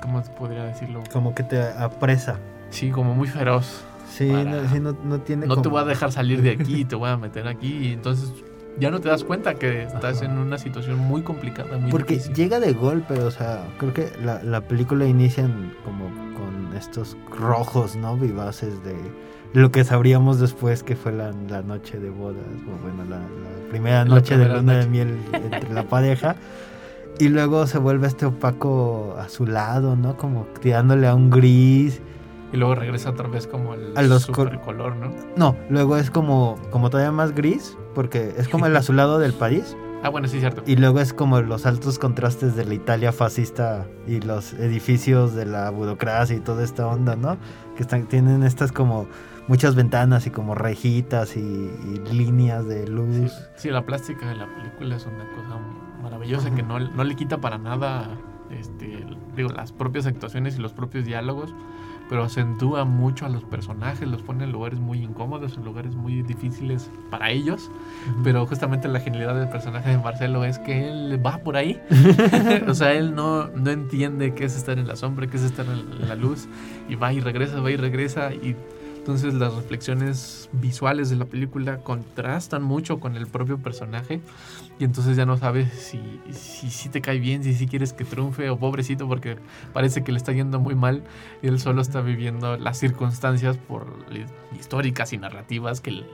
¿cómo 0.01 0.21
podría 0.37 0.63
decirlo? 0.65 1.01
Como 1.11 1.33
que 1.35 1.43
te 1.43 1.61
apresa. 1.61 2.37
Sí, 2.69 2.89
como 2.89 3.13
muy 3.15 3.27
feroz. 3.27 3.83
Sí, 4.09 4.29
Para- 4.29 4.43
no, 4.43 4.69
sí, 4.69 4.79
no, 4.79 4.95
no 5.05 5.19
tiene 5.21 5.45
No 5.47 5.61
te 5.61 5.69
voy 5.69 5.81
a 5.81 5.85
dejar 5.85 6.11
salir 6.11 6.41
de 6.41 6.51
aquí, 6.51 6.83
te 6.85 6.95
voy 6.95 7.09
a 7.09 7.17
meter 7.17 7.47
aquí 7.47 7.77
y 7.87 7.93
entonces 7.93 8.31
ya 8.79 8.89
no 8.91 8.99
te 8.99 9.09
das 9.09 9.23
cuenta 9.23 9.55
que 9.55 9.83
estás 9.83 10.21
en 10.21 10.37
una 10.37 10.57
situación 10.57 10.97
muy 10.99 11.21
complicada, 11.21 11.77
muy 11.77 11.91
Porque 11.91 12.13
difícil. 12.15 12.35
llega 12.35 12.59
de 12.59 12.73
golpe, 12.73 13.13
o 13.19 13.31
sea, 13.31 13.65
creo 13.77 13.93
que 13.93 14.11
la, 14.23 14.41
la 14.43 14.61
película 14.61 15.05
inicia 15.05 15.43
en- 15.43 15.73
como 15.85 16.05
con 16.35 16.75
estos 16.77 17.15
rojos, 17.37 17.95
¿no? 17.95 18.15
Vivaces 18.17 18.83
de 18.83 18.95
lo 19.53 19.71
que 19.71 19.83
sabríamos 19.83 20.39
después 20.39 20.83
que 20.83 20.95
fue 20.95 21.11
la, 21.11 21.31
la 21.49 21.61
noche 21.61 21.99
de 21.99 22.09
bodas, 22.09 22.37
o 22.67 22.81
bueno, 22.81 23.03
la, 23.09 23.17
la 23.17 23.69
primera 23.69 23.99
La 24.05 24.15
noche 24.15 24.37
de 24.37 24.47
luna 24.47 24.77
de 24.79 24.87
miel 24.87 25.17
entre 25.33 25.73
la 25.73 25.83
pareja. 25.83 26.35
Y 27.19 27.29
luego 27.29 27.67
se 27.67 27.77
vuelve 27.77 28.07
este 28.07 28.25
opaco 28.25 29.15
azulado, 29.19 29.95
¿no? 29.95 30.17
Como 30.17 30.45
tirándole 30.59 31.07
a 31.07 31.13
un 31.15 31.29
gris. 31.29 32.01
Y 32.53 32.57
luego 32.57 32.75
regresa 32.75 33.11
otra 33.11 33.27
vez 33.27 33.47
como 33.47 33.75
el 33.75 33.93
A 33.95 34.01
los 34.01 34.25
col- 34.27 34.59
color, 34.61 34.95
¿no? 34.95 35.13
No, 35.37 35.55
luego 35.69 35.97
es 35.97 36.09
como, 36.11 36.57
como 36.71 36.89
todavía 36.89 37.11
más 37.11 37.33
gris, 37.33 37.77
porque 37.93 38.33
es 38.37 38.47
como 38.49 38.65
el 38.65 38.75
azulado 38.77 39.19
del 39.19 39.33
París. 39.33 39.77
Ah, 40.03 40.09
bueno, 40.09 40.27
sí, 40.27 40.39
cierto. 40.39 40.63
Y 40.65 40.77
luego 40.77 40.99
es 40.99 41.13
como 41.13 41.39
los 41.41 41.67
altos 41.67 41.99
contrastes 41.99 42.55
de 42.55 42.65
la 42.65 42.73
Italia 42.73 43.11
fascista 43.11 43.85
y 44.07 44.19
los 44.19 44.53
edificios 44.53 45.35
de 45.35 45.45
la 45.45 45.69
burocracia 45.69 46.35
y 46.35 46.39
toda 46.39 46.63
esta 46.63 46.87
onda, 46.87 47.15
¿no? 47.15 47.37
Que 47.75 47.83
están, 47.83 48.07
tienen 48.07 48.41
estas 48.41 48.71
como 48.71 49.05
muchas 49.47 49.75
ventanas 49.75 50.25
y 50.25 50.31
como 50.31 50.55
rejitas 50.55 51.37
y, 51.37 51.39
y 51.39 52.01
líneas 52.13 52.67
de 52.67 52.87
luz. 52.87 53.31
Sí, 53.55 53.69
la 53.69 53.85
plástica 53.85 54.27
de 54.27 54.35
la 54.35 54.47
película 54.55 54.95
es 54.95 55.05
una 55.05 55.23
cosa 55.35 55.59
maravillosa 56.01 56.53
que 56.53 56.63
no, 56.63 56.79
no 56.79 57.03
le 57.03 57.15
quita 57.15 57.39
para 57.39 57.57
nada 57.57 58.09
este, 58.59 59.05
digo, 59.35 59.49
las 59.49 59.71
propias 59.71 60.05
actuaciones 60.05 60.57
y 60.57 60.61
los 60.61 60.73
propios 60.73 61.05
diálogos, 61.05 61.53
pero 62.09 62.23
acentúa 62.23 62.83
mucho 62.83 63.25
a 63.25 63.29
los 63.29 63.43
personajes, 63.45 64.07
los 64.07 64.21
pone 64.21 64.43
en 64.43 64.51
lugares 64.51 64.79
muy 64.79 65.01
incómodos, 65.01 65.55
en 65.55 65.63
lugares 65.63 65.95
muy 65.95 66.21
difíciles 66.23 66.91
para 67.09 67.29
ellos, 67.31 67.71
pero 68.23 68.45
justamente 68.45 68.89
la 68.89 68.99
genialidad 68.99 69.35
del 69.35 69.47
personaje 69.47 69.91
de 69.91 69.97
Marcelo 69.97 70.43
es 70.43 70.59
que 70.59 70.89
él 70.89 71.25
va 71.25 71.37
por 71.37 71.55
ahí, 71.55 71.81
o 72.67 72.73
sea, 72.73 72.93
él 72.93 73.15
no, 73.15 73.47
no 73.47 73.71
entiende 73.71 74.33
qué 74.33 74.45
es 74.45 74.57
estar 74.57 74.77
en 74.77 74.87
la 74.87 74.97
sombra, 74.97 75.27
qué 75.27 75.37
es 75.37 75.43
estar 75.43 75.65
en 75.65 76.07
la 76.07 76.15
luz, 76.15 76.49
y 76.89 76.95
va 76.95 77.13
y 77.13 77.21
regresa, 77.21 77.61
va 77.61 77.71
y 77.71 77.77
regresa, 77.77 78.33
y 78.33 78.57
entonces 79.01 79.33
las 79.33 79.55
reflexiones 79.55 80.47
visuales 80.53 81.09
de 81.09 81.15
la 81.15 81.25
película 81.25 81.77
contrastan 81.79 82.61
mucho 82.61 82.99
con 82.99 83.15
el 83.15 83.25
propio 83.25 83.57
personaje. 83.57 84.21
Y 84.77 84.83
entonces 84.83 85.17
ya 85.17 85.25
no 85.25 85.37
sabes 85.37 85.73
si, 85.73 85.99
si, 86.31 86.69
si 86.69 86.89
te 86.89 87.01
cae 87.01 87.17
bien, 87.19 87.43
si, 87.43 87.55
si 87.55 87.65
quieres 87.67 87.93
que 87.93 88.05
triunfe 88.05 88.49
o 88.51 88.57
pobrecito 88.59 89.07
porque 89.07 89.37
parece 89.73 90.03
que 90.03 90.11
le 90.11 90.19
está 90.19 90.33
yendo 90.33 90.59
muy 90.59 90.75
mal. 90.75 91.03
Y 91.41 91.47
él 91.47 91.59
solo 91.59 91.81
está 91.81 92.01
viviendo 92.01 92.57
las 92.57 92.77
circunstancias 92.77 93.57
por 93.57 93.87
históricas 94.59 95.13
y 95.13 95.17
narrativas 95.17 95.81
que, 95.81 95.91
le- 95.91 96.05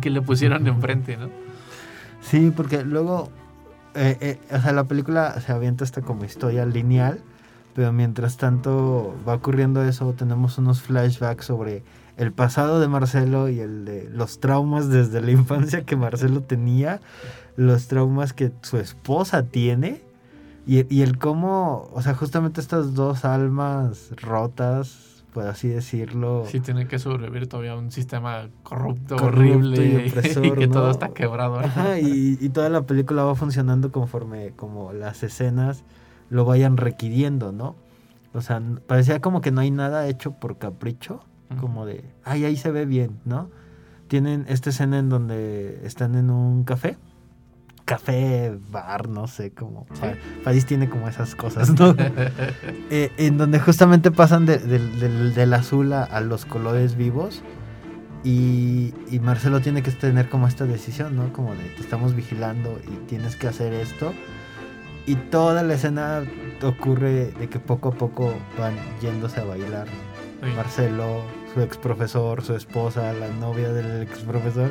que 0.00 0.10
le 0.10 0.20
pusieron 0.20 0.66
enfrente, 0.66 1.16
¿no? 1.16 1.30
Sí, 2.20 2.52
porque 2.54 2.82
luego, 2.82 3.30
eh, 3.94 4.16
eh, 4.20 4.38
o 4.50 4.60
sea, 4.60 4.72
la 4.72 4.82
película 4.84 5.40
se 5.40 5.52
avienta 5.52 5.84
esta 5.84 6.02
como 6.02 6.24
historia 6.24 6.66
lineal, 6.66 7.20
pero 7.72 7.92
mientras 7.92 8.36
tanto 8.36 9.14
va 9.28 9.34
ocurriendo 9.34 9.84
eso, 9.84 10.12
tenemos 10.14 10.58
unos 10.58 10.82
flashbacks 10.82 11.44
sobre 11.46 11.84
el 12.16 12.32
pasado 12.32 12.80
de 12.80 12.88
Marcelo 12.88 13.48
y 13.48 13.60
el 13.60 13.84
de 13.84 14.08
los 14.10 14.40
traumas 14.40 14.88
desde 14.88 15.20
la 15.20 15.30
infancia 15.30 15.84
que 15.84 15.96
Marcelo 15.96 16.42
tenía, 16.42 17.00
los 17.56 17.88
traumas 17.88 18.32
que 18.32 18.52
su 18.62 18.78
esposa 18.78 19.42
tiene. 19.44 20.02
Y, 20.66 20.92
y 20.92 21.02
el 21.02 21.18
cómo, 21.18 21.88
o 21.92 22.02
sea, 22.02 22.14
justamente 22.14 22.60
estas 22.60 22.94
dos 22.94 23.24
almas 23.24 24.10
rotas, 24.20 25.22
por 25.32 25.46
así 25.46 25.68
decirlo, 25.68 26.44
Sí, 26.48 26.58
tiene 26.58 26.88
que 26.88 26.98
sobrevivir 26.98 27.46
todavía 27.46 27.72
a 27.72 27.76
un 27.76 27.92
sistema 27.92 28.48
corrupto, 28.64 29.14
Corrupto 29.14 29.26
horrible 29.26 29.86
y 29.86 29.96
y, 30.06 30.08
opresor, 30.08 30.58
que 30.58 30.66
todo 30.66 30.90
está 30.90 31.10
quebrado. 31.10 31.60
¿no? 31.60 31.66
Ajá, 31.66 32.00
y, 32.00 32.36
y 32.40 32.48
toda 32.48 32.68
la 32.68 32.82
película 32.82 33.22
va 33.22 33.36
funcionando 33.36 33.92
conforme 33.92 34.50
como 34.56 34.92
las 34.92 35.22
escenas 35.22 35.84
lo 36.30 36.44
vayan 36.44 36.76
requiriendo, 36.76 37.52
¿no? 37.52 37.76
O 38.34 38.40
sea, 38.40 38.60
parecía 38.86 39.20
como 39.20 39.40
que 39.40 39.50
no 39.52 39.60
hay 39.60 39.70
nada 39.70 40.08
hecho 40.08 40.32
por 40.32 40.58
capricho, 40.58 41.20
Como 41.60 41.86
de, 41.86 42.04
ay, 42.24 42.44
ahí 42.44 42.56
se 42.56 42.70
ve 42.70 42.86
bien, 42.86 43.18
¿no? 43.24 43.50
Tienen 44.08 44.44
esta 44.48 44.70
escena 44.70 44.98
en 44.98 45.08
donde 45.08 45.80
están 45.84 46.14
en 46.14 46.30
un 46.30 46.64
café, 46.64 46.96
café, 47.84 48.58
bar, 48.70 49.08
no 49.08 49.26
sé, 49.28 49.52
como... 49.52 49.84
Pa- 50.00 50.14
París 50.44 50.66
tiene 50.66 50.88
como 50.88 51.08
esas 51.08 51.34
cosas, 51.36 51.70
¿no? 51.78 51.94
Eh, 52.90 53.10
en 53.16 53.38
donde 53.38 53.58
justamente 53.60 54.10
pasan 54.10 54.44
de- 54.46 54.58
del- 54.58 54.98
del- 55.00 55.34
del 55.34 55.54
azul 55.54 55.92
a, 55.92 56.02
a 56.04 56.20
los 56.20 56.44
colores 56.46 56.96
vivos 56.96 57.42
y, 58.24 58.92
y 59.10 59.20
Marcelo 59.20 59.60
tiene 59.60 59.82
que 59.82 59.90
tener 59.92 60.28
como 60.28 60.48
esta 60.48 60.66
decisión, 60.66 61.14
¿no? 61.16 61.32
Como 61.32 61.52
de 61.54 61.62
te 61.76 61.80
estamos 61.80 62.14
vigilando 62.16 62.78
y 62.88 63.06
tienes 63.06 63.36
que 63.36 63.46
hacer 63.48 63.72
esto. 63.72 64.12
Y 65.06 65.14
toda 65.14 65.62
la 65.62 65.74
escena 65.74 66.24
ocurre 66.64 67.30
de 67.38 67.48
que 67.48 67.60
poco 67.60 67.90
a 67.90 67.92
poco 67.92 68.34
van 68.58 68.74
yéndose 69.00 69.40
a 69.40 69.44
bailar. 69.44 69.86
Marcelo, 70.56 71.22
su 71.54 71.60
ex 71.60 71.76
profesor, 71.76 72.42
su 72.42 72.54
esposa, 72.54 73.12
la 73.12 73.28
novia 73.28 73.72
del 73.72 74.02
ex 74.02 74.20
profesor. 74.20 74.70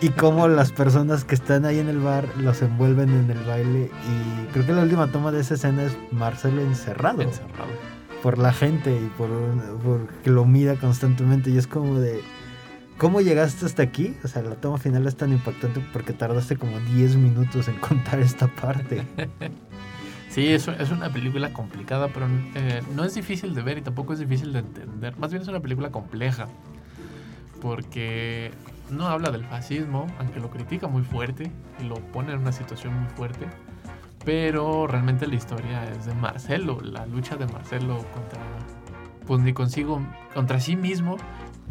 y 0.00 0.10
cómo 0.10 0.48
las 0.48 0.72
personas 0.72 1.24
que 1.24 1.34
están 1.34 1.64
ahí 1.64 1.78
en 1.78 1.88
el 1.88 1.98
bar 1.98 2.26
los 2.36 2.60
envuelven 2.62 3.10
en 3.10 3.30
el 3.30 3.42
baile. 3.44 3.90
Y 3.90 4.52
creo 4.52 4.66
que 4.66 4.72
la 4.72 4.82
última 4.82 5.10
toma 5.10 5.32
de 5.32 5.40
esa 5.40 5.54
escena 5.54 5.84
es 5.84 5.96
Marcelo 6.10 6.60
encerrado. 6.60 7.22
Encerrado. 7.22 7.70
Por 8.22 8.38
la 8.38 8.52
gente 8.52 8.90
y 8.94 9.10
por, 9.16 9.28
por 9.82 10.06
que 10.22 10.30
lo 10.30 10.44
mira 10.44 10.76
constantemente. 10.76 11.50
Y 11.50 11.58
es 11.58 11.66
como 11.66 11.98
de. 11.98 12.22
¿Cómo 12.98 13.20
llegaste 13.20 13.66
hasta 13.66 13.82
aquí? 13.82 14.16
O 14.22 14.28
sea, 14.28 14.42
la 14.42 14.54
toma 14.54 14.78
final 14.78 15.06
es 15.06 15.16
tan 15.16 15.32
impactante 15.32 15.80
porque 15.92 16.12
tardaste 16.12 16.56
como 16.56 16.78
10 16.78 17.16
minutos 17.16 17.66
en 17.68 17.76
contar 17.78 18.20
esta 18.20 18.46
parte. 18.46 19.04
Sí, 20.34 20.48
es, 20.48 20.66
es 20.66 20.90
una 20.90 21.10
película 21.10 21.52
complicada, 21.52 22.08
pero 22.08 22.26
eh, 22.56 22.82
no 22.96 23.04
es 23.04 23.14
difícil 23.14 23.54
de 23.54 23.62
ver 23.62 23.78
y 23.78 23.82
tampoco 23.82 24.14
es 24.14 24.18
difícil 24.18 24.52
de 24.52 24.58
entender. 24.58 25.16
Más 25.16 25.30
bien 25.30 25.42
es 25.42 25.46
una 25.46 25.60
película 25.60 25.92
compleja, 25.92 26.48
porque 27.62 28.50
no 28.90 29.06
habla 29.06 29.30
del 29.30 29.44
fascismo, 29.44 30.08
aunque 30.18 30.40
lo 30.40 30.50
critica 30.50 30.88
muy 30.88 31.04
fuerte 31.04 31.52
y 31.80 31.84
lo 31.84 31.94
pone 31.94 32.32
en 32.32 32.40
una 32.40 32.50
situación 32.50 32.98
muy 32.98 33.08
fuerte. 33.10 33.46
Pero 34.24 34.88
realmente 34.88 35.28
la 35.28 35.36
historia 35.36 35.84
es 35.84 36.06
de 36.06 36.14
Marcelo, 36.14 36.80
la 36.80 37.06
lucha 37.06 37.36
de 37.36 37.46
Marcelo 37.46 37.98
contra, 38.12 38.40
pues 39.28 39.40
ni 39.40 39.52
consigo, 39.52 40.02
contra 40.34 40.58
sí 40.58 40.74
mismo, 40.74 41.16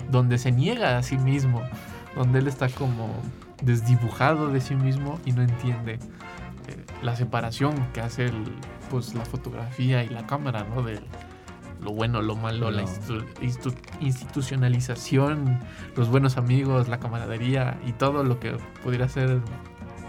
donde 0.10 0.38
se 0.38 0.54
niega 0.54 0.98
a 0.98 1.04
sí 1.04 1.18
mismo, 1.18 1.62
donde 2.16 2.40
él 2.40 2.48
está 2.48 2.70
como 2.70 3.10
desdibujado 3.62 4.48
de 4.48 4.62
sí 4.62 4.76
mismo 4.76 5.20
y 5.26 5.34
no 5.34 5.42
entiende 5.42 6.00
la 7.02 7.16
separación 7.16 7.76
que 7.94 8.02
hace 8.02 8.26
el, 8.26 8.44
pues 8.90 9.14
la 9.16 9.26
fotografía 9.26 10.04
y 10.04 10.10
la 10.10 10.26
cámara, 10.28 10.66
¿no? 10.74 10.82
De 10.84 11.00
lo 11.82 11.92
bueno, 11.92 12.22
lo 12.22 12.36
malo, 12.36 12.72
la 12.72 12.82
No. 12.84 12.88
institu- 12.88 13.26
institu- 13.42 13.76
institucionalización, 14.00 15.60
los 15.96 16.10
buenos 16.10 16.38
amigos, 16.38 16.88
la 16.88 17.00
camaradería 17.00 17.78
y 17.86 17.92
todo 17.94 18.24
lo 18.24 18.40
que 18.40 18.56
pudiera 18.84 19.08
ser 19.10 19.40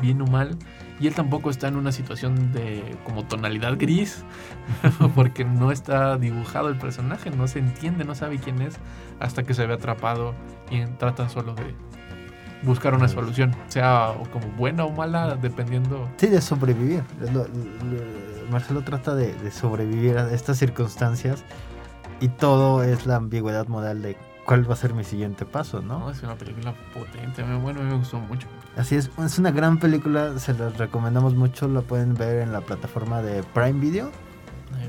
bien 0.01 0.21
o 0.23 0.27
mal. 0.27 0.57
Y 1.01 1.09
él 1.09 1.15
tampoco 1.15 1.51
está 1.51 1.67
en 1.67 1.77
una 1.77 1.91
situación 1.91 2.53
de 2.53 2.97
como 3.05 3.25
tonalidad 3.25 3.77
gris, 3.79 4.25
porque 5.17 5.45
no 5.45 5.73
está 5.73 6.17
dibujado 6.19 6.69
el 6.69 6.77
personaje, 6.79 7.31
no 7.31 7.49
se 7.49 7.59
entiende, 7.59 8.05
no 8.05 8.15
sabe 8.15 8.39
quién 8.39 8.63
es, 8.63 8.77
hasta 9.19 9.43
que 9.43 9.55
se 9.55 9.67
ve 9.67 9.75
atrapado 9.75 10.35
y 10.71 10.85
trata 10.99 11.29
solo 11.29 11.55
de 11.55 11.75
buscar 12.65 12.95
una 12.95 13.09
solución, 13.09 13.55
sea 13.69 14.15
como 14.33 14.47
buena 14.57 14.85
o 14.85 14.91
mala, 14.91 15.37
dependiendo. 15.37 16.09
Sí, 16.17 16.27
de 16.27 16.41
sobrevivir. 16.41 17.03
Marcelo 18.51 18.83
trata 18.83 19.15
de, 19.15 19.35
de 19.35 19.51
sobrevivir 19.51 20.19
a 20.19 20.33
estas 20.33 20.59
circunstancias 20.59 21.45
y 22.21 22.29
todo 22.29 22.83
es 22.83 23.07
la 23.07 23.17
ambigüedad 23.17 23.67
moral 23.69 24.03
de 24.03 24.17
cuál 24.45 24.69
va 24.69 24.75
a 24.75 24.77
ser 24.77 24.95
mi 24.95 25.05
siguiente 25.05 25.45
paso, 25.45 25.81
¿no? 25.81 26.01
¿no? 26.01 26.11
Es 26.11 26.23
una 26.23 26.37
película 26.37 26.75
potente, 26.93 27.43
bueno, 27.43 27.83
me 27.83 27.97
gustó 27.97 28.19
mucho. 28.19 28.47
Así 28.77 28.97
es, 28.97 29.11
es 29.25 29.39
una 29.39 29.51
gran 29.51 29.79
película, 29.79 30.39
se 30.39 30.55
las 30.55 30.77
recomendamos 30.79 31.35
mucho, 31.35 31.69
la 31.69 31.81
pueden 31.83 32.15
ver 32.15 32.41
en 32.41 32.53
la 32.53 32.61
plataforma 32.61 33.23
de 33.23 33.43
Prime 33.43 33.81
Video. 33.81 34.11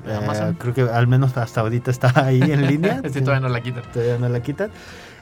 Eh, 0.08 0.56
creo 0.58 0.74
que 0.74 0.82
al 0.82 1.08
menos 1.08 1.38
hasta 1.38 1.62
ahorita 1.62 1.92
está 1.92 2.12
ahí 2.26 2.42
en 2.42 2.68
línea. 2.68 3.02
Este 3.04 3.22
todavía 3.22 3.48
no 3.48 3.54
la 3.54 3.62
quitan. 3.62 3.84
Todavía 3.92 4.18
no 4.18 4.30
la 4.30 4.40
quitan. 4.42 4.72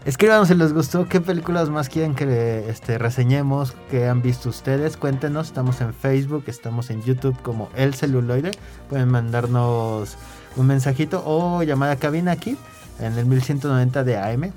Escríbanos 0.06 0.50
si 0.50 0.56
les 0.56 0.74
gustó, 0.74 1.08
qué 1.08 1.22
películas 1.22 1.70
más 1.70 1.88
quieren 1.88 2.14
que 2.14 2.70
este, 2.70 2.98
reseñemos, 2.98 3.72
que 3.90 4.10
han 4.10 4.22
visto 4.22 4.50
ustedes. 4.50 4.98
Cuéntenos, 4.98 5.48
estamos 5.48 5.80
en 5.80 5.94
Facebook, 5.94 6.44
estamos 6.48 6.90
en 6.90 7.02
YouTube 7.04 7.42
como 7.42 7.70
El 7.74 7.94
Celuloide. 7.94 8.52
Pueden 8.90 9.08
mandarnos 9.08 10.18
un 10.58 10.68
mensajito 10.68 11.24
o 11.26 11.64
llamar 11.64 11.90
a 11.92 11.96
cabina 11.96 12.34
aquí 12.34 12.58
en 13.00 13.18
el 13.18 13.26
1190 13.26 14.04
de 14.04 14.18
AM. 14.18 14.52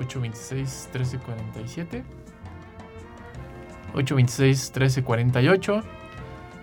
826 0.00 0.88
1347 0.94 2.04
826 3.92 4.72
1348 4.74 5.82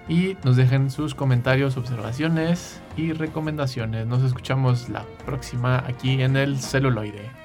y 0.07 0.35
nos 0.43 0.55
dejen 0.55 0.89
sus 0.89 1.13
comentarios, 1.13 1.77
observaciones 1.77 2.81
y 2.97 3.13
recomendaciones. 3.13 4.07
Nos 4.07 4.23
escuchamos 4.23 4.89
la 4.89 5.05
próxima 5.27 5.83
aquí 5.87 6.23
en 6.23 6.37
el 6.37 6.59
celuloide. 6.59 7.44